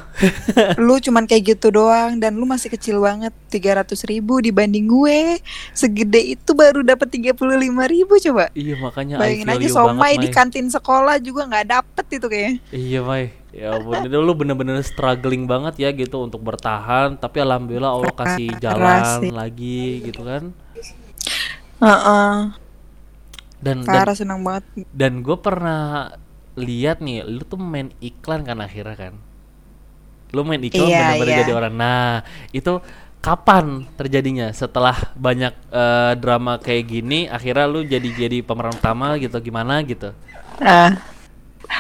lu 0.82 0.98
cuman 0.98 1.30
kayak 1.30 1.56
gitu 1.58 1.70
doang 1.70 2.18
dan 2.18 2.34
lu 2.34 2.50
masih 2.50 2.74
kecil 2.74 3.04
banget 3.04 3.32
tiga 3.54 3.84
ratus 3.84 4.04
ribu 4.10 4.42
dibanding 4.42 4.90
gue. 4.90 5.38
Segede 5.78 6.38
itu 6.38 6.52
baru 6.58 6.82
dapat 6.82 7.10
tiga 7.14 7.32
puluh 7.38 7.58
lima 7.58 7.86
ribu 7.86 8.18
coba. 8.18 8.50
Iya 8.58 8.76
makanya 8.82 9.22
bayangin 9.22 9.50
aja 9.50 9.68
somai 9.70 10.18
di 10.18 10.30
kantin 10.34 10.68
sekolah 10.70 11.22
juga 11.22 11.46
nggak 11.46 11.68
dapet 11.70 12.06
itu 12.18 12.26
kayaknya. 12.26 12.54
Iya 12.74 13.02
Mai. 13.06 13.44
Ya 13.54 13.78
ampun, 13.78 14.02
itu 14.02 14.18
lu 14.18 14.34
bener-bener 14.34 14.82
struggling 14.82 15.46
banget 15.46 15.78
ya 15.78 15.94
gitu 15.94 16.26
untuk 16.26 16.42
bertahan, 16.42 17.14
tapi 17.22 17.38
alhamdulillah 17.38 17.94
Allah 17.94 18.10
kasih 18.10 18.50
jalan 18.58 19.30
lagi 19.30 20.02
gitu 20.10 20.26
kan. 20.26 20.50
Uh-uh. 21.84 22.56
Dan 23.60 23.84
Parah 23.84 24.16
senang 24.16 24.40
banget. 24.44 24.88
Dan 24.92 25.20
gue 25.20 25.36
pernah 25.40 26.16
lihat 26.56 27.04
nih, 27.04 27.28
lu 27.28 27.44
tuh 27.44 27.60
main 27.60 27.92
iklan 28.00 28.48
kan 28.48 28.64
akhirnya 28.64 28.96
kan. 28.96 29.14
Lu 30.32 30.48
main 30.48 30.64
iklan 30.64 30.88
iya, 30.88 31.16
bener-bener 31.16 31.34
iya. 31.36 31.42
jadi 31.44 31.54
orang. 31.56 31.74
Nah, 31.76 32.24
itu 32.56 32.80
kapan 33.24 33.88
terjadinya 33.96 34.52
setelah 34.52 35.00
banyak 35.16 35.56
uh, 35.72 36.12
drama 36.20 36.60
kayak 36.60 36.92
gini 36.92 37.32
akhirnya 37.32 37.72
lu 37.72 37.88
jadi 37.88 38.04
jadi 38.04 38.44
pemeran 38.44 38.76
utama 38.76 39.16
gitu 39.16 39.40
gimana 39.40 39.80
gitu? 39.88 40.12
Uh, 40.60 40.92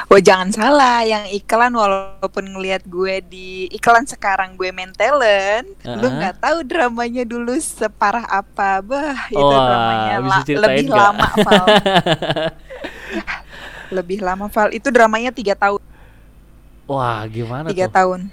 Oh 0.07 0.19
jangan 0.21 0.49
salah, 0.53 1.03
yang 1.03 1.25
iklan 1.33 1.73
walaupun 1.73 2.45
ngelihat 2.55 2.85
gue 2.87 3.19
di 3.25 3.47
iklan 3.73 4.05
sekarang 4.07 4.55
gue 4.55 4.69
main 4.71 4.93
talent, 4.95 5.67
uh-huh. 5.83 5.99
lu 5.99 6.07
nggak 6.07 6.37
tahu 6.39 6.57
dramanya 6.63 7.23
dulu 7.27 7.53
separah 7.57 8.25
apa, 8.29 8.79
bah 8.85 9.27
itu 9.27 9.41
oh, 9.41 9.51
dramanya 9.51 10.17
la- 10.21 10.45
lebih 10.45 10.87
gak? 10.87 10.97
lama 10.97 11.27
Val. 11.41 11.65
lebih 13.97 14.19
lama 14.21 14.45
Val, 14.49 14.69
itu 14.71 14.87
dramanya 14.89 15.31
tiga 15.33 15.53
tahun. 15.57 15.81
Wah 16.85 17.25
gimana 17.27 17.67
tiga 17.73 17.89
tahun. 17.89 18.29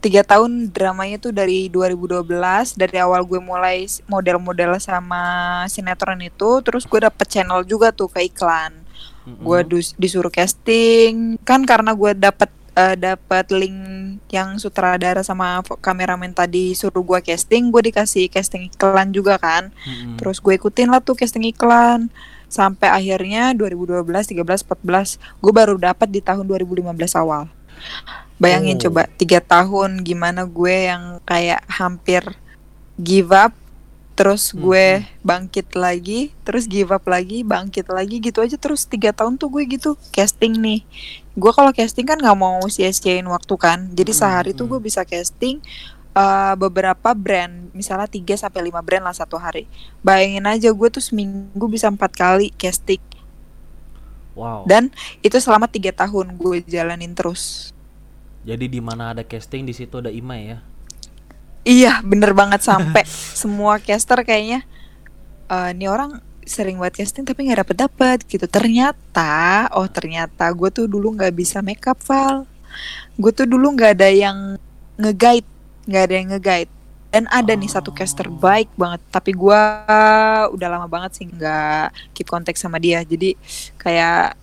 Tiga 0.00 0.24
tahun 0.24 0.72
dramanya 0.72 1.20
tuh 1.20 1.28
dari 1.28 1.68
2012 1.68 2.24
dari 2.72 2.96
awal 2.96 3.20
gue 3.20 3.36
mulai 3.36 3.84
model-model 4.08 4.80
sama 4.80 5.20
sinetron 5.68 6.24
itu, 6.24 6.64
terus 6.64 6.88
gue 6.88 7.04
dapet 7.04 7.28
channel 7.28 7.60
juga 7.68 7.92
tuh 7.92 8.08
ke 8.08 8.24
iklan 8.24 8.79
mm-hmm. 9.26 9.44
gue 9.44 9.60
disuruh 9.98 10.32
casting 10.32 11.40
kan 11.44 11.64
karena 11.64 11.92
gue 11.92 12.12
dapat 12.16 12.50
uh, 12.76 12.92
eh, 12.92 12.96
dapat 12.96 13.50
link 13.52 13.78
yang 14.30 14.56
sutradara 14.56 15.20
sama 15.26 15.60
kameramen 15.82 16.32
tadi 16.32 16.72
suruh 16.72 17.02
gue 17.02 17.20
casting 17.24 17.68
gue 17.68 17.92
dikasih 17.92 18.30
casting 18.30 18.70
iklan 18.70 19.10
juga 19.10 19.36
kan 19.36 19.70
mm-hmm. 19.72 20.16
terus 20.20 20.38
gue 20.38 20.54
ikutin 20.56 20.90
lah 20.90 21.02
tuh 21.02 21.18
casting 21.18 21.44
iklan 21.50 22.08
sampai 22.50 22.90
akhirnya 22.90 23.54
2012 23.54 24.02
13 24.06 24.42
14 24.42 25.22
gue 25.38 25.52
baru 25.54 25.78
dapat 25.78 26.08
di 26.10 26.18
tahun 26.18 26.44
2015 26.50 26.90
awal 27.22 27.46
bayangin 28.42 28.80
oh. 28.80 28.82
coba 28.88 29.06
tiga 29.14 29.38
tahun 29.38 30.02
gimana 30.02 30.48
gue 30.48 30.90
yang 30.90 31.22
kayak 31.22 31.62
hampir 31.70 32.24
give 32.98 33.30
up 33.30 33.54
terus 34.20 34.52
gue 34.52 35.00
hmm. 35.00 35.24
bangkit 35.24 35.72
lagi 35.72 36.28
terus 36.44 36.68
give 36.68 36.92
up 36.92 37.08
lagi 37.08 37.40
bangkit 37.40 37.88
lagi 37.88 38.20
gitu 38.20 38.44
aja. 38.44 38.60
Terus 38.60 38.84
tiga 38.84 39.16
tahun 39.16 39.40
tuh 39.40 39.48
gue 39.48 39.64
gitu 39.64 39.96
casting 40.12 40.60
nih. 40.60 40.84
Gue 41.32 41.48
kalau 41.56 41.72
casting 41.72 42.04
kan 42.04 42.20
nggak 42.20 42.36
mau 42.36 42.60
sia-siain 42.68 43.24
waktu 43.24 43.54
kan. 43.56 43.88
Jadi 43.96 44.12
sehari 44.12 44.52
tuh 44.52 44.68
gue 44.68 44.76
bisa 44.76 45.08
casting 45.08 45.64
uh, 46.12 46.52
beberapa 46.52 47.16
brand. 47.16 47.72
Misalnya 47.72 48.04
3 48.04 48.44
sampai 48.44 48.60
lima 48.60 48.84
brand 48.84 49.08
lah 49.08 49.16
satu 49.16 49.40
hari. 49.40 49.64
Bayangin 50.04 50.44
aja 50.44 50.68
gue 50.68 50.88
tuh 50.92 51.00
seminggu 51.00 51.64
bisa 51.64 51.88
empat 51.88 52.12
kali 52.12 52.52
casting. 52.60 53.00
Wow. 54.36 54.68
Dan 54.68 54.92
itu 55.24 55.40
selama 55.40 55.64
tiga 55.64 55.96
tahun 55.96 56.36
gue 56.36 56.60
jalanin 56.68 57.16
terus. 57.16 57.72
Jadi 58.44 58.68
di 58.68 58.84
mana 58.84 59.16
ada 59.16 59.24
casting 59.24 59.64
di 59.64 59.72
situ 59.72 59.96
ada 59.96 60.12
Ima 60.12 60.36
ya 60.36 60.60
Iya, 61.60 62.00
bener 62.00 62.32
banget 62.32 62.64
sampai 62.64 63.04
semua 63.40 63.76
caster 63.80 64.24
kayaknya 64.24 64.64
uh, 65.50 65.68
ini 65.74 65.90
orang 65.90 66.22
sering 66.46 66.80
buat 66.80 66.94
casting 66.94 67.26
tapi 67.26 67.46
nggak 67.46 67.66
dapet 67.66 67.76
dapet 67.76 68.18
gitu. 68.24 68.46
Ternyata, 68.46 69.68
oh 69.76 69.86
ternyata 69.90 70.48
gue 70.54 70.70
tuh 70.72 70.86
dulu 70.86 71.14
nggak 71.18 71.34
bisa 71.34 71.60
makeup 71.60 71.98
Val. 72.06 72.46
Gue 73.18 73.30
tuh 73.34 73.44
dulu 73.44 73.74
nggak 73.74 73.98
ada 74.00 74.08
yang 74.08 74.56
ngeguide, 74.96 75.46
nggak 75.84 76.02
ada 76.06 76.14
yang 76.14 76.28
ngeguide. 76.34 76.72
Dan 77.10 77.26
ada 77.26 77.52
oh. 77.54 77.58
nih 77.58 77.70
satu 77.70 77.90
caster 77.90 78.30
oh. 78.30 78.34
baik 78.34 78.70
banget, 78.78 79.02
tapi 79.10 79.34
gue 79.34 79.60
udah 80.54 80.68
lama 80.70 80.86
banget 80.86 81.22
sih 81.22 81.26
nggak 81.26 82.14
keep 82.14 82.26
kontak 82.30 82.56
sama 82.56 82.80
dia. 82.80 83.02
Jadi 83.02 83.34
kayak 83.76 84.38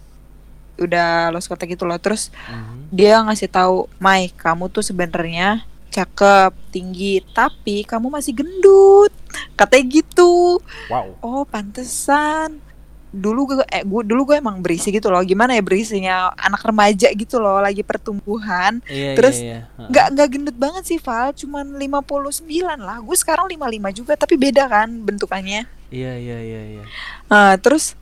udah 0.77 1.33
lost 1.33 1.49
kontak 1.49 1.67
gitu 1.73 1.83
loh. 1.83 1.97
Terus 1.97 2.29
mm 2.29 2.53
-hmm. 2.53 2.79
dia 2.93 3.19
ngasih 3.25 3.49
tahu, 3.49 3.89
Mai, 3.97 4.29
kamu 4.31 4.69
tuh 4.69 4.85
sebenarnya 4.85 5.65
cakep, 5.91 6.51
tinggi, 6.69 7.23
tapi 7.33 7.83
kamu 7.87 8.11
masih 8.11 8.33
gendut. 8.37 9.13
Katanya 9.57 9.85
gitu. 9.89 10.61
Wow. 10.91 11.17
Oh, 11.23 11.43
pantesan. 11.47 12.61
Dulu 13.07 13.55
gue 13.55 13.65
eh 13.71 13.81
gue 13.87 14.01
dulu 14.03 14.29
gue 14.29 14.37
emang 14.37 14.59
berisi 14.59 14.91
gitu 14.93 15.09
loh. 15.09 15.23
Gimana 15.23 15.55
ya 15.55 15.63
berisinya 15.63 16.35
anak 16.37 16.61
remaja 16.61 17.07
gitu 17.15 17.39
loh, 17.39 17.57
lagi 17.63 17.81
pertumbuhan. 17.81 18.83
Iya, 18.85 19.15
Terus 19.17 19.35
iya, 19.41 19.65
iya. 19.65 19.87
nggak 19.89 20.05
nggak 20.13 20.27
gendut 20.27 20.57
banget 20.59 20.83
sih, 20.85 20.99
Val. 21.01 21.33
Cuman 21.33 21.79
59 21.79 22.45
lah. 22.77 22.97
Gue 23.01 23.17
sekarang 23.17 23.47
55 23.49 23.97
juga, 23.97 24.13
tapi 24.19 24.35
beda 24.35 24.69
kan 24.69 24.91
bentukannya. 25.01 25.65
Iya, 25.87 26.13
iya, 26.19 26.37
iya, 26.43 26.61
iya. 26.77 26.83
Uh, 27.31 27.55
terus 27.63 27.95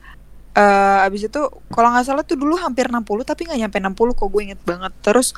uh, 0.56 1.06
abis 1.06 1.28
itu 1.28 1.42
kalau 1.70 1.88
nggak 1.92 2.04
salah 2.08 2.24
tuh 2.24 2.40
dulu 2.40 2.56
hampir 2.56 2.88
60 2.88 3.04
tapi 3.22 3.46
nggak 3.46 3.60
nyampe 3.68 3.78
60 3.78 4.18
kok 4.18 4.28
gue 4.32 4.42
inget 4.42 4.60
banget 4.64 4.92
terus 5.04 5.36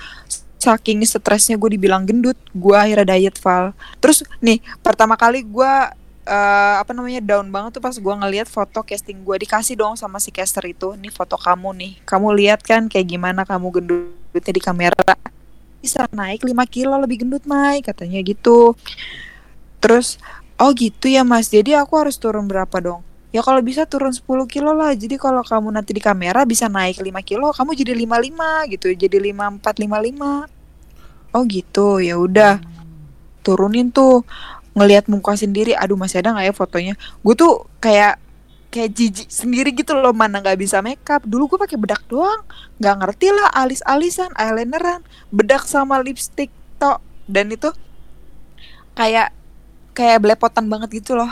saking 0.59 1.06
stresnya 1.06 1.54
gue 1.54 1.78
dibilang 1.78 2.02
gendut 2.02 2.36
gue 2.52 2.76
akhirnya 2.76 3.14
diet 3.14 3.38
Val. 3.38 3.72
Terus 4.02 4.26
nih 4.42 4.59
pertama 4.82 5.14
kali 5.14 5.46
gue 5.46 5.72
uh, 6.26 6.74
apa 6.82 6.90
namanya 6.92 7.22
down 7.22 7.48
banget 7.48 7.78
tuh 7.78 7.82
pas 7.82 7.94
gue 7.94 8.14
ngeliat 8.26 8.50
foto 8.50 8.82
casting 8.82 9.22
gue 9.22 9.36
dikasih 9.46 9.78
dong 9.78 9.94
sama 9.94 10.18
si 10.18 10.34
caster 10.34 10.66
itu 10.66 10.98
nih 10.98 11.14
foto 11.14 11.38
kamu 11.38 11.70
nih. 11.78 11.92
Kamu 12.04 12.34
lihat 12.34 12.61
kan 12.66 12.90
kayak 12.90 13.06
gimana 13.09 13.46
kamu 13.46 13.80
gendutnya 13.80 14.52
di 14.52 14.62
kamera. 14.62 15.14
Bisa 15.78 16.04
naik 16.11 16.42
5 16.42 16.52
kilo 16.68 16.98
lebih 16.98 17.24
gendut 17.24 17.46
Mai 17.46 17.80
katanya 17.80 18.18
gitu. 18.20 18.74
Terus 19.78 20.18
oh 20.59 20.74
gitu 20.74 21.06
ya 21.09 21.22
mas. 21.22 21.48
Jadi 21.48 21.78
aku 21.78 21.96
harus 21.96 22.18
turun 22.18 22.50
berapa 22.50 22.76
dong 22.82 23.07
ya 23.29 23.45
kalau 23.45 23.61
bisa 23.61 23.85
turun 23.85 24.12
10 24.12 24.24
kilo 24.49 24.72
lah. 24.72 24.93
Jadi 24.97 25.20
kalau 25.20 25.45
kamu 25.45 25.68
nanti 25.74 25.93
di 25.93 26.01
kamera 26.01 26.49
bisa 26.49 26.66
naik 26.66 27.01
5 27.01 27.12
kilo 27.29 27.53
kamu 27.53 27.70
jadi 27.76 27.93
55 27.93 28.72
gitu. 28.72 28.89
Jadi 28.97 29.16
54 29.33 29.85
55 29.85 31.37
oh 31.37 31.43
gitu 31.45 31.87
ya 32.01 32.16
udah. 32.16 32.61
Turunin 33.45 33.93
tuh. 33.93 34.24
Ngelihat 34.76 35.11
muka 35.11 35.35
sendiri. 35.35 35.74
Aduh 35.74 35.99
masih 35.99 36.22
ada 36.22 36.33
nggak 36.33 36.47
ya 36.49 36.55
fotonya? 36.55 36.95
Gue 37.20 37.35
tuh 37.35 37.66
kayak 37.83 38.20
kayak 38.68 38.91
jijik 38.95 39.29
sendiri 39.33 39.72
gitu 39.76 39.93
loh. 39.97 40.14
Mana 40.16 40.41
nggak 40.41 40.59
bisa 40.61 40.81
makeup. 40.81 41.24
Dulu 41.26 41.57
gue 41.57 41.59
pakai 41.61 41.76
bedak 41.76 42.05
doang. 42.09 42.47
Nggak 42.81 42.95
ngerti 43.05 43.29
lah 43.35 43.49
alis-alisan 43.53 44.33
eyelineran 44.39 45.05
bedak 45.29 45.66
sama 45.68 46.01
lipstick 46.01 46.49
tok. 46.81 47.03
Dan 47.29 47.53
itu 47.53 47.68
kayak 48.97 49.37
kayak 49.93 50.22
belepotan 50.22 50.70
banget 50.70 51.03
gitu 51.03 51.18
loh. 51.18 51.31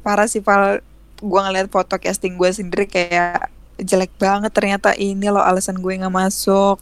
Parah 0.00 0.24
sih 0.24 0.40
Val 0.40 0.80
gue 1.24 1.40
ngeliat 1.40 1.72
foto 1.72 1.96
casting 1.96 2.36
gue 2.36 2.50
sendiri 2.52 2.84
kayak 2.84 3.48
jelek 3.80 4.12
banget 4.20 4.52
ternyata 4.52 4.92
ini 4.94 5.32
loh 5.32 5.40
alasan 5.40 5.80
gue 5.80 5.96
nggak 5.96 6.12
masuk. 6.12 6.78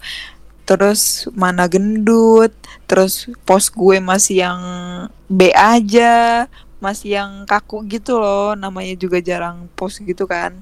Terus 0.67 1.27
mana 1.35 1.67
gendut 1.71 2.55
terus 2.91 3.31
pos 3.47 3.71
gue 3.71 4.03
masih 4.03 4.45
yang 4.47 4.61
B 5.31 5.55
aja 5.55 6.47
masih 6.83 7.23
yang 7.23 7.47
kaku 7.47 7.87
gitu 7.87 8.19
loh. 8.19 8.59
Namanya 8.59 8.99
juga 8.99 9.23
jarang 9.23 9.71
pos 9.79 10.03
gitu 10.03 10.27
kan. 10.27 10.59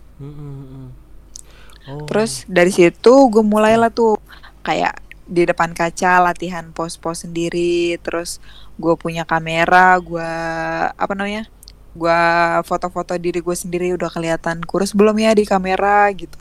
Oh. 1.89 2.05
terus 2.05 2.45
dari 2.45 2.69
situ 2.69 3.13
gue 3.33 3.41
mulailah 3.41 3.89
tuh 3.89 4.21
kayak 4.61 5.01
di 5.25 5.49
depan 5.49 5.73
kaca 5.73 6.21
latihan 6.21 6.69
pos-pos 6.77 7.25
sendiri. 7.25 7.97
Terus 8.05 8.39
gue 8.77 8.95
punya 8.97 9.29
kamera 9.29 9.97
gue 10.01 10.33
apa 10.97 11.13
namanya 11.17 11.49
gue 11.91 12.23
foto-foto 12.63 13.19
diri 13.19 13.43
gue 13.43 13.57
sendiri 13.57 13.95
udah 13.99 14.11
kelihatan 14.11 14.63
kurus 14.63 14.95
belum 14.95 15.19
ya 15.19 15.35
di 15.35 15.43
kamera 15.43 16.07
gitu. 16.15 16.39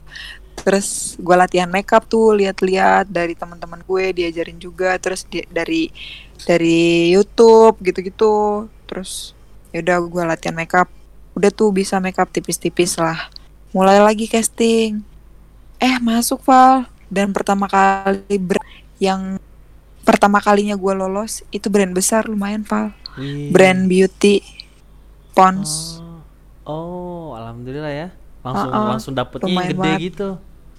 Terus 0.60 1.18
gue 1.18 1.36
latihan 1.36 1.72
makeup 1.72 2.06
tuh 2.06 2.36
lihat-lihat 2.36 3.10
dari 3.10 3.34
teman-teman 3.34 3.82
gue 3.82 4.14
diajarin 4.14 4.60
juga. 4.62 5.00
Terus 5.02 5.26
di, 5.26 5.42
dari 5.50 5.90
dari 6.46 7.10
YouTube 7.16 7.82
gitu-gitu. 7.82 8.68
Terus 8.86 9.34
yaudah 9.74 9.98
gue 10.04 10.24
latihan 10.28 10.56
makeup. 10.56 10.90
Udah 11.34 11.50
tuh 11.50 11.74
bisa 11.74 11.98
makeup 11.98 12.30
tipis-tipis 12.30 13.00
lah. 13.00 13.32
Mulai 13.74 14.04
lagi 14.04 14.30
casting. 14.30 15.02
Eh 15.80 15.98
masuk 16.04 16.44
Val. 16.46 16.86
Dan 17.10 17.34
pertama 17.34 17.66
kali 17.66 18.38
yang 19.02 19.42
pertama 20.06 20.38
kalinya 20.44 20.78
gue 20.78 20.94
lolos 20.94 21.42
itu 21.50 21.72
brand 21.72 21.96
besar 21.96 22.30
lumayan 22.30 22.62
Val. 22.68 22.94
Wih. 23.18 23.50
brand 23.50 23.90
beauty 23.90 24.59
Pons. 25.34 26.00
Oh, 26.64 27.34
oh 27.34 27.38
alhamdulillah 27.38 27.94
ya. 27.94 28.08
Langsung 28.46 28.70
uh 28.72 28.76
-uh, 28.76 28.90
langsung 28.96 29.14
dapetnya 29.16 29.50
yang 29.52 29.68
gede 29.72 29.80
banget. 29.80 30.00
gitu. 30.12 30.30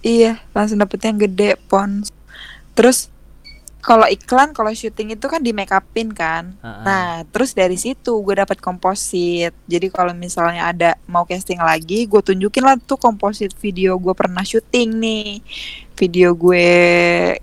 Iya 0.00 0.32
langsung 0.56 0.78
dapetnya 0.80 1.08
yang 1.12 1.20
gede 1.28 1.50
Pons. 1.68 2.08
Terus 2.72 3.12
kalau 3.80 4.04
iklan 4.04 4.52
kalau 4.52 4.68
syuting 4.76 5.16
itu 5.16 5.24
kan 5.24 5.40
di 5.40 5.56
make 5.56 5.72
upin 5.72 6.12
kan? 6.12 6.52
Uh 6.60 6.68
-uh. 6.68 6.84
nah 6.84 7.04
terus 7.32 7.56
dari 7.56 7.76
situ 7.80 8.12
gue 8.20 8.34
dapat 8.36 8.60
komposit. 8.60 9.52
Jadi 9.68 9.86
kalau 9.92 10.12
misalnya 10.16 10.72
ada 10.72 10.90
mau 11.08 11.24
casting 11.24 11.60
lagi 11.60 12.08
gue 12.08 12.20
tunjukin 12.20 12.64
lah 12.64 12.76
tuh 12.80 13.00
komposit 13.00 13.52
video 13.60 13.96
gue 13.96 14.12
pernah 14.16 14.44
syuting 14.44 14.96
nih. 15.00 15.28
Video 15.96 16.32
gue 16.32 16.68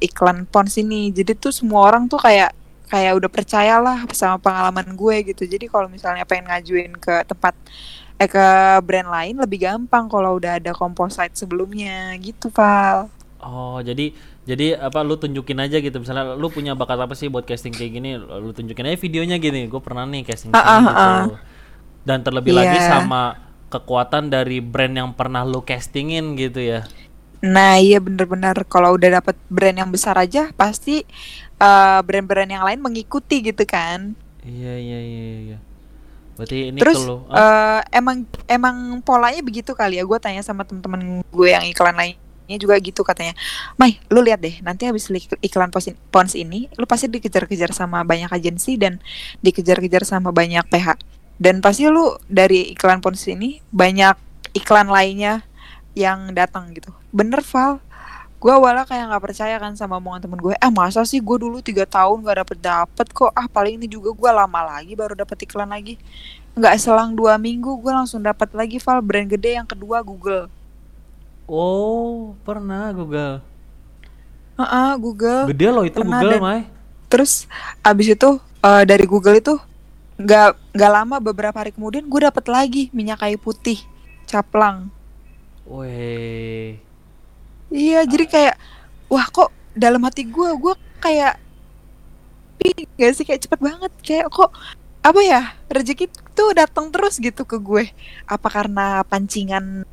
iklan 0.01 0.49
pons 0.49 0.82
ini. 0.82 1.14
Jadi 1.14 1.38
tuh 1.38 1.53
semua 1.53 1.86
orang 1.86 2.10
tuh 2.10 2.18
kayak 2.18 2.57
kayak 2.88 3.19
udah 3.19 3.29
percayalah 3.29 3.97
sama 4.15 4.39
pengalaman 4.39 4.88
gue 4.95 5.35
gitu. 5.35 5.43
Jadi 5.43 5.67
kalau 5.67 5.91
misalnya 5.91 6.23
pengen 6.23 6.47
ngajuin 6.47 6.95
ke 6.95 7.23
tempat 7.27 7.53
eh 8.17 8.25
ke 8.25 8.47
brand 8.81 9.13
lain 9.13 9.38
lebih 9.38 9.61
gampang 9.61 10.09
kalau 10.09 10.39
udah 10.39 10.57
ada 10.57 10.71
komposit 10.73 11.35
sebelumnya. 11.35 12.15
Gitu 12.17 12.47
Val. 12.49 13.11
Oh 13.43 13.77
jadi 13.83 14.15
jadi 14.47 14.79
apa 14.79 15.03
lu 15.03 15.19
tunjukin 15.19 15.59
aja 15.59 15.77
gitu. 15.83 15.99
Misalnya 15.99 16.33
lu 16.33 16.47
punya 16.47 16.73
bakat 16.73 16.97
apa 16.97 17.13
sih 17.13 17.27
buat 17.27 17.43
casting 17.43 17.75
kayak 17.75 17.91
gini 17.99 18.15
lu 18.17 18.55
tunjukin 18.55 18.88
aja 18.88 18.97
videonya 18.97 19.38
gini. 19.38 19.67
Gue 19.67 19.83
pernah 19.83 20.07
nih 20.07 20.23
casting 20.23 20.55
uh, 20.55 20.59
uh, 20.59 20.79
gitu. 20.81 20.95
uh. 20.95 21.25
dan 22.07 22.23
terlebih 22.23 22.55
yeah. 22.55 22.59
lagi 22.63 22.79
sama 22.81 23.21
kekuatan 23.67 24.31
dari 24.31 24.63
brand 24.63 24.95
yang 24.95 25.11
pernah 25.11 25.43
lu 25.43 25.59
castingin 25.59 26.39
gitu 26.39 26.63
ya. 26.63 26.88
Nah 27.43 27.77
iya 27.77 28.01
bener-bener. 28.01 28.55
Kalau 28.65 28.97
udah 28.97 29.21
dapet 29.21 29.35
brand 29.51 29.77
yang 29.77 29.91
besar 29.93 30.17
aja 30.17 30.49
pasti 30.57 31.05
brand 31.58 32.05
brand-brand 32.05 32.51
yang 32.53 32.66
lain 32.66 32.80
mengikuti 32.82 33.41
gitu 33.41 33.66
kan. 33.66 34.14
Iya 34.45 34.74
iya 34.78 34.99
iya 35.01 35.26
iya. 35.41 35.58
Berarti 36.38 36.58
ini 36.70 36.78
Terus 36.78 37.01
uh, 37.01 37.82
emang 37.89 38.24
emang 38.45 39.01
polanya 39.01 39.41
begitu 39.41 39.74
kali 39.74 39.97
ya. 39.97 40.05
Gue 40.05 40.22
tanya 40.22 40.45
sama 40.45 40.62
temen-temen 40.64 41.26
gue 41.26 41.49
yang 41.49 41.66
iklan 41.66 41.97
lain 41.97 42.16
ini 42.47 42.55
juga 42.62 42.78
gitu 42.80 43.01
katanya. 43.01 43.34
Mai 43.76 43.97
lu 44.14 44.22
lihat 44.22 44.39
deh 44.39 44.62
nanti 44.62 44.86
habis 44.86 45.10
iklan 45.41 45.74
pons 46.14 46.34
ini 46.38 46.70
lu 46.78 46.86
pasti 46.86 47.10
dikejar-kejar 47.10 47.74
sama 47.74 48.05
banyak 48.05 48.30
agensi 48.30 48.78
dan 48.78 49.01
dikejar-kejar 49.41 50.05
sama 50.05 50.30
banyak 50.30 50.64
PH 50.70 50.95
dan 51.41 51.62
pasti 51.62 51.89
lu 51.89 52.18
dari 52.30 52.74
iklan 52.74 53.01
pons 53.01 53.26
ini 53.30 53.62
banyak 53.74 54.16
iklan 54.58 54.89
lainnya 54.89 55.45
yang 55.97 56.34
datang 56.38 56.70
gitu. 56.78 56.93
Bener 57.10 57.41
Val 57.41 57.82
gue 58.38 58.51
awalnya 58.53 58.85
kayak 58.85 59.09
nggak 59.09 59.23
percaya 59.23 59.55
kan 59.57 59.73
sama 59.73 59.97
omongan 59.97 60.29
temen 60.29 60.38
gue 60.38 60.53
eh 60.53 60.71
masa 60.73 61.01
sih 61.01 61.17
gue 61.17 61.38
dulu 61.41 61.57
tiga 61.57 61.89
tahun 61.89 62.21
gak 62.21 62.38
dapet 62.45 62.57
dapet 62.61 63.07
kok 63.09 63.33
ah 63.33 63.49
paling 63.49 63.81
ini 63.81 63.89
juga 63.89 64.13
gue 64.13 64.29
lama 64.29 64.77
lagi 64.77 64.93
baru 64.93 65.17
dapet 65.17 65.49
iklan 65.49 65.73
lagi 65.73 65.97
nggak 66.53 66.73
selang 66.77 67.17
dua 67.17 67.41
minggu 67.41 67.81
gue 67.81 67.89
langsung 67.89 68.21
dapat 68.21 68.53
lagi 68.53 68.77
Val 68.77 69.01
brand 69.01 69.25
gede 69.25 69.57
yang 69.57 69.65
kedua 69.65 70.05
Google 70.05 70.53
Oh, 71.47 72.35
pernah 72.43 72.91
Google. 72.91 73.39
Uh 74.59 74.63
-uh, 74.67 74.91
Google. 74.99 75.47
Gede 75.47 75.67
loh 75.71 75.88
itu 75.88 76.03
pernah 76.03 76.19
Google, 76.19 76.43
Mai. 76.43 76.67
Terus 77.07 77.47
abis 77.79 78.19
itu 78.19 78.29
uh, 78.59 78.83
dari 78.83 79.07
Google 79.07 79.39
itu 79.39 79.55
nggak 80.19 80.75
nggak 80.75 80.91
lama 80.91 81.15
beberapa 81.23 81.55
hari 81.55 81.71
kemudian 81.71 82.03
gue 82.03 82.21
dapet 82.27 82.51
lagi 82.51 82.83
minyak 82.91 83.23
kayu 83.23 83.39
putih 83.39 83.79
caplang. 84.27 84.91
Weh. 85.63 86.83
Iya, 87.68 88.07
jadi 88.07 88.26
kayak 88.28 88.55
wah 89.11 89.28
kok 89.28 89.51
dalam 89.76 90.03
hati 90.07 90.24
gue 90.28 90.49
gue 90.55 90.74
kayak 91.03 91.36
gak 92.97 93.11
sih? 93.13 93.26
Kayak 93.28 93.41
cepet 93.47 93.59
banget 93.59 93.91
kayak 94.03 94.28
kok 94.32 94.51
apa 95.03 95.22
ya 95.24 95.55
rezeki 95.72 96.11
tuh 96.36 96.51
datang 96.51 96.91
terus 96.91 97.20
gitu 97.20 97.43
ke 97.43 97.57
gue. 97.59 97.91
Apa 98.28 98.47
karena 98.47 99.03
pancingan 99.07 99.84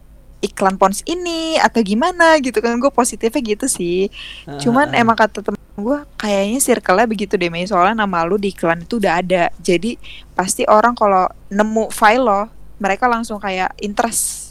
iklan 0.45 0.77
pons 0.77 1.01
ini 1.09 1.57
atau 1.57 1.81
gimana 1.83 2.39
gitu 2.39 2.59
kan? 2.63 2.79
Gue 2.79 2.91
positifnya 2.95 3.43
gitu 3.43 3.67
sih. 3.67 4.11
Uh, 4.47 4.59
cuman 4.61 4.95
uh, 4.95 5.01
emang 5.01 5.19
kata 5.19 5.43
temen 5.43 5.61
gue 5.75 5.99
kayaknya 6.15 6.61
circle-nya 6.63 7.07
begitu 7.11 7.35
deh 7.35 7.51
Mei. 7.51 7.67
Soalnya 7.67 8.07
nama 8.07 8.23
lu 8.23 8.39
di 8.39 8.55
iklan 8.55 8.87
itu 8.87 9.03
udah 9.03 9.19
ada. 9.19 9.51
Jadi 9.59 9.99
pasti 10.35 10.63
orang 10.67 10.95
kalau 10.95 11.27
nemu 11.51 11.91
file 11.91 12.23
lo 12.23 12.43
mereka 12.79 13.07
langsung 13.07 13.39
kayak 13.39 13.71
interest 13.79 14.44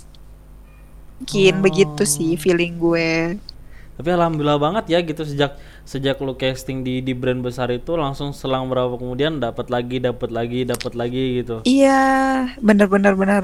mungkin 1.20 1.54
oh. 1.60 1.62
begitu 1.62 2.04
sih 2.08 2.34
feeling 2.40 2.80
gue 2.80 3.38
tapi 3.94 4.10
alhamdulillah 4.10 4.58
banget 4.58 4.86
ya 4.90 5.00
gitu 5.06 5.22
sejak 5.22 5.60
sejak 5.86 6.18
lu 6.24 6.34
casting 6.34 6.82
di 6.82 7.04
di 7.04 7.14
brand 7.14 7.44
besar 7.46 7.70
itu 7.70 7.94
langsung 7.94 8.34
selang 8.34 8.66
berapa 8.66 8.98
kemudian 8.98 9.38
dapat 9.38 9.70
lagi 9.70 10.02
dapat 10.02 10.34
lagi 10.34 10.66
dapat 10.66 10.94
lagi 10.98 11.24
gitu 11.44 11.62
iya 11.68 12.50
bener 12.58 12.90
bener 12.90 13.14
bener 13.14 13.44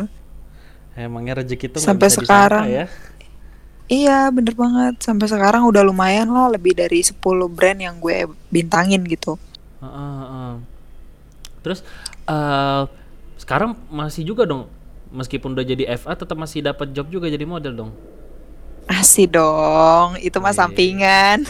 Emangnya 0.99 1.39
rezeki 1.39 1.71
itu 1.71 1.77
sampai 1.79 2.11
bisa 2.11 2.19
sekarang 2.19 2.65
ya? 2.67 2.85
Iya 3.89 4.29
bener 4.29 4.53
banget 4.53 5.01
sampai 5.01 5.25
sekarang 5.31 5.65
udah 5.65 5.81
lumayan 5.81 6.29
lah 6.29 6.51
lebih 6.51 6.75
dari 6.75 7.01
10 7.01 7.17
brand 7.49 7.79
yang 7.79 7.95
gue 7.97 8.27
bintangin 8.51 9.01
gitu. 9.07 9.39
Uh, 9.79 9.87
uh, 9.87 10.21
uh. 10.27 10.53
Terus 11.63 11.81
uh, 12.27 12.85
sekarang 13.39 13.79
masih 13.89 14.27
juga 14.27 14.43
dong 14.45 14.67
meskipun 15.09 15.57
udah 15.57 15.65
jadi 15.65 15.83
FA 15.97 16.13
tetap 16.13 16.37
masih 16.37 16.61
dapat 16.61 16.93
job 16.93 17.09
juga 17.09 17.29
jadi 17.29 17.45
model 17.45 17.73
dong. 17.73 17.91
Masih 18.89 19.29
dong, 19.29 20.17
itu 20.17 20.33
mah 20.41 20.49
sampingan. 20.49 21.45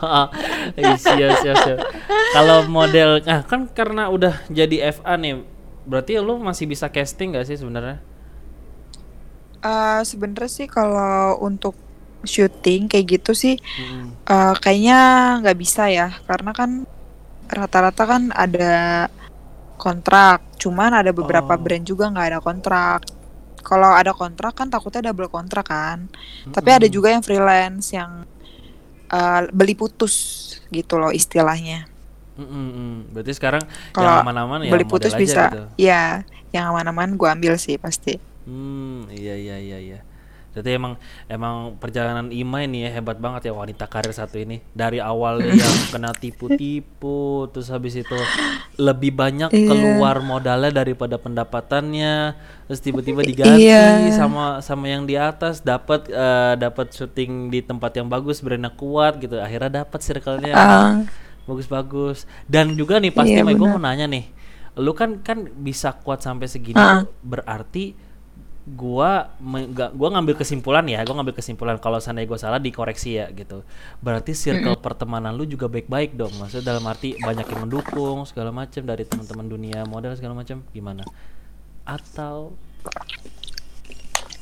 iya, 0.78 0.94
siap, 0.94 1.56
siap. 1.66 1.78
Kalau 2.30 2.70
model, 2.70 3.18
nah 3.26 3.42
kan 3.42 3.66
karena 3.66 4.06
udah 4.06 4.38
jadi 4.46 4.94
FA 4.94 5.18
nih, 5.18 5.42
berarti 5.82 6.22
lo 6.22 6.38
masih 6.38 6.70
bisa 6.70 6.86
casting 6.86 7.34
gak 7.34 7.50
sih 7.50 7.58
sebenarnya? 7.58 7.98
Uh, 9.66 10.00
sebenarnya 10.06 10.46
sih 10.46 10.70
kalau 10.70 11.42
untuk 11.42 11.74
syuting 12.24 12.88
kayak 12.88 13.20
gitu 13.20 13.32
sih 13.32 13.56
hmm. 13.56 14.28
uh, 14.28 14.54
kayaknya 14.60 15.00
nggak 15.40 15.56
bisa 15.56 15.88
ya 15.88 16.12
karena 16.28 16.52
kan 16.52 16.84
rata-rata 17.48 18.04
kan 18.06 18.22
ada 18.36 19.08
kontrak 19.80 20.44
cuman 20.60 21.00
ada 21.00 21.10
beberapa 21.16 21.56
oh. 21.56 21.60
brand 21.60 21.84
juga 21.88 22.12
nggak 22.12 22.26
ada 22.36 22.40
kontrak 22.44 23.00
kalau 23.64 23.90
ada 23.96 24.12
kontrak 24.12 24.52
kan 24.52 24.68
takutnya 24.68 25.08
double 25.08 25.32
kontrak 25.32 25.72
kan 25.72 26.06
hmm. 26.12 26.52
tapi 26.52 26.68
ada 26.68 26.86
juga 26.86 27.08
yang 27.16 27.24
freelance 27.24 27.96
yang 27.96 28.28
uh, 29.08 29.40
beli 29.48 29.72
putus 29.72 30.14
gitu 30.68 31.00
loh 31.00 31.10
istilahnya 31.10 31.88
mm 32.36 32.44
-hmm. 32.44 32.92
berarti 33.16 33.32
sekarang 33.32 33.64
kalau 33.96 34.20
yang 34.20 34.28
aman-aman 34.28 34.58
ya 34.68 34.72
beli 34.72 34.84
putus 34.84 35.16
bisa 35.16 35.48
gitu. 35.48 35.64
ya 35.80 36.04
yang 36.52 36.68
aman-aman 36.76 37.16
gue 37.16 37.28
ambil 37.28 37.56
sih 37.56 37.80
pasti 37.80 38.30
Hmm, 38.50 39.06
iya 39.12 39.36
iya 39.36 39.56
iya 39.60 39.78
iya. 39.78 39.98
Jadi 40.60 40.76
emang 40.76 40.94
emang 41.26 41.80
perjalanan 41.80 42.28
Ima 42.28 42.60
ini 42.62 42.84
ya 42.84 42.90
hebat 42.92 43.16
banget 43.16 43.48
ya 43.48 43.52
wanita 43.56 43.88
karir 43.88 44.12
satu 44.12 44.36
ini. 44.36 44.60
Dari 44.76 45.00
awal 45.00 45.40
yang 45.48 45.76
kena 45.88 46.12
tipu-tipu, 46.12 47.48
terus 47.48 47.72
habis 47.72 47.96
itu 47.96 48.18
lebih 48.76 49.16
banyak 49.16 49.50
yeah. 49.50 49.66
keluar 49.66 50.20
modalnya 50.20 50.84
daripada 50.84 51.16
pendapatannya, 51.16 52.36
terus 52.68 52.80
tiba-tiba 52.84 53.24
diganti 53.24 53.72
yeah. 53.72 54.12
sama 54.12 54.60
sama 54.60 54.86
yang 54.92 55.08
di 55.08 55.16
atas 55.16 55.64
dapat 55.64 56.06
uh, 56.12 56.54
dapat 56.60 56.92
syuting 56.92 57.48
di 57.48 57.64
tempat 57.64 57.96
yang 57.96 58.06
bagus, 58.06 58.44
brandnya 58.44 58.70
kuat 58.76 59.16
gitu. 59.18 59.40
Akhirnya 59.40 59.82
dapat 59.82 60.00
circle-nya. 60.04 60.54
Uh. 60.54 60.92
Bagus-bagus. 61.48 62.28
Dan 62.46 62.76
juga 62.76 63.00
nih 63.00 63.10
pasti 63.10 63.34
yeah, 63.34 63.48
gue 63.48 63.66
mau 63.66 63.80
nanya 63.80 64.06
nih. 64.06 64.28
Lu 64.78 64.94
kan 64.94 65.18
kan 65.24 65.50
bisa 65.50 65.96
kuat 65.98 66.22
sampai 66.22 66.46
segini 66.46 66.78
uh. 66.78 67.02
berarti 67.24 68.09
gua 68.76 69.34
gak, 69.74 69.90
gua 69.98 70.08
ngambil 70.14 70.34
kesimpulan 70.38 70.84
ya 70.86 71.02
gua 71.02 71.20
ngambil 71.20 71.36
kesimpulan 71.38 71.76
kalau 71.82 71.98
seandainya 71.98 72.30
gua 72.30 72.40
salah 72.40 72.60
dikoreksi 72.62 73.18
ya 73.18 73.26
gitu. 73.34 73.66
Berarti 73.98 74.32
circle 74.36 74.78
pertemanan 74.78 75.34
lu 75.34 75.44
juga 75.46 75.66
baik-baik 75.66 76.14
dong 76.14 76.30
maksudnya 76.38 76.74
dalam 76.74 76.84
arti 76.86 77.18
banyak 77.18 77.46
yang 77.50 77.60
mendukung 77.66 78.22
segala 78.28 78.54
macam 78.54 78.82
dari 78.86 79.02
teman-teman 79.02 79.46
dunia 79.46 79.82
model 79.86 80.14
segala 80.14 80.38
macam 80.38 80.62
gimana? 80.70 81.02
Atau 81.82 82.54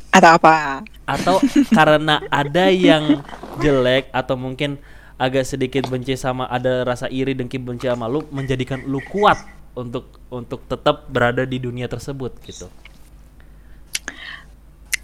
atau 0.08 0.30
apa? 0.34 0.82
Atau 1.04 1.36
karena 1.70 2.20
ada 2.28 2.66
yang 2.72 3.22
jelek 3.62 4.10
atau 4.10 4.34
mungkin 4.34 4.80
agak 5.18 5.44
sedikit 5.44 5.86
benci 5.90 6.14
sama 6.14 6.46
ada 6.46 6.86
rasa 6.86 7.10
iri 7.10 7.34
dengki 7.34 7.58
benci 7.58 7.90
sama 7.90 8.06
lu 8.06 8.22
menjadikan 8.30 8.82
lu 8.86 9.02
kuat 9.02 9.36
untuk 9.74 10.10
untuk 10.30 10.62
tetap 10.70 11.10
berada 11.10 11.42
di 11.42 11.58
dunia 11.58 11.90
tersebut 11.90 12.38
gitu? 12.46 12.70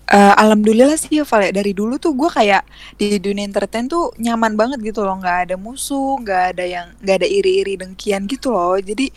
Uh, 0.04 0.36
alhamdulillah 0.36 1.00
sih 1.00 1.24
Val 1.24 1.48
ya. 1.48 1.52
Dari 1.54 1.72
dulu 1.72 1.96
tuh 1.96 2.12
gue 2.12 2.28
kayak 2.28 2.68
di 3.00 3.16
dunia 3.16 3.48
entertain 3.48 3.88
tuh 3.88 4.12
nyaman 4.20 4.52
banget 4.52 4.78
gitu 4.84 5.00
loh. 5.00 5.16
Nggak 5.16 5.48
ada 5.48 5.54
musuh 5.56 6.20
nggak 6.20 6.42
ada 6.56 6.64
yang 6.68 6.86
nggak 7.00 7.16
ada 7.24 7.28
iri-iri 7.28 7.80
dengkian 7.80 8.28
gitu 8.28 8.52
loh. 8.52 8.76
Jadi 8.76 9.08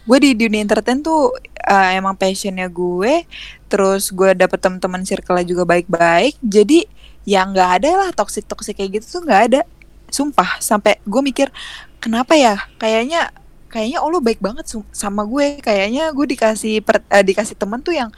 gue 0.00 0.18
di 0.18 0.30
dunia 0.32 0.64
entertain 0.64 1.04
tuh 1.04 1.36
uh, 1.68 1.88
emang 1.92 2.16
passionnya 2.16 2.66
gue 2.72 3.28
terus 3.68 4.08
gue 4.10 4.32
dapet 4.32 4.58
teman-teman 4.58 5.04
circle 5.04 5.44
juga 5.44 5.68
baik-baik. 5.68 6.40
Jadi 6.40 6.88
yang 7.28 7.52
nggak 7.52 7.70
ada 7.84 7.90
lah 8.00 8.10
toxic 8.16 8.48
toxic 8.48 8.80
kayak 8.80 9.00
gitu 9.04 9.20
tuh 9.20 9.22
nggak 9.28 9.42
ada. 9.52 9.60
Sumpah 10.08 10.56
sampai 10.64 11.04
gue 11.04 11.20
mikir 11.20 11.52
kenapa 12.00 12.32
ya? 12.32 12.56
Kayaknya 12.80 13.28
kayaknya 13.68 14.00
Allah 14.00 14.24
baik 14.24 14.40
banget 14.40 14.72
sama 14.88 15.28
gue. 15.28 15.60
Kayaknya 15.60 16.08
gue 16.16 16.26
dikasih 16.32 16.80
uh, 16.80 17.24
dikasih 17.28 17.60
temen 17.60 17.84
tuh 17.84 17.92
yang 17.92 18.08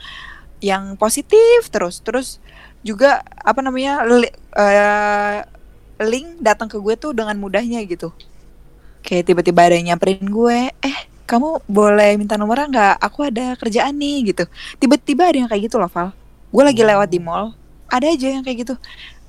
yang 0.63 0.95
positif 0.95 1.67
terus 1.67 1.99
terus 1.99 2.39
juga 2.87 3.19
apa 3.43 3.59
namanya 3.59 4.07
li, 4.07 4.31
uh, 4.55 5.43
link 5.99 6.39
datang 6.39 6.71
ke 6.71 6.79
gue 6.79 6.95
tuh 6.95 7.11
dengan 7.11 7.35
mudahnya 7.35 7.83
gitu. 7.83 8.15
Kayak 9.03 9.27
tiba-tiba 9.27 9.59
ada 9.67 9.75
yang 9.75 9.87
nyamperin 9.93 10.23
gue 10.23 10.71
eh 10.71 10.97
kamu 11.27 11.67
boleh 11.67 12.15
minta 12.15 12.39
nomornya 12.39 12.67
nggak? 12.71 12.95
Aku 13.03 13.27
ada 13.27 13.59
kerjaan 13.59 13.95
nih 13.95 14.31
gitu. 14.31 14.43
Tiba-tiba 14.79 15.27
ada 15.27 15.37
yang 15.43 15.49
kayak 15.51 15.67
gitu 15.67 15.75
loh 15.79 15.91
Val. 15.91 16.15
Gue 16.51 16.63
lagi 16.63 16.83
lewat 16.83 17.11
di 17.11 17.19
mall 17.19 17.55
ada 17.91 18.07
aja 18.09 18.27
yang 18.31 18.43
kayak 18.43 18.67
gitu. 18.67 18.75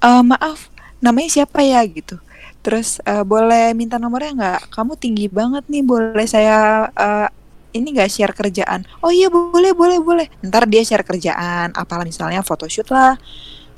E, 0.02 0.08
maaf 0.22 0.70
namanya 1.02 1.30
siapa 1.42 1.60
ya? 1.60 1.82
gitu. 1.84 2.16
Terus 2.64 2.96
uh, 3.04 3.28
boleh 3.28 3.76
minta 3.76 4.00
nomornya 4.00 4.32
nggak? 4.32 4.60
Kamu 4.72 4.96
tinggi 4.96 5.28
banget 5.28 5.68
nih 5.68 5.84
boleh 5.84 6.24
saya 6.24 6.88
uh, 6.96 7.28
ini 7.74 7.90
gak 7.90 8.10
share 8.10 8.32
kerjaan 8.32 8.86
oh 9.02 9.10
iya 9.10 9.26
boleh 9.28 9.74
boleh 9.74 9.98
boleh 9.98 10.26
ntar 10.46 10.70
dia 10.70 10.86
share 10.86 11.02
kerjaan 11.02 11.74
apalah 11.74 12.06
misalnya 12.06 12.40
photoshoot 12.40 12.88
lah 12.94 13.18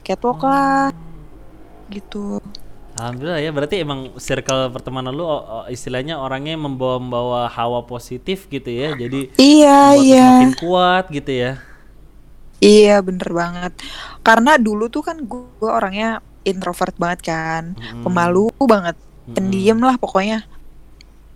catwalk 0.05 0.45
hmm. 0.45 0.49
lah 0.49 0.89
gitu 1.91 2.39
Alhamdulillah 2.97 3.41
ya 3.45 3.51
berarti 3.53 3.77
emang 3.85 4.17
circle 4.17 4.73
pertemanan 4.73 5.13
lu 5.13 5.29
istilahnya 5.69 6.17
orangnya 6.17 6.57
membawa-bawa 6.57 7.45
hawa 7.53 7.85
positif 7.85 8.49
gitu 8.49 8.73
ya 8.73 8.97
jadi 8.97 9.29
iya 9.37 9.93
iya 9.97 10.27
makin 10.41 10.57
kuat 10.57 11.05
gitu 11.13 11.29
ya 11.29 11.53
iya 12.61 13.05
bener 13.05 13.29
banget 13.29 13.73
karena 14.25 14.57
dulu 14.57 14.89
tuh 14.89 15.05
kan 15.05 15.21
gue 15.21 15.69
orangnya 15.69 16.25
introvert 16.49 16.97
banget 16.97 17.29
kan 17.29 17.77
hmm. 17.77 18.01
pemalu 18.01 18.49
banget 18.65 18.97
hmm. 18.97 19.35
pendiam 19.37 19.79
lah 19.85 20.01
pokoknya 20.01 20.49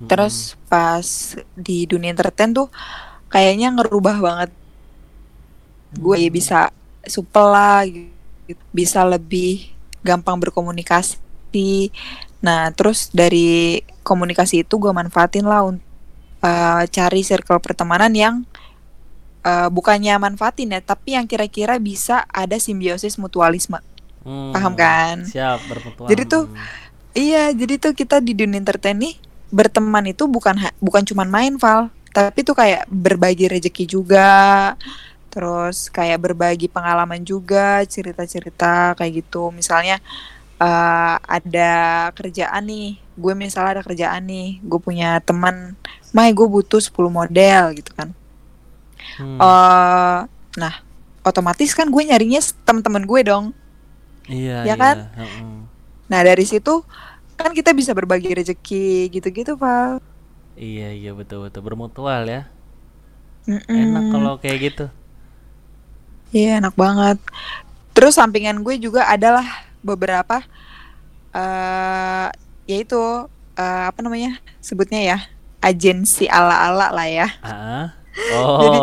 Terus 0.09 0.57
pas 0.70 1.05
di 1.59 1.84
dunia 1.84 2.14
entertain 2.14 2.53
tuh 2.57 2.72
kayaknya 3.28 3.74
ngerubah 3.76 4.16
banget. 4.20 4.51
Gue 5.96 6.16
ya 6.22 6.30
bisa 6.32 6.59
supel 7.05 7.46
lah 7.51 7.84
gitu. 7.84 8.12
Bisa 8.72 9.05
lebih 9.05 9.68
gampang 10.01 10.40
berkomunikasi. 10.40 11.92
Nah, 12.40 12.72
terus 12.72 13.12
dari 13.12 13.84
komunikasi 14.01 14.64
itu 14.64 14.80
gue 14.80 14.90
manfaatin 14.90 15.44
lah 15.44 15.68
untuk 15.68 15.84
uh, 16.40 16.82
cari 16.88 17.20
circle 17.20 17.61
pertemanan 17.61 18.12
yang 18.16 18.34
uh, 19.44 19.68
bukannya 19.68 20.16
manfaatin 20.16 20.72
ya, 20.72 20.80
tapi 20.80 21.14
yang 21.14 21.28
kira-kira 21.28 21.76
bisa 21.76 22.24
ada 22.32 22.57
simbiosis 22.57 23.20
mutualisme. 23.20 23.78
Hmm, 24.24 24.53
Paham 24.53 24.72
kan? 24.76 25.24
Siap, 25.24 25.68
bermutualisme. 25.68 26.11
Jadi 26.12 26.22
tuh 26.28 26.44
iya, 27.12 27.53
jadi 27.53 27.74
tuh 27.76 27.92
kita 27.92 28.24
di 28.24 28.32
dunia 28.32 28.61
entertain 28.61 28.96
nih 28.96 29.16
berteman 29.51 30.07
itu 30.11 30.26
bukan 30.30 30.57
bukan 30.78 31.03
cuman 31.05 31.28
main 31.28 31.55
Val. 31.59 31.90
Tapi 32.11 32.42
tuh 32.42 32.59
kayak 32.59 32.90
berbagi 32.90 33.46
rezeki 33.46 33.84
juga 33.86 34.74
terus 35.30 35.86
kayak 35.94 36.18
berbagi 36.26 36.66
pengalaman 36.66 37.22
juga 37.22 37.86
cerita-cerita 37.86 38.98
kayak 38.98 39.22
gitu. 39.22 39.55
Misalnya 39.55 40.03
uh, 40.59 41.16
ada 41.22 41.72
kerjaan 42.14 42.66
nih 42.66 42.98
gue 43.20 43.32
misalnya 43.36 43.80
ada 43.80 43.82
kerjaan 43.84 44.22
nih 44.26 44.61
gue 44.62 44.80
punya 44.80 45.18
teman 45.24 45.74
Mai 46.11 46.34
gue 46.34 46.42
butuh 46.42 46.82
10 46.82 46.90
model 47.07 47.62
gitu 47.78 47.94
kan. 47.94 48.11
Hmm. 49.16 49.38
uh, 49.38 50.20
nah 50.59 50.74
otomatis 51.22 51.70
kan 51.72 51.86
gue 51.86 52.03
nyarinya 52.03 52.42
teman-teman 52.66 53.07
gue 53.07 53.20
dong. 53.22 53.44
Iya 54.26 54.66
ya 54.66 54.74
kan? 54.74 54.96
iya. 55.14 55.26
nah 56.11 56.20
dari 56.26 56.42
situ 56.42 56.82
kan 57.43 57.53
kita 57.57 57.70
bisa 57.72 57.97
berbagi 57.97 58.32
rezeki 58.36 59.09
gitu-gitu 59.11 59.57
pak 59.57 60.01
iya 60.61 60.93
iya 60.93 61.16
betul 61.16 61.49
betul. 61.49 61.64
Bermutual 61.64 62.28
ya. 62.28 62.45
Mm-mm. 63.49 63.64
enak 63.72 64.05
kalau 64.12 64.36
kayak 64.36 64.59
gitu. 64.61 64.86
Iya 66.30 66.61
enak 66.61 66.76
banget. 66.76 67.18
Terus 67.97 68.20
sampingan 68.20 68.61
gue 68.61 68.76
juga 68.76 69.09
adalah 69.09 69.64
beberapa 69.80 70.45
uh, 71.32 72.28
yaitu 72.68 73.01
uh, 73.57 73.84
apa 73.88 73.99
namanya 74.05 74.38
sebutnya 74.61 75.01
ya 75.01 75.18
agensi 75.64 76.28
ala-ala 76.28 76.93
lah 76.93 77.09
ya. 77.09 77.28
Uh, 77.41 77.86
oh. 78.36 78.61
jadi 78.61 78.78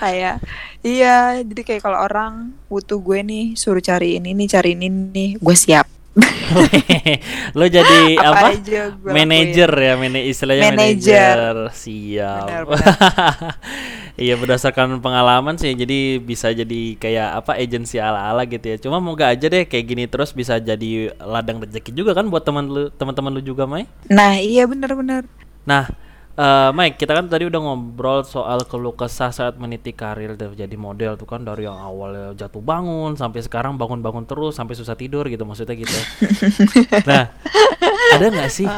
kayak 0.00 0.36
iya 0.80 1.16
jadi 1.44 1.62
kayak 1.62 1.82
kalau 1.84 2.00
orang 2.00 2.56
butuh 2.72 2.98
gue 2.98 3.20
nih 3.20 3.46
suruh 3.54 3.84
cari 3.84 4.16
ini 4.16 4.32
nih 4.32 4.48
cari 4.48 4.74
ini 4.74 4.88
nih. 4.88 5.30
Gue 5.38 5.54
siap 5.54 5.97
lo 7.58 7.66
jadi 7.68 8.00
apa, 8.28 8.56
apa? 8.56 9.10
manajer 9.12 9.70
ya 9.70 9.94
mana 9.94 10.18
istilahnya 10.24 10.72
manajer 10.74 11.70
siap. 11.72 12.66
Iya 14.18 14.34
berdasarkan 14.34 14.98
pengalaman 14.98 15.62
sih 15.62 15.78
jadi 15.78 16.18
bisa 16.18 16.50
jadi 16.50 16.98
kayak 16.98 17.38
apa 17.38 17.54
agensi 17.54 18.02
ala 18.02 18.34
ala 18.34 18.50
gitu 18.50 18.66
ya. 18.66 18.76
Cuma 18.82 18.98
moga 18.98 19.30
aja 19.30 19.46
deh 19.46 19.62
kayak 19.62 19.86
gini 19.86 20.10
terus 20.10 20.34
bisa 20.34 20.58
jadi 20.58 21.14
ladang 21.22 21.62
rezeki 21.62 21.94
juga 21.94 22.18
kan 22.18 22.26
buat 22.26 22.42
teman 22.42 22.66
lu 22.66 22.90
teman-teman 22.90 23.38
lu 23.38 23.42
juga 23.46 23.70
Mai? 23.70 23.86
Nah 24.10 24.42
iya 24.42 24.66
benar-benar 24.66 25.22
nah 25.68 25.84
Uh, 26.38 26.70
Mike, 26.70 27.02
kita 27.02 27.18
kan 27.18 27.26
tadi 27.26 27.50
udah 27.50 27.58
ngobrol 27.58 28.22
soal 28.22 28.62
keluh 28.62 28.94
kesah 28.94 29.34
saat 29.34 29.58
meniti 29.58 29.90
karir 29.90 30.38
jadi 30.38 30.70
model 30.78 31.18
tuh 31.18 31.26
kan 31.26 31.42
dari 31.42 31.66
yang 31.66 31.74
awalnya 31.74 32.30
jatuh 32.38 32.62
bangun 32.62 33.18
sampai 33.18 33.42
sekarang 33.42 33.74
bangun-bangun 33.74 34.22
terus 34.22 34.54
sampai 34.54 34.78
susah 34.78 34.94
tidur 34.94 35.26
gitu 35.26 35.42
maksudnya 35.42 35.74
gitu. 35.74 35.98
nah, 37.10 37.34
ada 38.14 38.26
nggak 38.30 38.54
sih 38.54 38.70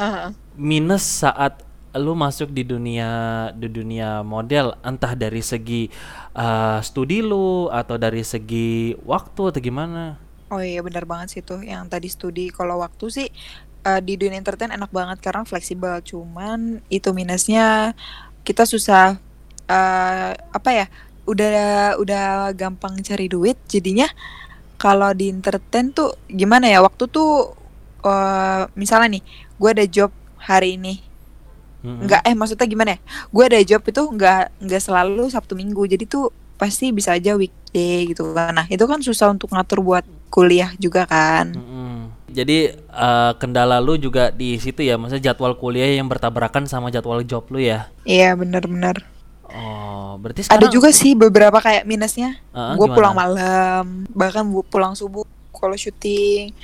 minus 0.56 1.04
saat 1.04 1.60
lu 2.00 2.16
masuk 2.16 2.48
di 2.48 2.64
dunia 2.64 3.52
di 3.52 3.68
dunia 3.68 4.24
model 4.24 4.80
entah 4.80 5.12
dari 5.12 5.44
segi 5.44 5.92
uh, 6.32 6.80
studi 6.80 7.20
lu 7.20 7.68
atau 7.68 8.00
dari 8.00 8.24
segi 8.24 8.96
waktu 9.04 9.42
atau 9.52 9.60
gimana? 9.60 10.16
Oh 10.48 10.64
iya 10.64 10.80
benar 10.80 11.04
banget 11.04 11.28
sih 11.28 11.42
tuh 11.44 11.60
yang 11.60 11.92
tadi 11.92 12.08
studi 12.08 12.48
kalau 12.48 12.80
waktu 12.80 13.06
sih 13.12 13.28
uh, 13.84 14.00
di 14.00 14.16
dunia 14.16 14.38
entertain 14.40 14.72
enak 14.72 14.90
banget 14.92 15.18
karena 15.20 15.42
fleksibel. 15.46 16.00
Cuman 16.04 16.84
itu 16.92 17.10
minusnya 17.16 17.96
kita 18.44 18.64
susah 18.64 19.20
uh, 19.68 20.30
apa 20.36 20.70
ya 20.72 20.86
udah 21.28 21.96
udah 22.00 22.52
gampang 22.56 22.98
cari 23.00 23.30
duit. 23.30 23.56
Jadinya 23.70 24.08
kalau 24.80 25.12
di 25.12 25.28
entertain 25.28 25.92
tuh 25.92 26.16
gimana 26.26 26.68
ya 26.68 26.80
waktu 26.80 27.04
tuh 27.08 27.52
uh, 28.04 28.64
misalnya 28.76 29.20
nih 29.20 29.24
gue 29.60 29.70
ada 29.70 29.86
job 29.86 30.10
hari 30.40 30.76
ini. 30.80 31.08
Mm-hmm. 31.80 32.04
nggak 32.04 32.22
eh 32.28 32.36
maksudnya 32.36 32.68
gimana 32.68 32.90
ya 32.92 32.98
gue 33.32 33.44
ada 33.48 33.60
job 33.64 33.80
itu 33.80 34.02
nggak 34.04 34.52
nggak 34.60 34.82
selalu 34.84 35.32
sabtu 35.32 35.56
minggu. 35.56 35.88
Jadi 35.88 36.04
tuh 36.04 36.28
pasti 36.60 36.92
bisa 36.92 37.16
aja 37.16 37.32
weekday 37.40 38.04
gitu 38.12 38.36
kan. 38.36 38.52
Nah 38.52 38.66
itu 38.68 38.84
kan 38.84 39.00
susah 39.00 39.32
untuk 39.32 39.48
ngatur 39.48 39.80
buat 39.80 40.04
kuliah 40.28 40.76
juga 40.76 41.08
kan. 41.08 41.56
Mm-hmm 41.56 41.99
jadi 42.30 42.78
uh, 42.90 43.34
kendala 43.36 43.82
lu 43.82 43.98
juga 43.98 44.30
di 44.30 44.56
situ 44.56 44.86
ya, 44.86 44.94
maksudnya 44.96 45.32
jadwal 45.32 45.58
kuliah 45.58 45.90
yang 45.90 46.06
bertabrakan 46.06 46.64
sama 46.70 46.88
jadwal 46.88 47.20
job 47.26 47.44
lu 47.50 47.58
ya? 47.60 47.90
Iya 48.06 48.38
benar-benar. 48.38 49.02
Oh, 49.50 50.14
berarti 50.22 50.46
sekarang... 50.46 50.62
ada 50.62 50.66
juga 50.70 50.88
sih 50.94 51.18
beberapa 51.18 51.58
kayak 51.58 51.84
minusnya. 51.84 52.38
Uh, 52.54 52.78
gue 52.78 52.86
pulang 52.94 53.14
malam, 53.14 54.06
bahkan 54.14 54.46
pulang 54.70 54.94
subuh 54.94 55.26
kalau 55.50 55.74
syuting. 55.74 56.54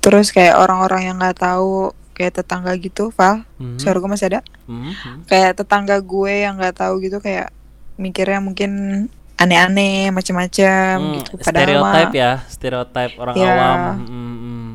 Terus 0.00 0.30
kayak 0.30 0.56
orang-orang 0.56 1.10
yang 1.10 1.16
nggak 1.18 1.42
tahu 1.42 1.92
kayak 2.14 2.40
tetangga 2.40 2.72
gitu, 2.78 3.10
Val. 3.12 3.42
Mm 3.58 3.74
-hmm. 3.74 3.78
Suara 3.82 3.98
gue 3.98 4.10
masih 4.10 4.26
ada. 4.30 4.40
Mm 4.70 4.80
-hmm. 4.94 5.16
Kayak 5.26 5.52
tetangga 5.58 5.96
gue 5.98 6.32
yang 6.46 6.54
nggak 6.56 6.78
tahu 6.78 7.02
gitu 7.02 7.18
kayak 7.18 7.50
mikirnya 8.00 8.40
mungkin 8.40 8.70
aneh-aneh 9.40 10.12
macam-macam 10.12 10.94
hmm, 11.00 11.14
gitu. 11.16 11.32
Padahal 11.40 11.64
stereotype 11.64 12.12
ya, 12.12 12.32
stereotype 12.44 13.14
orang 13.16 13.34
ya. 13.40 13.48
awam. 13.48 13.80
Hmm. 13.80 14.19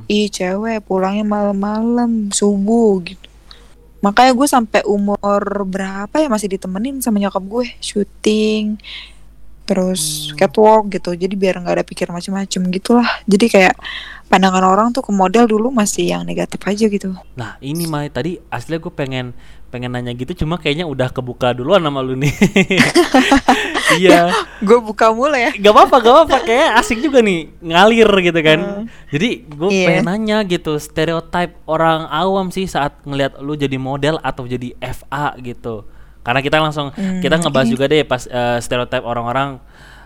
Ih 0.05 0.29
cewek 0.29 0.85
pulangnya 0.85 1.25
malam-malam 1.25 2.29
subuh 2.29 3.01
gitu. 3.01 3.27
Makanya 4.05 4.37
gue 4.37 4.47
sampai 4.47 4.81
umur 4.85 5.65
berapa 5.65 6.13
ya 6.21 6.29
masih 6.29 6.45
ditemenin 6.45 7.01
sama 7.01 7.17
nyokap 7.17 7.41
gue 7.41 7.65
syuting. 7.81 8.77
terus 9.65 10.29
hmm. 10.29 10.37
catwalk 10.37 10.93
gitu 10.93 11.17
jadi 11.17 11.33
biar 11.33 11.57
nggak 11.57 11.81
ada 11.81 11.85
pikir 11.85 12.13
macam-macam 12.13 12.61
gitulah 12.69 13.09
jadi 13.25 13.45
kayak 13.49 13.75
pandangan 14.25 14.65
orang 14.65 14.87
tuh 14.89 15.05
ke 15.05 15.11
model 15.13 15.45
dulu 15.45 15.69
masih 15.69 16.11
yang 16.11 16.25
negatif 16.25 16.59
aja 16.65 16.85
gitu. 16.89 17.13
Nah 17.37 17.57
ini 17.61 17.85
Mai 17.85 18.09
tadi 18.09 18.41
aslinya 18.49 18.81
gue 18.81 18.93
pengen 18.93 19.37
pengen 19.69 19.91
nanya 19.91 20.15
gitu 20.15 20.45
cuma 20.45 20.55
kayaknya 20.55 20.87
udah 20.87 21.11
kebuka 21.11 21.51
duluan 21.51 21.83
sama 21.83 21.99
lu 22.01 22.15
nih. 22.15 22.33
Iya. 23.93 24.33
Gue 24.67 24.81
buka 24.81 25.13
mulai 25.13 25.51
ya. 25.53 25.69
Gak 25.69 25.73
apa-apa 25.77 25.95
gak 26.01 26.13
apa-apa 26.13 26.37
kayak 26.41 26.69
asik 26.81 27.05
juga 27.05 27.21
nih 27.21 27.53
ngalir 27.61 28.09
gitu 28.25 28.39
kan. 28.41 28.59
Uh, 28.59 28.83
jadi 29.13 29.29
gue 29.45 29.69
yeah. 29.69 29.85
pengen 29.87 30.05
nanya 30.09 30.37
gitu 30.47 30.81
stereotip 30.81 31.53
orang 31.69 32.09
awam 32.09 32.49
sih 32.49 32.65
saat 32.65 32.97
ngelihat 33.05 33.37
lu 33.45 33.53
jadi 33.53 33.77
model 33.77 34.17
atau 34.25 34.49
jadi 34.49 34.73
FA 34.81 35.37
gitu. 35.37 35.85
Karena 36.25 36.41
kita 36.41 36.57
langsung 36.57 36.89
hmm, 36.89 37.21
kita 37.21 37.37
ngebahas 37.37 37.67
okay. 37.69 37.73
juga 37.77 37.85
deh 37.85 38.01
pas 38.01 38.25
uh, 38.25 38.57
stereotip 38.57 39.05
orang-orang 39.05 39.61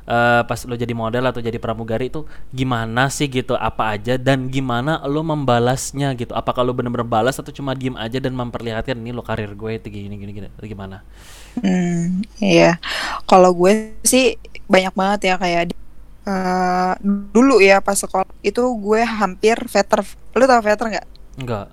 uh, 0.10 0.42
pas 0.44 0.60
lo 0.66 0.74
jadi 0.74 0.92
model 0.92 1.30
atau 1.30 1.40
jadi 1.40 1.56
pramugari 1.62 2.10
itu 2.10 2.26
gimana 2.50 3.08
sih 3.14 3.30
gitu? 3.30 3.54
Apa 3.54 3.96
aja? 3.96 4.18
Dan 4.18 4.50
gimana 4.50 5.06
lo 5.06 5.22
membalasnya 5.22 6.18
gitu? 6.18 6.34
Apakah 6.34 6.66
lo 6.66 6.74
bener-bener 6.74 7.06
balas 7.06 7.38
atau 7.38 7.54
cuma 7.54 7.78
diem 7.78 7.94
aja 7.96 8.18
dan 8.18 8.34
memperlihatkan 8.34 8.98
ini 8.98 9.14
lo 9.14 9.22
karir 9.22 9.54
gue 9.54 9.78
itu 9.78 9.88
gini 9.94 10.18
gini 10.18 10.32
gini 10.34 10.48
atau 10.50 10.66
gimana? 10.66 11.06
Hmm 11.62 12.26
iya. 12.42 12.82
Kalau 13.30 13.54
gue 13.54 13.94
sih 14.02 14.36
banyak 14.66 14.94
banget 14.98 15.34
ya 15.34 15.36
kayak 15.38 15.78
uh, 16.26 16.94
dulu 17.32 17.62
ya 17.62 17.80
pas 17.80 17.96
sekolah 17.96 18.28
itu 18.42 18.62
gue 18.82 19.02
hampir 19.06 19.56
veter. 19.70 20.02
Lo 20.34 20.44
tau 20.50 20.62
veter 20.66 20.86
nggak? 20.98 21.08
Nggak. 21.46 21.68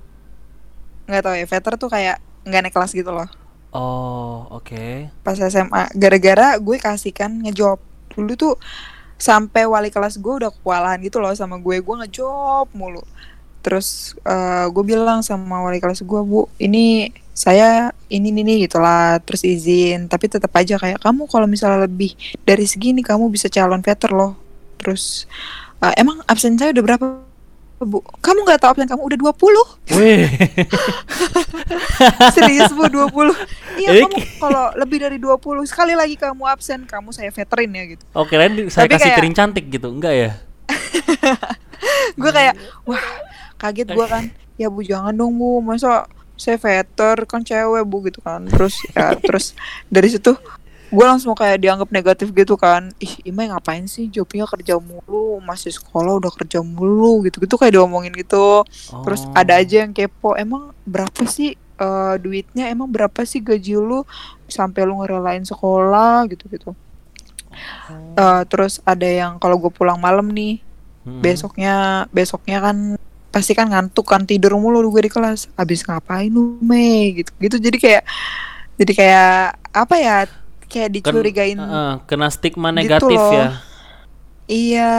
Nggak 1.09 1.23
tau 1.25 1.35
ya 1.35 1.47
veter 1.49 1.73
tuh 1.81 1.89
kayak 1.89 2.17
nggak 2.47 2.61
naik 2.69 2.75
kelas 2.77 2.93
gitu 2.93 3.11
loh. 3.11 3.27
Oh, 3.77 4.49
oke. 4.49 4.73
Okay. 4.73 5.13
Pas 5.21 5.37
SMA, 5.37 5.93
gara-gara 5.93 6.57
gue 6.57 6.77
kasihkan 6.81 7.45
ngejob. 7.45 7.77
Dulu 8.17 8.33
tuh 8.35 8.55
sampai 9.17 9.65
wali 9.65 9.89
kelas 9.89 10.21
gue 10.21 10.35
udah 10.45 10.51
kewalahan 10.51 10.99
gitu 11.05 11.21
loh 11.21 11.33
sama 11.37 11.61
gue. 11.61 11.79
Gue 11.85 11.95
ngejob 12.01 12.73
mulu. 12.73 13.05
Terus 13.61 14.17
uh, 14.25 14.67
gue 14.73 14.85
bilang 14.87 15.21
sama 15.21 15.63
wali 15.63 15.79
kelas 15.79 16.03
gue, 16.03 16.21
Bu, 16.25 16.49
ini 16.57 17.13
saya 17.37 17.93
ini 18.09 18.33
ini, 18.33 18.65
gitulah 18.65 19.21
terus 19.21 19.45
izin 19.45 20.09
tapi 20.09 20.25
tetap 20.25 20.49
aja 20.57 20.81
kayak 20.81 21.05
kamu 21.05 21.29
kalau 21.29 21.45
misalnya 21.45 21.85
lebih 21.85 22.17
dari 22.49 22.65
segini 22.65 23.05
kamu 23.05 23.29
bisa 23.29 23.53
calon 23.53 23.85
veter 23.85 24.09
loh 24.09 24.41
terus 24.81 25.29
uh, 25.85 25.93
emang 26.01 26.25
absen 26.25 26.57
saya 26.57 26.73
udah 26.73 26.85
berapa 26.85 27.26
Bu, 27.77 28.01
kamu 28.25 28.49
nggak 28.49 28.61
tahu 28.65 28.71
absen 28.73 28.89
kamu 28.89 29.03
udah 29.05 29.19
20 29.37 30.01
Wih. 30.01 30.25
Serius 32.37 32.73
Bu 32.73 32.89
20 32.89 33.37
Iya 33.77 34.01
kamu 34.09 34.17
kalau 34.41 34.73
lebih 34.81 35.05
dari 35.05 35.21
20 35.21 35.37
Sekali 35.69 35.93
lagi 35.93 36.17
kamu 36.17 36.41
absen 36.49 36.89
Kamu 36.89 37.13
saya 37.13 37.29
veterin 37.29 37.77
ya 37.77 37.85
gitu. 37.85 38.05
Oh 38.17 38.25
keren 38.25 38.57
saya 38.73 38.89
Tapi 38.89 38.97
kasih 38.97 39.05
kayak, 39.13 39.19
piring 39.21 39.37
cantik 39.37 39.65
gitu 39.69 39.93
Enggak 39.93 40.15
ya? 40.17 40.31
Gue 42.21 42.33
kayak 42.33 42.57
Wah 42.89 43.05
kaget 43.61 43.89
gue 43.93 44.07
kan. 44.09 44.25
Ya 44.57 44.73
Bu 44.73 44.81
jangan 44.81 45.13
dong 45.13 45.37
Bu. 45.37 45.61
Masa 45.61 46.09
saya 46.37 46.57
veter 46.61 47.29
kan 47.29 47.45
cewek 47.45 47.85
Bu 47.85 48.05
gitu 48.09 48.25
kan. 48.25 48.45
Terus 48.49 48.81
ya 48.97 49.17
terus 49.21 49.53
dari 49.93 50.09
situ 50.09 50.33
gue 50.97 51.05
langsung 51.05 51.37
kayak 51.37 51.61
dianggap 51.61 51.89
negatif 51.93 52.33
gitu 52.33 52.57
kan. 52.57 52.89
Ih 52.97 53.21
Ima 53.29 53.45
ngapain 53.45 53.85
sih? 53.85 54.09
Jawabnya 54.09 54.49
kerja 54.49 54.81
mulu 54.81 55.45
masih 55.45 55.77
sekolah 55.77 56.17
udah 56.17 56.33
kerja 56.33 56.65
mulu 56.65 57.21
gitu 57.29 57.45
gitu 57.45 57.61
kayak 57.61 57.77
diomongin 57.77 58.17
gitu. 58.17 58.65
Oh. 58.65 59.03
terus 59.05 59.29
ada 59.37 59.61
aja 59.61 59.85
yang 59.85 59.93
kepo 59.93 60.33
emang 60.41 60.73
berapa 60.89 61.29
sih 61.29 61.61
uh, 61.77 62.17
duitnya? 62.17 62.73
Emang 62.73 62.89
berapa 62.89 63.29
sih 63.29 63.45
gaji 63.45 63.77
lu 63.77 64.09
sampai 64.49 64.89
lu 64.89 65.05
ngerelain 65.05 65.45
sekolah? 65.45 66.25
Gitu 66.33 66.49
gitu 66.49 66.73
oh. 66.73 66.77
uh, 68.17 68.43
terus 68.49 68.81
ada 68.89 69.05
yang 69.05 69.37
kalau 69.37 69.61
gue 69.61 69.69
pulang 69.69 70.01
malam 70.01 70.33
nih 70.33 70.65
hmm. 71.05 71.21
besoknya 71.21 72.07
besoknya 72.09 72.65
kan 72.65 72.97
pasti 73.29 73.53
kan 73.53 73.69
ngantuk 73.69 74.09
kan 74.09 74.25
tidur 74.25 74.57
mulu 74.57 74.81
gue 74.89 75.05
di 75.05 75.13
kelas. 75.13 75.53
Habis 75.61 75.85
ngapain 75.85 76.33
lu 76.33 76.57
Mei? 76.65 77.21
Gitu 77.21 77.31
gitu 77.37 77.57
jadi 77.61 77.77
kayak 77.77 78.05
jadi 78.81 78.93
kayak 78.97 79.37
apa 79.77 79.97
ya 80.01 80.17
kayak 80.77 80.91
dicurigain 80.93 81.57
Ken, 81.57 81.65
uh, 81.65 81.95
kena 82.05 82.29
stigma 82.29 82.69
gitu 82.69 82.79
negatif 82.85 83.17
gitu 83.17 83.33
ya 83.33 83.49
iya. 84.47 84.95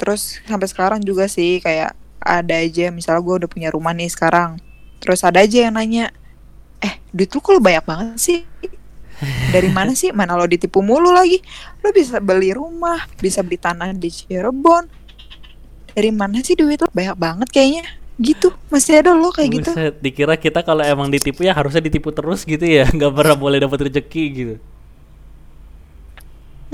Terus 0.00 0.40
sampai 0.48 0.64
sekarang 0.64 1.00
juga 1.04 1.28
sih 1.28 1.60
kayak 1.60 1.92
ada 2.20 2.56
aja 2.56 2.88
misalnya 2.88 3.20
gue 3.20 3.34
udah 3.44 3.50
punya 3.52 3.68
rumah 3.68 3.92
nih 3.92 4.08
sekarang 4.08 4.60
terus 5.00 5.24
ada 5.24 5.40
aja 5.40 5.68
yang 5.68 5.76
nanya 5.76 6.12
eh 6.80 7.00
duit 7.12 7.28
lu 7.32 7.40
kok 7.40 7.60
banyak 7.60 7.84
banget 7.84 8.16
sih? 8.16 8.40
Dari 9.52 9.68
mana 9.76 9.92
sih? 9.92 10.08
Mana 10.12 10.36
lo 10.40 10.48
ditipu 10.48 10.80
mulu 10.80 11.12
lagi? 11.12 11.44
Lo 11.84 11.92
bisa 11.92 12.16
beli 12.20 12.56
rumah 12.56 13.04
bisa 13.20 13.44
beli 13.44 13.60
tanah 13.60 13.92
di 13.92 14.08
Cirebon. 14.08 14.88
Dari 15.92 16.08
mana 16.12 16.40
sih 16.40 16.56
duit 16.56 16.80
lo? 16.80 16.88
Banyak 16.92 17.16
banget 17.20 17.48
kayaknya 17.52 17.84
gitu 18.20 18.52
masih 18.68 19.00
ada 19.00 19.16
lo 19.16 19.32
kayak 19.32 19.50
gitu. 19.56 19.70
Dikira 20.04 20.36
kita 20.36 20.60
kalau 20.60 20.84
emang 20.84 21.08
ditipu 21.08 21.40
ya 21.40 21.56
harusnya 21.56 21.80
ditipu 21.80 22.12
terus 22.12 22.44
gitu 22.44 22.60
ya. 22.60 22.84
Nggak 22.96 23.16
pernah 23.16 23.36
boleh 23.36 23.58
dapat 23.64 23.88
rezeki 23.88 24.24
gitu. 24.36 24.54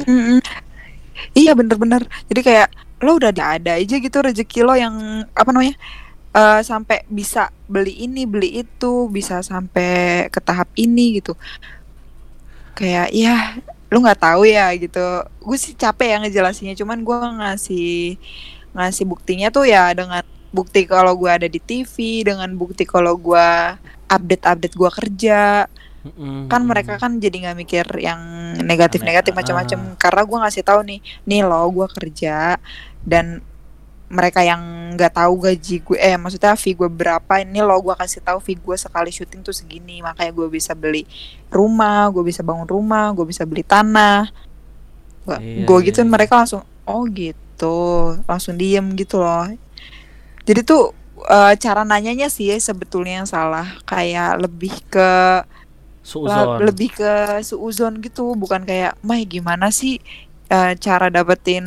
Mm 0.02 0.42
iya 1.32 1.56
bener-bener. 1.56 2.04
Jadi 2.28 2.40
kayak 2.44 2.68
lo 3.00 3.16
udah 3.16 3.30
ada 3.32 3.78
aja 3.78 3.96
gitu 3.96 4.18
rezeki 4.20 4.60
lo 4.66 4.74
yang 4.76 5.24
apa 5.32 5.48
namanya 5.52 5.76
uh, 6.34 6.60
sampai 6.60 7.04
bisa 7.08 7.48
beli 7.68 8.04
ini 8.04 8.24
beli 8.28 8.64
itu 8.64 9.08
bisa 9.08 9.40
sampai 9.40 10.26
ke 10.28 10.40
tahap 10.42 10.68
ini 10.74 11.22
gitu. 11.22 11.38
Kayak 12.76 13.14
ya 13.14 13.56
lu 13.88 14.02
nggak 14.02 14.18
tahu 14.20 14.44
ya 14.50 14.74
gitu. 14.74 15.24
Gue 15.40 15.56
sih 15.56 15.78
capek 15.78 16.08
ya 16.10 16.16
ngejelasinnya 16.26 16.74
cuman 16.74 17.06
gue 17.06 17.16
ngasih 17.16 18.18
ngasih 18.76 19.04
buktinya 19.08 19.48
tuh 19.48 19.64
ya 19.64 19.94
dengan 19.96 20.26
bukti 20.56 20.88
kalau 20.88 21.12
gue 21.20 21.28
ada 21.28 21.44
di 21.44 21.60
TV 21.60 22.24
dengan 22.24 22.48
bukti 22.56 22.88
kalau 22.88 23.20
gue 23.20 23.48
update-update 24.08 24.74
gue 24.74 24.90
kerja. 25.04 25.42
Mm-hmm. 26.06 26.46
kan 26.46 26.62
mereka 26.62 27.02
kan 27.02 27.18
jadi 27.18 27.34
nggak 27.34 27.56
mikir 27.58 27.86
yang 27.98 28.20
negatif-negatif 28.62 29.34
macam-macam. 29.34 29.78
Uh. 29.90 29.98
karena 29.98 30.22
gue 30.22 30.38
ngasih 30.38 30.62
tahu 30.62 30.80
nih 30.86 31.00
nih 31.26 31.42
lo 31.42 31.66
gue 31.74 31.86
kerja 31.90 32.62
dan 33.02 33.42
mereka 34.06 34.46
yang 34.46 34.94
nggak 34.94 35.18
tahu 35.18 35.34
gaji 35.50 35.82
gue 35.82 35.98
eh 35.98 36.14
maksudnya 36.14 36.54
fee 36.54 36.78
gue 36.78 36.86
berapa 36.86 37.42
ini 37.42 37.58
lo 37.58 37.74
gue 37.82 37.90
kasih 37.98 38.22
tahu 38.22 38.38
fee 38.38 38.54
gue 38.54 38.76
sekali 38.78 39.10
syuting 39.10 39.42
tuh 39.42 39.50
segini. 39.50 39.98
Makanya 39.98 40.30
gue 40.30 40.46
bisa 40.46 40.78
beli 40.78 41.02
rumah 41.50 42.06
gue 42.14 42.22
bisa 42.22 42.46
bangun 42.46 42.70
rumah 42.70 43.10
gue 43.10 43.26
bisa 43.26 43.42
beli 43.42 43.66
tanah. 43.66 44.30
Gue 45.26 45.36
iya, 45.42 45.66
gue 45.66 45.78
gitu 45.90 46.06
iya. 46.06 46.06
mereka 46.06 46.38
langsung 46.38 46.62
oh 46.86 47.02
gitu. 47.10 48.14
Langsung 48.30 48.54
diem 48.54 48.94
gitu 48.94 49.18
loh 49.18 49.65
jadi 50.46 50.62
tuh 50.62 50.94
uh, 51.26 51.52
cara 51.58 51.82
nanyanya 51.82 52.30
sih 52.30 52.54
ya 52.54 52.56
sebetulnya 52.56 53.22
yang 53.22 53.28
salah. 53.28 53.66
Kayak 53.82 54.38
lebih 54.46 54.74
ke 54.86 55.42
suuzon. 56.06 56.62
lebih 56.62 56.94
ke 56.94 57.42
suuzon 57.42 57.98
gitu. 57.98 58.38
Bukan 58.38 58.62
kayak 58.62 58.94
Mai 59.02 59.26
gimana 59.26 59.74
sih 59.74 59.98
uh, 60.54 60.72
cara 60.78 61.10
dapetin 61.10 61.66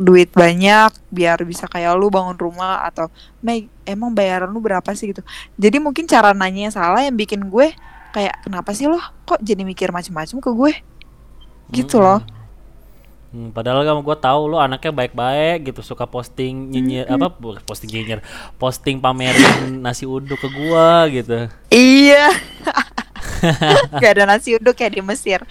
duit 0.00 0.32
banyak 0.32 0.96
biar 1.12 1.44
bisa 1.44 1.68
kayak 1.68 1.92
lu 2.00 2.08
bangun 2.08 2.40
rumah? 2.40 2.88
Atau 2.88 3.12
Mai 3.44 3.68
emang 3.84 4.16
bayaran 4.16 4.48
lu 4.48 4.64
berapa 4.64 4.88
sih? 4.96 5.12
Gitu. 5.12 5.20
Jadi 5.60 5.76
mungkin 5.76 6.08
cara 6.08 6.32
nanya 6.32 6.72
yang 6.72 6.74
salah 6.74 7.04
yang 7.04 7.14
bikin 7.14 7.52
gue 7.52 7.76
kayak 8.16 8.48
kenapa 8.48 8.72
sih 8.72 8.88
lo 8.88 8.96
kok 9.28 9.44
jadi 9.44 9.60
mikir 9.60 9.92
macam-macam 9.92 10.40
ke 10.40 10.50
gue? 10.56 10.72
Gitu 11.68 12.00
hmm. 12.00 12.04
loh 12.04 12.35
Hmm, 13.34 13.50
padahal 13.50 13.82
kamu 13.82 14.06
gue 14.06 14.16
tahu 14.22 14.54
lo 14.54 14.62
anaknya 14.62 14.94
baik-baik 14.94 15.68
gitu 15.68 15.82
suka 15.82 16.06
posting 16.06 16.70
nyinyir 16.70 17.10
hmm. 17.10 17.16
apa 17.18 17.26
posting 17.66 17.90
nyinyir 17.90 18.22
posting 18.54 19.02
pamerin 19.02 19.76
nasi 19.84 20.06
uduk 20.06 20.38
ke 20.38 20.48
gua 20.54 21.10
gitu. 21.10 21.50
Iya. 21.74 22.30
Gak 24.00 24.12
ada 24.16 24.24
nasi 24.30 24.54
uduk 24.54 24.78
kayak 24.78 24.96
di 24.96 25.02
Mesir. 25.02 25.42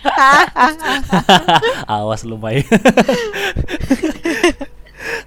Awas 1.91 2.23
lu 2.23 2.39
main 2.39 2.63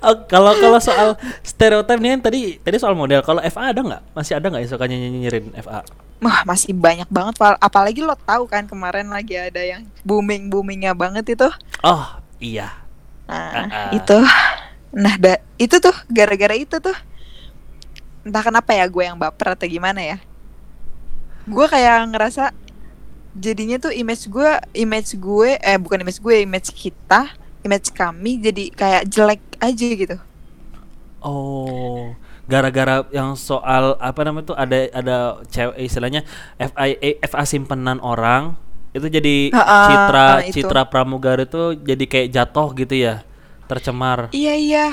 oh, 0.03 0.17
kalau 0.27 0.53
kalau 0.59 0.79
soal 0.83 1.15
stereotip 1.45 1.99
nih 2.01 2.19
tadi 2.19 2.41
tadi 2.59 2.77
soal 2.81 2.95
model 2.99 3.23
kalau 3.23 3.45
FA 3.47 3.71
ada 3.71 3.81
nggak? 3.81 4.03
Masih 4.15 4.35
ada 4.39 4.47
nggak 4.51 4.63
yang 4.65 4.73
suka 4.73 4.85
nyinyirin 4.89 5.55
FA 5.63 5.85
Wah 6.19 6.43
masih 6.43 6.75
banyak 6.75 7.07
banget 7.07 7.39
apalagi 7.63 8.03
lo 8.03 8.19
tahu 8.19 8.51
kan 8.51 8.67
kemarin 8.67 9.07
lagi 9.07 9.39
ada 9.39 9.63
yang 9.63 9.87
booming 10.03 10.51
boomingnya 10.51 10.91
banget 10.91 11.39
itu. 11.39 11.47
Oh 11.87 12.19
Iya. 12.39 12.71
Nah, 13.29 13.51
uh, 13.53 13.67
uh. 13.67 13.91
itu. 13.95 14.19
Nah, 14.89 15.15
da, 15.21 15.37
itu 15.61 15.77
tuh 15.79 15.95
gara-gara 16.09 16.55
itu 16.57 16.79
tuh. 16.81 16.97
Entah 18.25 18.43
kenapa 18.43 18.73
ya 18.73 18.89
gue 18.89 19.05
yang 19.05 19.19
baper 19.19 19.55
atau 19.55 19.69
gimana 19.69 20.01
ya. 20.01 20.19
Gue 21.45 21.67
kayak 21.69 22.09
ngerasa 22.15 22.51
jadinya 23.37 23.79
tuh 23.79 23.93
image 23.95 24.27
gue, 24.27 24.51
image 24.75 25.17
gue 25.21 25.61
eh 25.61 25.79
bukan 25.79 26.03
image 26.03 26.21
gue, 26.21 26.45
image 26.45 26.71
kita, 26.75 27.37
image 27.63 27.93
kami 27.93 28.43
jadi 28.43 28.65
kayak 28.73 29.03
jelek 29.09 29.43
aja 29.61 29.87
gitu. 29.93 30.17
Oh, 31.19 32.15
gara-gara 32.49 33.05
yang 33.13 33.37
soal 33.37 33.99
apa 34.01 34.21
namanya 34.25 34.55
tuh 34.55 34.59
ada 34.59 34.89
ada 34.95 35.17
cewek 35.53 35.77
istilahnya 35.85 36.25
FA 36.57 36.97
FA 37.27 37.43
simpenan 37.45 38.01
orang 38.01 38.57
itu 38.99 39.09
jadi 39.09 39.37
Ha, 39.51 39.63
ah, 39.63 39.87
citra 39.87 40.21
ah, 40.21 40.37
itu. 40.43 40.55
citra 40.59 40.83
pramugari 40.85 41.47
itu 41.47 41.63
jadi 41.79 42.05
kayak 42.05 42.29
jatuh 42.31 42.69
gitu 42.75 42.95
ya 42.95 43.15
tercemar 43.67 44.29
Iya 44.31 44.55
iya. 44.55 44.87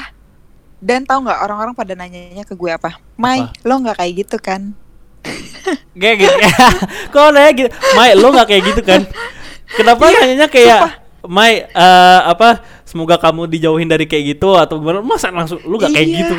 Dan 0.77 1.01
tahu 1.03 1.25
nggak 1.25 1.39
orang-orang 1.41 1.73
pada 1.73 1.97
nanyanya 1.97 2.45
ke 2.45 2.53
gue 2.53 2.69
apa? 2.69 2.99
Mai, 3.15 3.41
Apa? 3.41 3.65
lo 3.65 3.73
nggak 3.81 3.97
kayak 3.97 4.13
gitu 4.21 4.37
kan? 4.37 4.61
kayak 5.97 6.15
gitu 6.21 6.37
kok 7.13 7.29
nanya 7.33 7.51
gitu 7.51 7.69
Mai 7.95 8.13
lo 8.13 8.29
nggak 8.29 8.47
kayak 8.47 8.63
gitu 8.69 8.81
kan 8.85 9.01
kenapa 9.73 10.03
Iya, 10.05 10.17
nanyanya 10.21 10.47
kayak 10.47 10.79
Mai 11.25 11.65
eh, 11.65 12.19
apa 12.21 12.61
semoga 12.85 13.17
kamu 13.17 13.49
dijauhin 13.49 13.89
dari 13.89 14.05
kayak 14.05 14.37
gitu 14.37 14.53
atau 14.53 14.77
gimana 14.77 15.01
masa 15.01 15.33
langsung 15.33 15.57
lu 15.65 15.81
nggak 15.81 15.89
kayak 15.91 16.05
Iya. 16.05 16.17
gitu 16.21 16.35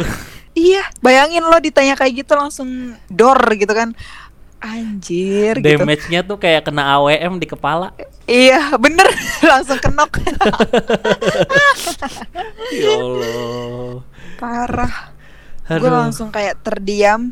Iya, 0.57 0.89
bayangin 1.05 1.45
lo 1.45 1.61
ditanya 1.61 1.93
kayak 1.93 2.25
gitu 2.25 2.33
langsung 2.33 2.97
dor 3.13 3.37
gitu 3.61 3.69
kan. 3.77 3.93
Anjir 4.57 5.61
gitu. 5.61 5.67
damage-nya 5.79 6.21
tuh 6.21 6.37
kayak 6.37 6.65
kena 6.65 6.97
AWM 6.97 7.37
di 7.37 7.47
kepala 7.47 7.93
Iya, 8.25 8.75
bener 8.77 9.07
langsung 9.51 9.79
kenok. 9.79 10.19
ya 12.75 12.91
Allah 12.93 14.03
Parah. 14.37 14.95
Gue 15.67 15.91
langsung 15.91 16.29
kayak 16.29 16.61
terdiam. 16.61 17.31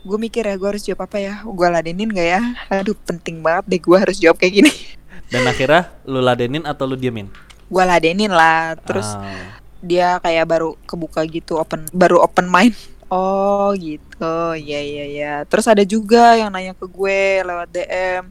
Gue 0.00 0.18
mikir 0.18 0.42
ya, 0.42 0.56
gue 0.56 0.68
harus 0.68 0.82
jawab 0.82 1.06
apa 1.06 1.20
ya? 1.20 1.44
Gue 1.44 1.68
ladenin 1.68 2.08
gak 2.08 2.26
ya? 2.26 2.42
Aduh, 2.72 2.96
penting 2.96 3.38
banget 3.38 3.64
deh 3.68 3.80
gue 3.80 3.96
harus 3.96 4.16
jawab 4.18 4.36
kayak 4.36 4.54
gini. 4.58 4.72
dan 5.32 5.46
akhirnya 5.46 5.94
lu 6.02 6.18
ladenin 6.18 6.66
atau 6.66 6.84
lu 6.84 6.98
diemin 6.98 7.30
gue 7.70 7.84
ladenin 7.86 8.34
lah. 8.34 8.74
Terus 8.82 9.06
Ah. 9.14 9.62
dia 9.78 10.18
kayak 10.18 10.42
baru 10.44 10.74
kebuka 10.84 11.22
gitu, 11.24 11.54
open 11.54 11.86
baru 11.94 12.18
open 12.18 12.50
mind. 12.50 12.74
Oh 13.10 13.74
gitu, 13.74 14.54
iya 14.54 14.78
iya 14.78 15.04
iya. 15.10 15.32
Terus 15.50 15.66
ada 15.66 15.82
juga 15.82 16.38
yang 16.38 16.50
nanya 16.54 16.78
ke 16.78 16.86
gue 16.86 17.42
lewat 17.42 17.68
DM, 17.74 18.30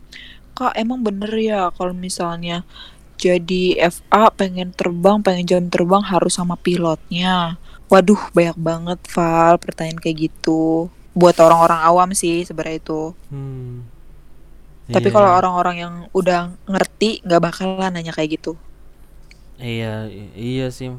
kak 0.55 0.71
emang 0.79 0.99
bener 1.03 1.31
ya 1.35 1.67
kalau 1.75 1.91
misalnya 1.91 2.63
jadi 3.19 3.63
FA 3.91 4.31
pengen 4.31 4.71
terbang, 4.71 5.19
pengen 5.19 5.43
jam 5.43 5.63
terbang 5.67 5.99
harus 5.99 6.39
sama 6.39 6.55
pilotnya. 6.55 7.59
Waduh, 7.91 8.31
banyak 8.31 8.55
banget 8.55 8.99
Val 9.11 9.59
pertanyaan 9.59 9.99
kayak 9.99 10.31
gitu. 10.31 10.87
Buat 11.11 11.43
orang-orang 11.43 11.81
awam 11.83 12.09
sih 12.15 12.47
sebenarnya 12.47 12.79
itu. 12.79 13.01
Hmm. 13.27 13.83
Tapi 14.87 15.11
Iya. 15.11 15.15
kalau 15.19 15.29
orang-orang 15.35 15.75
yang 15.83 15.93
udah 16.15 16.55
ngerti 16.71 17.19
nggak 17.27 17.41
bakalan 17.43 17.91
nanya 17.91 18.15
kayak 18.15 18.39
gitu. 18.39 18.55
Iya, 19.59 20.07
iya 20.33 20.71
sih. 20.71 20.95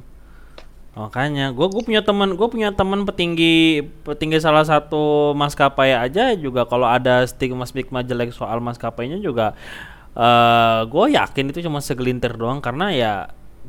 Makanya, 0.91 1.55
gue 1.55 1.67
gue 1.71 1.83
punya 1.87 2.03
teman, 2.03 2.35
gue 2.35 2.49
punya 2.51 2.75
teman 2.75 3.07
petinggi 3.07 3.87
petinggi 4.03 4.43
salah 4.43 4.67
satu 4.67 5.31
maskapai 5.39 5.95
aja 5.95 6.35
juga 6.35 6.67
kalau 6.67 6.83
ada 6.91 7.23
stigma 7.31 7.63
stigma 7.63 8.03
jelek 8.03 8.35
soal 8.35 8.59
maskapainya 8.59 9.23
juga, 9.23 9.55
eh 10.19 10.81
gue 10.91 11.07
yakin 11.15 11.47
itu 11.55 11.63
cuma 11.67 11.79
segelintir 11.79 12.35
doang 12.35 12.59
karena 12.59 12.91
ya 12.91 13.13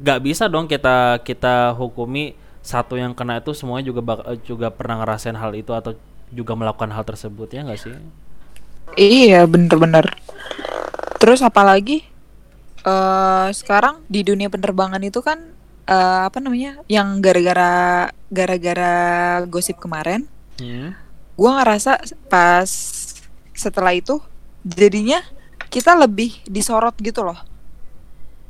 nggak 0.02 0.20
bisa 0.26 0.50
dong 0.50 0.66
kita 0.66 1.22
kita 1.22 1.78
hukumi 1.78 2.34
satu 2.66 2.98
yang 2.98 3.14
kena 3.14 3.38
itu 3.42 3.54
semuanya 3.54 3.86
juga 3.94 4.02
bak- 4.02 4.26
juga 4.46 4.68
pernah 4.74 5.06
ngerasain 5.06 5.38
hal 5.38 5.54
itu 5.54 5.72
atau 5.78 5.94
juga 6.34 6.54
melakukan 6.58 6.90
hal 6.90 7.06
tersebut 7.06 7.54
ya 7.54 7.62
nggak 7.62 7.82
sih? 7.82 7.94
Iya 8.98 9.48
bener-bener. 9.48 10.06
Terus 11.22 11.40
apalagi 11.46 12.02
eh 12.82 13.48
sekarang 13.54 14.02
di 14.10 14.26
dunia 14.26 14.50
penerbangan 14.50 15.02
itu 15.06 15.22
kan 15.22 15.51
eh, 15.92 16.22
apa 16.24 16.40
namanya 16.40 16.80
yang 16.88 17.20
gara-gara 17.20 18.08
gara-gara 18.32 18.96
gosip 19.46 19.76
kemarin, 19.78 20.24
Hmm. 20.56 20.96
gua 21.36 21.60
ngerasa 21.60 22.00
pas 22.32 22.70
setelah 23.52 23.92
itu 23.92 24.24
jadinya 24.64 25.20
kita 25.68 25.96
lebih 25.96 26.40
disorot 26.48 26.96
gitu 27.00 27.22
loh. 27.22 27.38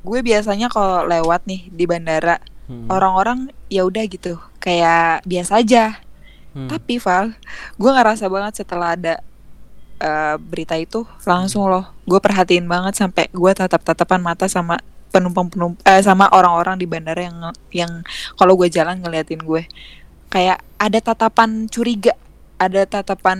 Gue 0.01 0.25
biasanya 0.25 0.65
kalau 0.65 1.05
lewat 1.05 1.45
nih 1.45 1.69
di 1.69 1.85
bandara 1.85 2.41
Hmm. 2.65 2.87
orang-orang 2.87 3.51
ya 3.67 3.83
udah 3.83 4.01
gitu 4.07 4.39
kayak 4.57 5.21
biasa 5.27 5.59
aja. 5.61 5.99
Hmm. 6.51 6.67
Tapi 6.67 6.97
Val, 6.97 7.31
gue 7.75 7.91
ngerasa 7.91 8.25
banget 8.27 8.63
setelah 8.65 8.95
ada 8.95 9.19
eh, 10.01 10.35
berita 10.41 10.73
itu 10.81 11.05
langsung 11.23 11.69
loh, 11.69 11.85
gue 12.09 12.17
perhatiin 12.17 12.65
banget 12.65 12.97
sampai 12.97 13.29
gue 13.29 13.51
tatap-tatapan 13.53 14.17
mata 14.17 14.49
sama 14.49 14.81
penumpang 15.11 15.51
penumpang 15.51 15.83
eh, 15.83 16.01
sama 16.01 16.31
orang-orang 16.31 16.79
di 16.79 16.87
bandara 16.87 17.21
yang 17.21 17.37
yang 17.69 17.91
kalau 18.33 18.55
gue 18.55 18.71
jalan 18.71 18.97
ngeliatin 18.97 19.43
gue 19.43 19.67
kayak 20.27 20.63
ada 20.79 20.99
tatapan 21.03 21.67
curiga, 21.67 22.15
ada 22.55 22.87
tatapan 22.87 23.37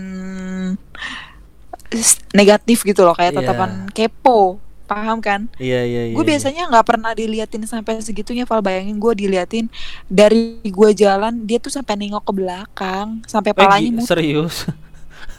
negatif 2.32 2.84
gitu 2.84 3.04
loh, 3.04 3.12
kayak 3.12 3.32
Iya. 3.32 3.38
tatapan 3.44 3.70
kepo, 3.90 4.56
paham 4.84 5.20
kan? 5.20 5.48
Iya 5.56 5.84
iya 5.84 6.02
iya. 6.08 6.14
gue 6.16 6.24
iya. 6.24 6.30
biasanya 6.36 6.62
nggak 6.68 6.86
pernah 6.86 7.12
diliatin 7.12 7.64
sampai 7.64 8.00
segitunya 8.00 8.44
Val 8.44 8.60
bayangin 8.60 8.96
gue 8.96 9.12
diliatin 9.16 9.68
dari 10.08 10.60
gue 10.64 10.90
jalan 10.92 11.44
dia 11.44 11.56
tuh 11.56 11.72
sampai 11.72 11.96
nengok 11.96 12.24
ke 12.24 12.32
belakang 12.32 13.20
sampai 13.24 13.52
Eh, 13.52 13.56
palanya 13.56 13.90
muter 13.92 14.16
serius. 14.20 14.56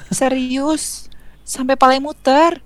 serius 0.09 0.83
sampai 1.43 1.73
palanya 1.73 2.05
muter 2.05 2.61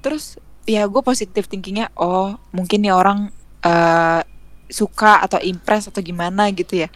terus 0.00 0.38
ya 0.64 0.86
gue 0.86 1.02
positif 1.02 1.46
thinkingnya 1.46 1.90
oh 1.94 2.38
mungkin 2.50 2.82
nih 2.82 2.94
orang 2.94 3.30
eh, 3.62 4.22
suka 4.66 5.20
atau 5.20 5.36
impress 5.38 5.92
atau 5.92 6.00
gimana 6.00 6.48
gitu 6.50 6.80
ya 6.80 6.88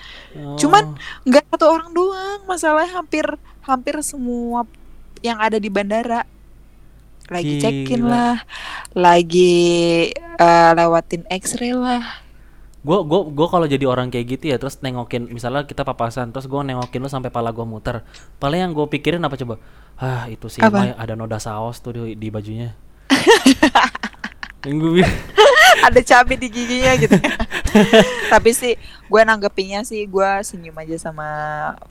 Cuman- 0.57 0.97
Oh. 0.97 1.29
nggak 1.29 1.45
satu 1.51 1.67
orang 1.69 1.91
doang 1.93 2.41
masalahnya 2.47 2.97
hampir 2.97 3.27
hampir 3.63 3.95
semua 4.01 4.65
yang 5.21 5.37
ada 5.37 5.59
di 5.59 5.69
bandara 5.69 6.25
lagi 7.27 7.59
Gila. 7.85 8.07
lah 8.07 8.37
lagi 8.95 9.55
eh, 10.15 10.71
lewatin 10.73 11.27
X-ray 11.29 11.75
lah 11.75 12.23
Gue 12.87 13.03
gua 13.03 13.27
gua 13.27 13.51
kalau 13.51 13.67
jadi 13.67 13.83
orang 13.83 14.15
kayak 14.15 14.39
gitu 14.39 14.55
ya 14.55 14.63
terus 14.63 14.79
nengokin 14.79 15.27
misalnya 15.27 15.67
kita 15.67 15.83
papasan 15.83 16.31
terus 16.31 16.47
gue 16.47 16.61
nengokin 16.63 17.03
lu 17.03 17.11
sampai 17.11 17.35
pala 17.35 17.51
gue 17.51 17.67
muter. 17.67 18.07
Paling 18.39 18.63
yang 18.63 18.71
gue 18.71 18.87
pikirin 18.87 19.19
apa 19.19 19.35
coba? 19.35 19.59
Ah 19.99 20.31
itu 20.31 20.47
sih 20.47 20.63
ada 20.95 21.19
noda 21.19 21.43
saus 21.43 21.83
tuh 21.83 21.91
di, 21.99 22.15
di 22.15 22.31
bajunya. 22.31 22.79
Yang 24.63 24.77
gue 24.77 24.93
bi- 24.97 25.07
ada 25.87 26.01
cabai 26.01 26.35
di 26.35 26.49
giginya 26.49 26.93
gitu. 26.97 27.15
Tapi 28.33 28.51
sih 28.51 28.75
gue 29.07 29.21
nanggepinnya 29.23 29.83
sih 29.83 30.05
gue 30.05 30.31
senyum 30.43 30.75
aja 30.75 30.97
sama 31.01 31.29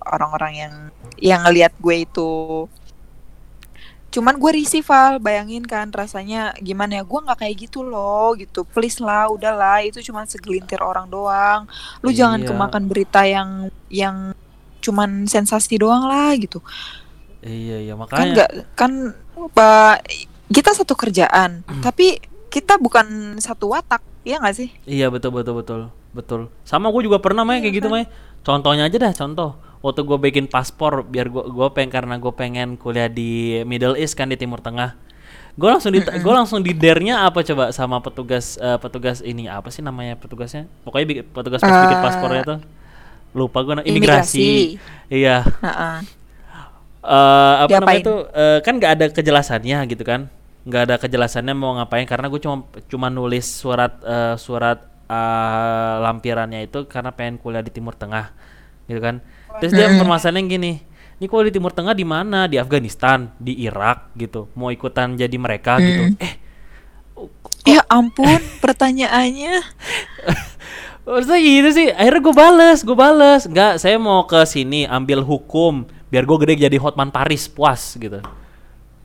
orang-orang 0.02 0.54
yang 0.58 0.74
yang 1.16 1.40
ngelihat 1.44 1.72
gue 1.78 2.04
itu. 2.04 2.32
Cuman 4.10 4.36
gue 4.36 4.52
risih 4.54 4.80
Val 4.80 5.20
bayangin 5.20 5.64
kan 5.64 5.88
rasanya 5.90 6.56
gimana 6.58 7.00
ya? 7.00 7.04
Gue 7.04 7.20
nggak 7.22 7.36
kayak 7.38 7.56
gitu 7.62 7.80
loh 7.82 8.36
gitu. 8.36 8.64
Please 8.66 9.00
lah 9.00 9.28
udahlah. 9.28 9.80
Itu 9.80 10.00
cuma 10.02 10.24
segelintir 10.24 10.80
orang 10.80 11.08
doang. 11.08 11.68
Lu 12.00 12.12
jangan 12.12 12.40
Iya. 12.40 12.48
kemakan 12.50 12.84
berita 12.86 13.24
yang 13.24 13.50
yang 13.88 14.36
cuman 14.80 15.26
sensasi 15.26 15.76
doang 15.76 16.04
lah 16.04 16.36
gitu. 16.36 16.60
Iya 17.40 17.78
iya. 17.82 17.94
Kan 17.94 18.00
makanya. 18.02 18.34
nggak 18.34 18.52
kan 18.74 18.92
Pak 19.52 19.98
kita 20.48 20.72
satu 20.72 20.93
kerjaan 20.93 21.62
tapi 21.80 22.20
kita 22.48 22.78
bukan 22.78 23.06
satu 23.38 23.70
watak 23.70 24.00
ya 24.22 24.38
nggak 24.38 24.56
sih 24.56 24.70
Iya 24.86 25.10
betul 25.10 25.30
betul 25.32 25.60
betul 25.60 25.80
betul. 26.12 26.41
Sama 26.64 26.88
gue 26.88 27.04
juga 27.04 27.20
pernah 27.20 27.43
Mai 27.43 27.60
Iya 27.60 27.62
kayak 27.62 27.76
gitu 27.76 27.88
kan? 27.88 27.93
Mai. 27.93 28.06
Contohnya 28.39 28.88
aja 28.88 28.98
dah 28.98 29.12
contoh. 29.12 29.52
Waktu 29.84 30.02
gue 30.02 30.18
bikin 30.18 30.46
paspor 30.48 31.04
biar 31.04 31.28
gue 31.28 31.43
gue 31.43 31.68
pengen 31.70 31.91
karena 31.91 32.16
gue 32.16 32.32
pengen 32.32 32.74
kuliah 32.74 33.06
di 33.06 33.60
Middle 33.64 33.93
East 33.93 34.16
kan 34.16 34.26
di 34.26 34.39
Timur 34.39 34.64
Tengah. 34.64 34.96
Gue 35.54 35.68
langsung 35.68 35.91
di 35.91 36.00
gue 36.00 36.34
langsung 36.34 36.60
di 36.60 36.72
dernya 36.72 37.22
apa 37.22 37.43
coba 37.43 37.70
sama 37.70 38.00
petugas 38.00 38.56
eh, 38.56 38.80
petugas 38.80 39.20
ini 39.20 39.46
apa 39.46 39.68
sih 39.68 39.84
namanya 39.84 40.16
petugasnya? 40.16 40.72
Pokoknya 40.82 41.06
bikin- 41.06 41.28
petugas 41.28 41.60
pas 41.60 41.76
bikin 41.84 42.00
Eh, 42.00 42.02
paspornya 42.02 42.43
tuh. 42.48 42.60
Lupa 43.36 43.60
gue 43.62 43.84
imigrasi. 43.84 44.80
Iya. 45.12 45.43
Heeh. 45.43 45.96
Eh 47.06 47.56
apa 47.62 47.70
Diapain? 47.70 47.82
namanya 47.86 48.01
itu 48.01 48.16
eh, 48.34 48.60
kan 48.66 48.74
nggak 48.82 48.91
ada 48.97 49.06
kejelasannya 49.14 49.78
gitu 49.93 50.03
kan? 50.03 50.28
Nggak 50.66 50.82
ada 50.89 50.95
kejelasannya 50.97 51.53
mau 51.53 51.78
ngapain 51.78 52.10
karena 52.10 52.26
gue 52.26 52.41
cuma 52.41 52.66
cuma 52.89 53.08
nulis 53.14 53.45
surat 53.45 53.93
eh, 54.01 54.36
surat 54.41 54.82
eh, 55.06 55.95
lampirannya 56.01 56.66
itu 56.66 56.89
karena 56.89 57.14
pengen 57.14 57.38
kuliah 57.38 57.62
di 57.62 57.70
Timur 57.70 57.93
Tengah 57.93 58.34
gitu 58.89 58.99
kan? 58.99 59.22
Terus 59.62 59.72
dia 59.72 59.88
permasalahannya 59.93 60.49
gini 60.49 60.74
ini 61.16 61.26
kuliah 61.32 61.47
di 61.47 61.56
Timur 61.56 61.72
Tengah 61.72 61.95
di 61.95 62.03
mana? 62.03 62.49
Di 62.51 62.60
Afghanistan 62.60 63.32
di 63.39 63.56
Irak 63.64 64.12
gitu. 64.20 64.51
Mau 64.58 64.68
ikutan 64.68 65.16
jadi 65.16 65.38
mereka 65.39 65.80
gitu. 65.80 66.12
Eh 66.20 66.34
ya 67.64 67.82
ampun 67.88 68.39
pertanyaannya. 68.64 69.56
Maksudnya 71.06 71.38
gitu 71.38 71.70
sih, 71.70 71.88
akhirnya 71.93 72.22
gue 72.26 72.34
bales, 72.34 72.80
gue 72.82 72.97
bales. 72.97 73.45
Enggak, 73.45 73.78
saya 73.78 74.01
mau 74.01 74.26
ke 74.26 74.41
sini 74.49 74.89
ambil 74.89 75.22
hukum 75.22 75.86
Biar 76.10 76.24
gue 76.24 76.38
gede 76.45 76.70
jadi 76.70 76.78
Hotman 76.78 77.10
Paris, 77.10 77.49
puas 77.49 77.97
gitu. 77.97 78.22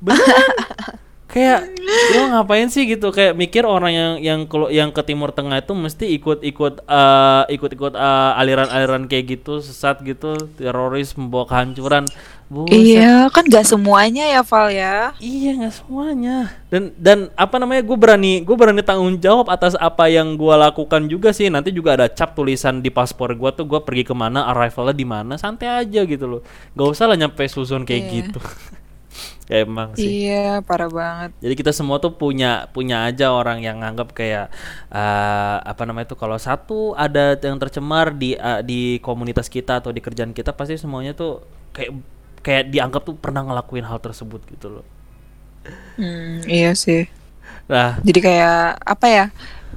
Beneran. 0.01 0.49
Kayak, 1.31 1.79
lo 2.11 2.27
ngapain 2.27 2.67
sih 2.67 2.91
gitu? 2.91 3.15
Kayak 3.15 3.39
mikir 3.39 3.63
orang 3.63 3.95
yang 3.95 4.13
yang 4.19 4.41
kalau 4.51 4.67
yang 4.67 4.91
ke 4.91 4.99
Timur 5.07 5.31
Tengah 5.31 5.63
itu 5.63 5.79
mesti 5.79 6.11
ikut-ikut 6.19 6.83
eh, 6.91 7.43
Ikut-ikut 7.55 7.95
eh, 7.95 8.33
aliran-aliran 8.35 9.07
kayak 9.07 9.39
gitu 9.39 9.63
Sesat 9.63 10.03
gitu, 10.03 10.35
teroris, 10.59 11.15
membawa 11.15 11.47
kehancuran 11.47 12.11
Buset. 12.51 12.75
Iya, 12.75 13.31
kan 13.31 13.47
gak 13.47 13.63
semuanya 13.63 14.27
ya 14.27 14.43
Val 14.43 14.75
ya. 14.75 15.15
Iya 15.23 15.55
gak 15.63 15.75
semuanya. 15.79 16.51
Dan 16.67 16.91
dan 16.99 17.31
apa 17.39 17.63
namanya 17.63 17.87
gue 17.87 17.95
berani 17.95 18.43
gue 18.43 18.57
berani 18.59 18.83
tanggung 18.83 19.15
jawab 19.23 19.47
atas 19.55 19.79
apa 19.79 20.11
yang 20.11 20.35
gue 20.35 20.55
lakukan 20.59 21.07
juga 21.07 21.31
sih. 21.31 21.47
Nanti 21.47 21.71
juga 21.71 21.95
ada 21.95 22.11
cap 22.11 22.35
tulisan 22.35 22.83
di 22.83 22.91
paspor 22.91 23.39
gue 23.39 23.51
tuh 23.55 23.71
gue 23.71 23.79
pergi 23.87 24.03
ke 24.03 24.19
mana, 24.19 24.51
arrivalnya 24.51 24.99
di 24.99 25.07
mana, 25.07 25.39
santai 25.39 25.71
aja 25.71 26.03
gitu 26.03 26.27
loh. 26.27 26.41
Gak 26.75 26.89
usah 26.91 27.07
lah 27.07 27.15
nyampe 27.15 27.47
susun 27.47 27.87
kayak 27.87 28.03
yeah. 28.03 28.13
gitu. 28.19 28.41
ya 29.51 29.63
emang 29.63 29.95
sih. 29.95 30.27
Iya, 30.27 30.67
parah 30.67 30.91
banget. 30.91 31.31
Jadi 31.39 31.55
kita 31.55 31.71
semua 31.71 32.03
tuh 32.03 32.19
punya 32.19 32.67
punya 32.75 33.07
aja 33.07 33.31
orang 33.31 33.63
yang 33.63 33.79
nganggap 33.79 34.11
kayak 34.11 34.51
uh, 34.91 35.63
apa 35.63 35.87
namanya 35.87 36.11
tuh 36.11 36.19
kalau 36.19 36.35
satu 36.35 36.99
ada 36.99 37.39
yang 37.39 37.63
tercemar 37.63 38.11
di 38.11 38.35
uh, 38.35 38.59
di 38.59 38.99
komunitas 39.07 39.47
kita 39.47 39.79
atau 39.79 39.95
di 39.95 40.03
kerjaan 40.03 40.35
kita 40.35 40.51
pasti 40.51 40.75
semuanya 40.75 41.15
tuh 41.15 41.47
kayak 41.71 41.95
kayak 42.41 42.73
dianggap 42.73 43.03
tuh 43.05 43.17
pernah 43.17 43.45
ngelakuin 43.45 43.85
hal 43.85 44.01
tersebut 44.01 44.41
gitu 44.49 44.81
loh. 44.81 44.87
Hmm, 46.01 46.41
iya 46.49 46.73
sih. 46.73 47.09
Nah, 47.69 48.01
jadi 48.01 48.21
kayak 48.21 48.61
apa 48.83 49.07
ya? 49.07 49.27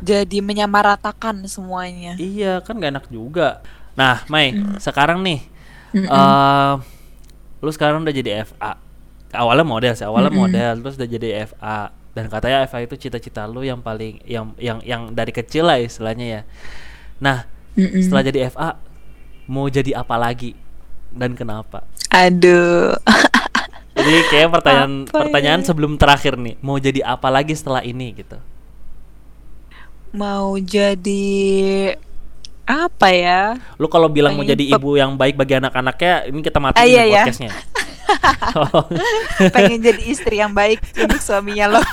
Jadi 0.04 0.40
menyamaratakan 0.44 1.44
semuanya. 1.48 2.16
Iya, 2.20 2.64
kan 2.64 2.80
gak 2.80 2.92
enak 2.92 3.06
juga. 3.12 3.64
Nah, 3.94 4.26
Mai, 4.28 4.52
mm. 4.52 4.82
sekarang 4.82 5.22
nih, 5.22 5.40
mm 5.94 6.04
-mm. 6.04 6.10
Uh, 6.10 6.74
lu 7.62 7.72
sekarang 7.72 8.02
udah 8.04 8.16
jadi 8.16 8.44
FA. 8.48 8.80
Awalnya 9.34 9.66
model 9.68 9.94
sih, 9.94 10.08
awalnya 10.08 10.32
mm 10.34 10.36
-mm. 10.36 10.44
model, 10.50 10.72
terus 10.84 10.96
udah 10.98 11.10
jadi 11.10 11.30
FA. 11.48 11.80
Dan 12.14 12.26
katanya 12.30 12.66
FA 12.68 12.84
itu 12.84 12.96
cita-cita 12.98 13.46
lu 13.46 13.64
yang 13.64 13.80
paling, 13.80 14.20
yang 14.26 14.52
yang 14.58 14.82
yang 14.84 15.14
dari 15.14 15.32
kecil 15.32 15.70
lah 15.70 15.80
istilahnya 15.80 16.26
ya. 16.26 16.42
Nah, 17.22 17.48
mm 17.78 17.86
-mm. 17.86 18.02
setelah 18.02 18.24
jadi 18.26 18.40
FA, 18.50 18.70
mau 19.48 19.70
jadi 19.70 19.94
apa 19.94 20.16
lagi? 20.18 20.58
dan 21.14 21.38
kenapa? 21.38 21.86
Aduh. 22.14 22.94
Jadi 23.94 24.20
kayak 24.30 24.50
pertanyaan 24.54 24.94
apa 25.06 25.18
pertanyaan 25.26 25.62
ya? 25.62 25.66
sebelum 25.70 25.92
terakhir 25.98 26.34
nih, 26.38 26.56
mau 26.62 26.78
jadi 26.78 27.02
apa 27.06 27.30
lagi 27.30 27.54
setelah 27.54 27.82
ini 27.86 28.14
gitu? 28.14 28.38
Mau 30.14 30.58
jadi 30.62 31.34
apa 32.66 33.08
ya? 33.14 33.42
Lu 33.78 33.90
kalau 33.90 34.10
bilang 34.10 34.38
mau 34.38 34.46
jadi 34.46 34.78
ibu 34.78 34.98
yang 34.98 35.18
baik 35.18 35.38
bagi 35.38 35.58
anak-anaknya, 35.58 36.30
ini 36.30 36.42
kita 36.42 36.58
matiin 36.62 36.82
ah, 36.82 36.88
iya, 36.90 37.04
iya. 37.06 37.24
podcastnya. 37.26 37.52
oh. 38.58 38.86
Pengen 39.56 39.80
jadi 39.82 40.04
istri 40.04 40.40
yang 40.40 40.52
baik 40.52 40.82
untuk 40.98 41.20
suaminya 41.20 41.78
lo. 41.78 41.82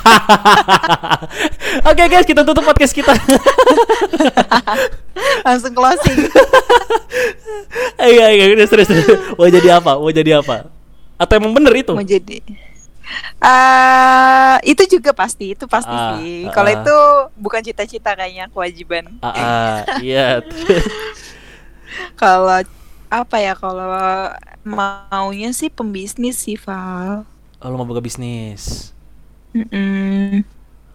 Oke 1.89 1.97
okay, 1.97 2.07
guys, 2.09 2.27
kita 2.27 2.41
tutup 2.43 2.65
podcast 2.65 2.93
kita. 2.95 3.13
Langsung 5.47 5.73
closing. 5.73 6.29
Iya 8.01 8.27
iya 8.33 8.45
udah 8.53 8.67
serius. 8.67 8.89
Mau 9.37 9.47
jadi 9.49 9.81
apa? 9.81 9.97
Mau 9.97 10.11
jadi 10.11 10.41
apa? 10.41 10.69
Atau 11.17 11.37
emang 11.37 11.53
bener 11.53 11.73
itu? 11.75 11.93
Mau 11.93 12.05
jadi 12.05 12.41
Uh, 13.41 14.55
itu 14.61 14.85
juga 14.97 15.11
pasti, 15.11 15.57
itu 15.57 15.65
pasti 15.65 15.89
uh, 15.89 16.15
sih. 16.21 16.45
Uh, 16.45 16.53
Kalau 16.53 16.69
uh, 16.69 16.77
itu 16.77 16.97
bukan 17.41 17.61
cita-cita 17.65 18.13
kayaknya 18.13 18.47
kewajiban. 18.53 19.17
Uh, 19.19 19.27
uh, 19.27 19.75
iya. 19.99 20.45
Kalau 22.13 22.61
apa 23.09 23.37
ya? 23.41 23.57
Kalau 23.57 23.89
maunya 24.63 25.51
sih 25.51 25.69
pembisnis 25.69 26.41
sih, 26.41 26.57
Val. 26.57 27.25
Oh, 27.61 27.67
lu 27.69 27.75
mau 27.77 27.87
buka 27.87 28.01
bisnis? 28.01 28.93
Mm 29.53 29.67
-mm. 29.69 30.29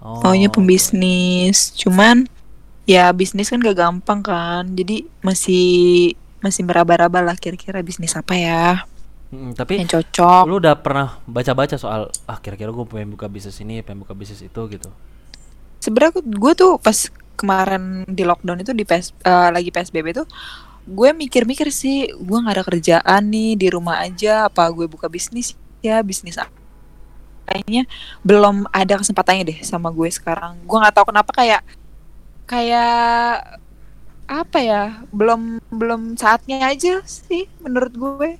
Oh. 0.02 0.22
Maunya 0.22 0.50
pembisnis. 0.50 1.74
Cuman 1.74 2.26
ya 2.86 3.10
bisnis 3.10 3.50
kan 3.50 3.58
gak 3.58 3.76
gampang 3.76 4.22
kan 4.22 4.62
jadi 4.72 5.02
masih 5.20 6.14
masih 6.38 6.62
meraba-raba 6.62 7.18
lah 7.18 7.34
kira-kira 7.34 7.82
bisnis 7.82 8.14
apa 8.14 8.38
ya 8.38 8.86
hmm, 9.34 9.58
tapi 9.58 9.82
yang 9.82 9.90
cocok 9.90 10.46
lu 10.46 10.62
udah 10.62 10.78
pernah 10.78 11.18
baca-baca 11.26 11.74
soal 11.74 12.14
ah 12.30 12.38
kira-kira 12.38 12.70
gue 12.70 12.86
pengen 12.86 13.18
buka 13.18 13.26
bisnis 13.26 13.58
ini 13.58 13.82
pengen 13.82 14.06
buka 14.06 14.14
bisnis 14.14 14.46
itu 14.46 14.60
gitu 14.70 14.88
sebenarnya 15.82 16.22
gue 16.22 16.52
tuh 16.54 16.78
pas 16.78 17.10
kemarin 17.36 18.06
di 18.08 18.24
lockdown 18.24 18.64
itu 18.64 18.72
di 18.72 18.86
PS, 18.86 19.12
uh, 19.26 19.52
lagi 19.52 19.68
psbb 19.68 20.22
tuh 20.22 20.26
gue 20.86 21.10
mikir-mikir 21.10 21.68
sih 21.74 22.08
gue 22.14 22.38
nggak 22.38 22.56
ada 22.56 22.64
kerjaan 22.64 23.22
nih 23.26 23.58
di 23.58 23.66
rumah 23.68 24.00
aja 24.06 24.46
apa 24.46 24.70
gue 24.70 24.86
buka 24.86 25.10
bisnis 25.10 25.58
ya 25.82 25.98
bisnis 26.00 26.38
kayaknya 27.46 27.90
belum 28.22 28.70
ada 28.70 28.98
kesempatannya 28.98 29.44
deh 29.50 29.58
sama 29.66 29.90
gue 29.90 30.06
sekarang 30.10 30.58
gue 30.62 30.78
nggak 30.78 30.94
tahu 30.94 31.10
kenapa 31.10 31.30
kayak 31.34 31.62
kayak 32.46 33.42
apa 34.26 34.58
ya 34.58 34.82
belum 35.14 35.62
belum 35.70 36.18
saatnya 36.18 36.66
aja 36.66 37.02
sih 37.06 37.46
menurut 37.62 37.94
gue. 37.94 38.30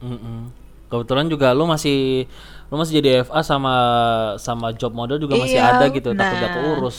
Mm 0.00 0.16
-mm. 0.16 0.40
Kebetulan 0.88 1.28
juga 1.28 1.52
lu 1.52 1.68
masih 1.68 2.24
lu 2.72 2.80
masih 2.80 2.98
jadi 2.98 3.10
FA 3.28 3.44
sama 3.44 3.74
sama 4.40 4.72
job 4.72 4.96
model 4.96 5.20
juga 5.20 5.36
masih 5.36 5.60
iya, 5.60 5.76
ada 5.76 5.86
gitu 5.92 6.16
nah, 6.16 6.24
takut 6.24 6.36
gak 6.40 6.52
keurus 6.56 6.98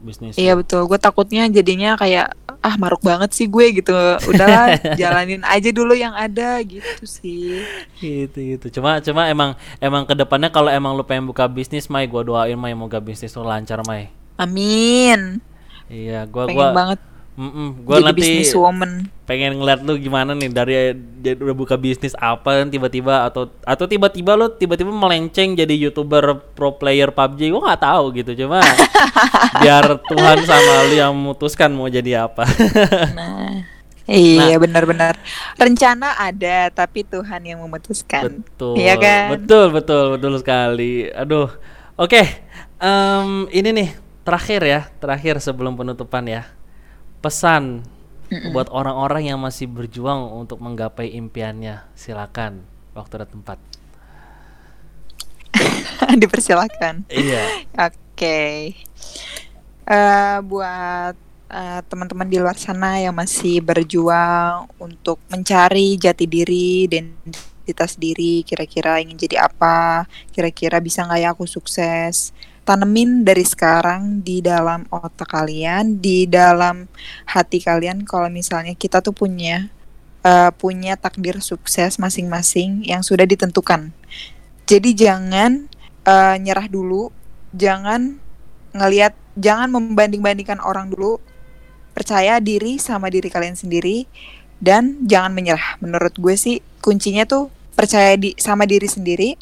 bisnis. 0.00 0.34
Iya 0.40 0.56
betul, 0.56 0.88
gue 0.88 0.98
takutnya 0.98 1.44
jadinya 1.52 1.98
kayak 2.00 2.32
ah 2.66 2.74
maruk 2.74 2.98
banget 3.06 3.30
sih 3.30 3.46
gue 3.46 3.78
gitu. 3.78 3.94
Udahlah 4.26 4.74
jalanin 5.00 5.46
aja 5.46 5.70
dulu 5.70 5.94
yang 5.94 6.10
ada 6.18 6.58
gitu 6.66 7.06
sih. 7.06 7.62
Gitu 8.02 8.58
gitu. 8.58 8.82
Cuma 8.82 8.98
cuma 8.98 9.30
emang 9.30 9.54
emang 9.78 10.02
ke 10.02 10.18
depannya 10.18 10.50
kalau 10.50 10.74
emang 10.74 10.98
lu 10.98 11.06
pengen 11.06 11.30
buka 11.30 11.46
bisnis, 11.46 11.86
Mai, 11.86 12.10
gue 12.10 12.22
doain 12.26 12.58
Mai 12.58 12.74
moga 12.74 12.98
bisnis 12.98 13.38
lu 13.38 13.46
lancar, 13.46 13.78
Mai. 13.86 14.10
Amin. 14.34 15.38
Iya, 15.86 16.26
gua 16.26 16.50
pengen 16.50 16.58
gua 16.58 16.74
banget. 16.74 17.00
Mm 17.36 17.52
-mm, 17.52 17.68
gua 17.84 18.00
Jadi 18.00 18.04
nanti 18.08 18.56
woman. 18.56 18.92
pengen 19.28 19.60
ngeliat 19.60 19.84
lu 19.84 20.00
gimana 20.00 20.32
nih 20.32 20.48
dari 20.48 20.96
dia 21.20 21.36
udah 21.36 21.52
buka 21.52 21.76
bisnis 21.76 22.16
apa 22.16 22.64
tiba-tiba 22.64 23.28
atau 23.28 23.52
atau 23.60 23.84
tiba-tiba 23.84 24.32
lu 24.40 24.48
tiba-tiba 24.56 24.88
melenceng 24.88 25.52
jadi 25.52 25.74
youtuber 25.76 26.40
pro 26.56 26.80
player 26.80 27.12
PUBG 27.12 27.52
gua 27.52 27.72
nggak 27.72 27.82
tahu 27.84 28.04
gitu 28.16 28.32
cuma 28.40 28.64
biar 29.60 30.00
Tuhan 30.08 30.38
sama 30.48 30.88
lu 30.88 30.94
yang 30.96 31.12
memutuskan 31.12 31.76
mau 31.76 31.92
jadi 31.92 32.24
apa 32.24 32.48
nah 33.12 33.76
Iya 34.06 34.54
nah, 34.54 34.58
benar-benar 34.62 35.14
rencana 35.58 36.14
ada 36.14 36.70
tapi 36.70 37.02
Tuhan 37.02 37.42
yang 37.42 37.58
memutuskan. 37.58 38.38
Betul. 38.38 38.78
Iya 38.78 38.94
kan? 39.02 39.34
Betul 39.34 39.74
betul 39.74 40.04
betul 40.14 40.32
sekali. 40.38 41.10
Aduh. 41.10 41.50
Oke. 41.98 42.22
Okay. 42.22 42.26
Um, 42.78 43.50
ini 43.50 43.74
nih 43.74 43.88
terakhir 44.22 44.62
ya, 44.62 44.80
terakhir 45.02 45.42
sebelum 45.42 45.74
penutupan 45.74 46.22
ya. 46.22 46.46
Pesan 47.26 47.82
Mm-mm. 48.30 48.54
buat 48.54 48.70
orang-orang 48.70 49.34
yang 49.34 49.42
masih 49.42 49.66
berjuang 49.66 50.30
untuk 50.30 50.62
menggapai 50.62 51.10
impiannya. 51.10 51.82
Silakan, 51.98 52.62
waktu 52.94 53.26
dan 53.26 53.28
tempat. 53.34 53.58
Dipersilakan. 56.22 57.10
Iya. 57.10 57.66
Oke. 57.74 57.98
Okay. 58.14 58.54
Uh, 59.90 59.90
eh, 59.90 60.38
buat 60.46 61.18
uh, 61.50 61.80
teman-teman 61.90 62.30
di 62.30 62.38
luar 62.38 62.54
sana 62.54 63.02
yang 63.02 63.18
masih 63.18 63.58
berjuang 63.58 64.70
untuk 64.78 65.18
mencari 65.26 65.98
jati 65.98 66.30
diri 66.30 66.86
dan 66.86 67.10
identitas 67.66 67.98
diri, 67.98 68.46
kira-kira 68.46 69.02
ingin 69.02 69.18
jadi 69.18 69.50
apa, 69.50 70.06
kira-kira 70.30 70.78
bisa 70.78 71.02
nggak 71.02 71.18
ya 71.18 71.34
aku 71.34 71.42
sukses 71.42 72.30
tanemin 72.66 73.22
dari 73.22 73.46
sekarang 73.46 74.26
di 74.26 74.42
dalam 74.42 74.82
otak 74.90 75.30
kalian, 75.30 76.02
di 76.02 76.26
dalam 76.26 76.90
hati 77.30 77.62
kalian 77.62 78.02
kalau 78.02 78.26
misalnya 78.26 78.74
kita 78.74 78.98
tuh 78.98 79.14
punya 79.14 79.70
uh, 80.26 80.50
punya 80.50 80.98
takdir 80.98 81.38
sukses 81.38 82.02
masing-masing 82.02 82.82
yang 82.82 83.06
sudah 83.06 83.22
ditentukan. 83.22 83.94
Jadi 84.66 84.98
jangan 84.98 85.70
uh, 86.02 86.34
nyerah 86.42 86.66
dulu, 86.66 87.14
jangan 87.54 88.18
ngelihat, 88.74 89.14
jangan 89.38 89.70
membanding-bandingkan 89.70 90.58
orang 90.58 90.90
dulu. 90.90 91.22
Percaya 91.94 92.42
diri 92.42 92.76
sama 92.76 93.08
diri 93.08 93.30
kalian 93.32 93.56
sendiri 93.56 94.04
dan 94.58 95.06
jangan 95.06 95.32
menyerah. 95.32 95.80
Menurut 95.80 96.12
gue 96.18 96.34
sih 96.36 96.60
kuncinya 96.82 97.24
tuh 97.24 97.48
percaya 97.72 98.18
di 98.18 98.34
sama 98.36 98.66
diri 98.68 98.84
sendiri. 98.90 99.38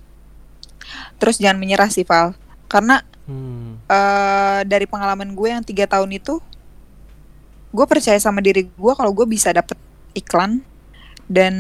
Terus 1.19 1.41
jangan 1.41 1.59
menyerah 1.59 1.91
sih 1.91 2.07
Val. 2.07 2.37
Karena 2.71 3.03
Hmm. 3.25 3.81
Uh, 3.89 4.61
dari 4.69 4.85
pengalaman 4.85 5.33
gue 5.33 5.49
yang 5.49 5.65
tiga 5.65 5.89
tahun 5.89 6.13
itu, 6.13 6.41
gue 7.73 7.87
percaya 7.89 8.21
sama 8.21 8.45
diri 8.45 8.69
gue 8.69 8.93
kalau 8.95 9.11
gue 9.17 9.25
bisa 9.25 9.51
dapet 9.51 9.77
iklan 10.13 10.61
dan 11.27 11.55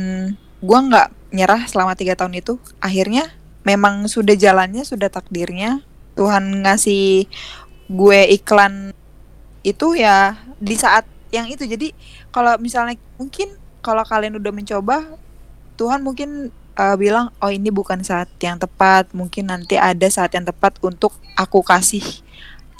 gue 0.60 0.78
nggak 0.78 1.08
nyerah 1.32 1.64
selama 1.66 1.96
tiga 1.96 2.14
tahun 2.14 2.38
itu. 2.38 2.60
Akhirnya 2.78 3.32
memang 3.64 4.06
sudah 4.06 4.36
jalannya, 4.36 4.84
sudah 4.84 5.08
takdirnya 5.08 5.80
Tuhan 6.14 6.62
ngasih 6.62 7.26
gue 7.90 8.20
iklan 8.36 8.94
itu 9.64 9.96
ya 9.96 10.36
di 10.60 10.76
saat 10.76 11.08
yang 11.32 11.50
itu. 11.50 11.64
Jadi 11.66 11.90
kalau 12.30 12.54
misalnya 12.60 13.00
mungkin 13.18 13.56
kalau 13.80 14.04
kalian 14.04 14.38
udah 14.38 14.52
mencoba, 14.52 15.04
Tuhan 15.76 16.00
mungkin 16.00 16.54
uh, 16.78 16.96
bilang 16.98 17.30
oh 17.38 17.50
ini 17.50 17.70
bukan 17.70 18.02
saat 18.02 18.30
yang 18.42 18.58
tepat. 18.58 19.10
Mungkin 19.14 19.50
nanti 19.50 19.78
ada 19.78 20.06
saat 20.10 20.34
yang 20.34 20.46
tepat 20.46 20.78
untuk 20.82 21.14
aku 21.38 21.62
kasih 21.62 22.02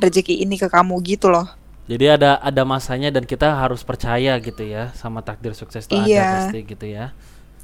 rezeki 0.03 0.43
ini 0.43 0.59
ke 0.59 0.67
kamu 0.67 0.99
gitu 1.07 1.31
loh. 1.31 1.47
Jadi 1.85 2.17
ada 2.17 2.41
ada 2.41 2.63
masanya 2.65 3.13
dan 3.13 3.29
kita 3.29 3.53
harus 3.61 3.85
percaya 3.85 4.33
gitu 4.41 4.65
ya 4.65 4.89
sama 4.97 5.21
takdir 5.21 5.53
sukses 5.53 5.85
itu 5.85 6.01
iya. 6.09 6.25
ada 6.25 6.33
pasti 6.49 6.59
gitu 6.65 6.87
ya. 6.89 7.07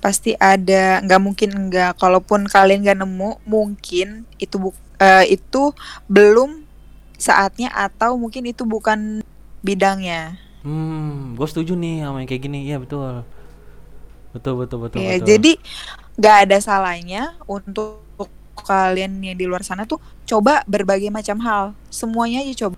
Pasti 0.01 0.31
ada. 0.37 1.01
Nggak 1.01 1.21
mungkin 1.25 1.51
enggak 1.57 1.97
kalaupun 1.97 2.45
kalian 2.45 2.85
nggak 2.85 3.01
nemu 3.01 3.31
mungkin 3.49 4.29
itu 4.37 4.57
bu 4.61 4.77
uh, 5.01 5.25
itu 5.25 5.73
belum 6.05 6.69
saatnya 7.17 7.73
atau 7.73 8.21
mungkin 8.21 8.45
itu 8.49 8.69
bukan 8.69 9.25
bidangnya. 9.65 10.37
Hmm 10.61 11.33
gue 11.37 11.47
setuju 11.49 11.73
nih 11.73 12.05
sama 12.05 12.21
yang 12.21 12.29
kayak 12.29 12.45
gini. 12.45 12.69
Ya 12.69 12.77
betul. 12.77 13.25
Betul 14.31 14.63
betul 14.63 14.79
betul, 14.87 15.03
ya, 15.03 15.19
betul. 15.19 15.27
jadi 15.27 15.53
nggak 16.21 16.37
ada 16.45 16.61
salahnya 16.61 17.33
untuk 17.49 18.05
kalian 18.61 19.25
yang 19.25 19.41
di 19.41 19.49
luar 19.49 19.65
sana 19.65 19.89
tuh 19.89 19.97
coba 20.29 20.61
berbagai 20.69 21.09
macam 21.09 21.41
hal. 21.41 21.73
Semuanya 21.89 22.45
aja 22.45 22.69
coba. 22.69 22.77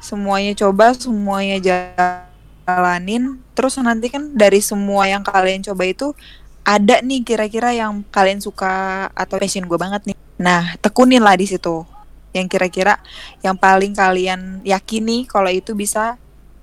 Semuanya 0.00 0.52
coba 0.56 0.96
semuanya 0.96 1.60
jalanin. 1.60 3.44
Terus 3.52 3.76
nanti 3.76 4.08
kan 4.08 4.32
dari 4.32 4.64
semua 4.64 5.04
yang 5.04 5.20
kalian 5.20 5.60
coba 5.68 5.84
itu 5.84 6.16
ada 6.64 7.04
nih 7.04 7.20
kira-kira 7.22 7.76
yang 7.76 8.00
kalian 8.08 8.40
suka 8.40 9.06
atau 9.12 9.36
passion 9.36 9.68
gue 9.68 9.76
banget 9.76 10.08
nih. 10.08 10.16
Nah 10.40 10.80
tekunin 10.80 11.20
lah 11.20 11.36
di 11.36 11.44
situ. 11.44 11.84
Yang 12.32 12.56
kira-kira 12.56 12.96
yang 13.44 13.60
paling 13.60 13.92
kalian 13.92 14.64
yakini 14.64 15.28
kalau 15.28 15.52
itu 15.52 15.76
bisa 15.76 16.16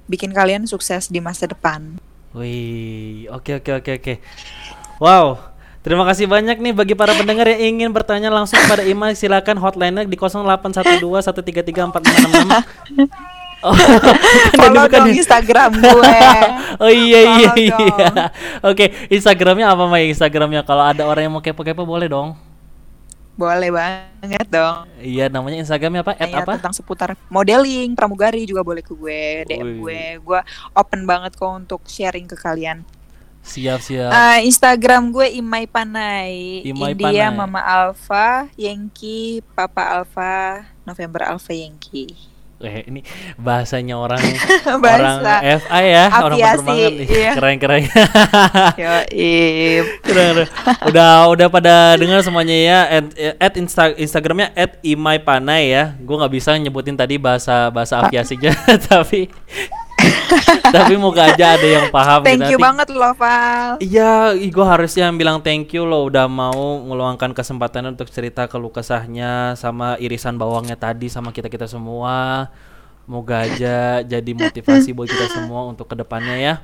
bikin 0.09 0.33
kalian 0.33 0.65
sukses 0.65 1.05
di 1.13 1.21
masa 1.21 1.45
depan. 1.45 2.01
Wih, 2.33 3.29
oke 3.29 3.61
oke 3.61 3.71
oke 3.77 3.91
oke. 4.01 4.13
Wow, 4.97 5.52
terima 5.83 6.07
kasih 6.07 6.25
banyak 6.25 6.57
nih 6.57 6.73
bagi 6.73 6.95
para 6.95 7.13
pendengar 7.13 7.45
yang 7.51 7.77
ingin 7.77 7.89
bertanya 7.93 8.31
langsung 8.33 8.57
pada 8.65 8.81
Ima 8.87 9.13
silakan 9.13 9.59
hotline-nya 9.59 10.07
di 10.07 10.17
0812 10.23 10.95
133 10.97 11.91
Oh, 13.63 13.71
Follow 14.59 14.91
dong 14.91 15.07
ya? 15.07 15.23
Instagram 15.23 15.79
gue. 15.79 16.19
oh 16.83 16.91
iya 16.91 17.19
iya 17.39 17.49
iya. 17.55 17.79
Oke, 18.59 18.91
Instagramnya 19.07 19.71
apa 19.71 19.87
Mai? 19.87 20.11
Instagramnya 20.11 20.67
kalau 20.67 20.83
ada 20.83 21.07
orang 21.07 21.31
yang 21.31 21.33
mau 21.33 21.39
kepo-kepo 21.39 21.87
boleh 21.87 22.11
dong. 22.11 22.35
Boleh 23.39 23.71
banget 23.71 24.47
dong. 24.51 24.83
Iya, 24.99 25.31
namanya 25.31 25.63
Instagramnya 25.63 26.03
apa? 26.03 26.13
At 26.19 26.27
iya, 26.27 26.43
apa? 26.43 26.59
Tentang 26.59 26.75
seputar 26.75 27.15
modeling, 27.31 27.95
pramugari 27.95 28.43
juga 28.43 28.67
boleh 28.67 28.83
ke 28.83 28.93
gue, 28.93 29.47
DM 29.47 29.63
Ui. 29.63 29.73
gue. 29.79 30.01
Gue 30.19 30.39
open 30.75 31.07
banget 31.07 31.39
kok 31.39 31.49
untuk 31.49 31.81
sharing 31.87 32.27
ke 32.27 32.35
kalian. 32.35 32.83
Siap 33.43 33.79
siap. 33.83 34.09
Uh, 34.09 34.39
Instagram 34.47 35.11
gue 35.11 35.27
Imai 35.35 35.67
Panai. 35.67 36.63
Imai 36.63 36.95
India 36.95 37.27
Panai. 37.27 37.37
Mama 37.37 37.61
Alpha, 37.61 38.47
Yankee, 38.55 39.43
Papa 39.51 39.99
Alpha, 39.99 40.63
November 40.87 41.27
Alpha 41.27 41.51
Yankee 41.51 42.33
eh 42.63 42.87
ini 42.87 43.03
bahasanya 43.35 43.99
orang 43.99 44.23
orang 44.79 45.19
FA 45.59 45.79
ya 45.83 46.03
Aviasi, 46.07 46.23
orang 46.23 46.37
penerbangan 46.39 46.91
nih 46.95 47.07
iya. 47.11 47.31
keren 47.35 47.57
keren 47.59 47.81
Yo, 48.81 48.93
keren, 49.11 49.83
keren 49.99 50.47
udah 50.87 51.11
udah 51.27 51.47
pada 51.51 51.99
dengar 51.99 52.23
semuanya 52.23 52.55
ya 52.55 52.79
at, 52.87 53.05
at 53.35 53.53
insta, 53.59 53.91
instagramnya 53.99 54.55
at 54.55 54.79
imai 54.79 55.19
panai 55.19 55.75
ya 55.75 55.91
gue 55.99 56.15
nggak 56.15 56.33
bisa 56.33 56.55
nyebutin 56.55 56.95
tadi 56.95 57.19
bahasa 57.19 57.67
bahasa 57.67 57.99
aviasinya 57.99 58.55
tapi 58.89 59.27
Tapi 60.75 60.93
moga 60.97 61.29
aja 61.29 61.55
ada 61.55 61.67
yang 61.67 61.87
paham. 61.93 62.25
Thank 62.25 62.47
gitu. 62.47 62.55
you 62.55 62.59
banget 62.59 62.87
loh, 62.89 63.13
Val. 63.15 63.77
Iya, 63.77 64.33
gue 64.35 64.65
harusnya 64.65 65.11
bilang 65.13 65.39
thank 65.43 65.71
you 65.73 65.85
loh 65.85 66.09
udah 66.09 66.25
mau 66.25 66.81
ngeluangkan 66.83 67.31
kesempatan 67.35 67.93
untuk 67.93 68.09
cerita 68.09 68.49
ke 68.49 68.57
kesahnya 68.57 69.53
sama 69.59 69.99
irisan 70.01 70.39
bawangnya 70.39 70.79
tadi 70.79 71.07
sama 71.11 71.29
kita-kita 71.29 71.69
semua. 71.69 72.49
Moga 73.03 73.43
aja 73.43 73.99
jadi 73.99 74.31
motivasi 74.31 74.95
buat 74.95 75.11
kita 75.11 75.27
semua 75.35 75.67
untuk 75.67 75.91
ke 75.91 75.95
depannya 75.99 76.37
ya. 76.39 76.55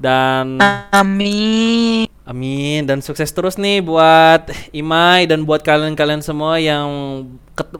Dan 0.00 0.56
Amin. 0.96 2.08
Amin 2.24 2.86
dan 2.86 3.02
sukses 3.02 3.28
terus 3.34 3.58
nih 3.58 3.82
buat 3.84 4.48
Imai 4.70 5.26
dan 5.26 5.44
buat 5.44 5.60
kalian-kalian 5.66 6.22
semua 6.24 6.56
yang 6.56 6.86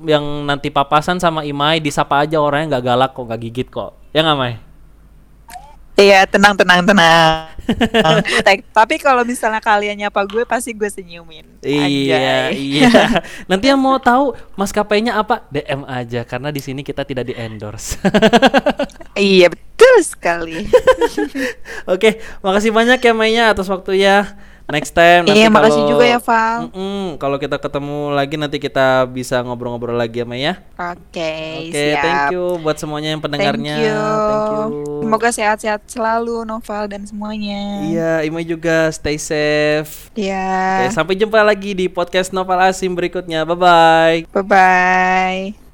yang 0.04 0.44
nanti 0.44 0.68
papasan 0.68 1.16
sama 1.16 1.46
Imai 1.46 1.80
disapa 1.80 2.20
aja 2.20 2.42
orangnya 2.42 2.76
nggak 2.76 2.84
galak 2.84 3.10
kok, 3.16 3.24
nggak 3.24 3.40
gigit 3.40 3.68
kok. 3.72 3.99
Ya 4.10 4.26
nggak 4.26 4.38
Mai? 4.38 4.54
Iya 6.00 6.24
tenang 6.24 6.56
tenang 6.56 6.80
tenang. 6.80 7.52
Tapi 8.78 8.94
kalau 8.96 9.20
misalnya 9.20 9.60
kalian 9.60 10.00
nyapa 10.00 10.24
gue 10.24 10.48
pasti 10.48 10.72
gue 10.72 10.88
senyumin. 10.88 11.44
Iya 11.60 12.50
iya. 12.50 13.20
Nanti 13.50 13.68
yang 13.68 13.76
mau 13.76 14.00
tahu 14.00 14.32
maskapainya 14.56 15.20
apa 15.20 15.44
DM 15.52 15.84
aja 15.84 16.24
karena 16.24 16.48
di 16.48 16.58
sini 16.64 16.80
kita 16.80 17.04
tidak 17.04 17.28
di 17.28 17.34
endorse. 17.36 18.00
iya 19.14 19.52
betul 19.52 19.94
sekali. 20.00 20.64
Oke, 21.84 22.18
makasih 22.40 22.72
banyak 22.72 22.98
ya 22.98 23.12
Maya 23.12 23.44
atas 23.52 23.68
waktunya 23.68 24.24
next 24.70 24.92
time 24.94 25.26
nanti 25.26 25.38
iya 25.38 25.48
makasih 25.50 25.82
juga 25.86 26.04
ya 26.06 26.18
Val. 26.18 26.70
Mm 26.72 27.18
kalau 27.18 27.36
kita 27.36 27.56
ketemu 27.58 27.98
lagi 28.14 28.34
nanti 28.38 28.56
kita 28.62 29.04
bisa 29.10 29.42
ngobrol-ngobrol 29.42 29.98
lagi 29.98 30.22
ya 30.22 30.26
Maya 30.26 30.40
ya 30.40 30.54
oke 30.78 30.98
okay, 31.12 31.68
oke 31.68 31.70
okay, 31.74 31.90
thank 32.00 32.24
you 32.32 32.44
buat 32.62 32.76
semuanya 32.78 33.12
yang 33.12 33.22
pendengarnya. 33.22 33.76
Thank 33.76 33.86
you, 33.86 34.00
thank 34.00 34.48
you. 34.50 35.00
semoga 35.04 35.28
sehat-sehat 35.34 35.80
selalu 35.90 36.46
Novel 36.46 36.82
dan 36.88 37.02
semuanya. 37.04 37.62
Iya 37.84 38.12
Ima 38.24 38.40
juga 38.46 38.88
stay 38.94 39.20
safe. 39.20 40.08
Iya. 40.16 40.32
Yeah. 40.32 40.88
oke 40.88 40.96
sampai 40.96 41.14
jumpa 41.18 41.40
lagi 41.42 41.74
di 41.76 41.86
podcast 41.90 42.32
Novel 42.32 42.58
Asim 42.62 42.94
berikutnya. 42.94 43.42
Bye 43.44 43.58
bye 43.58 44.18
bye 44.32 44.46
bye 44.46 45.69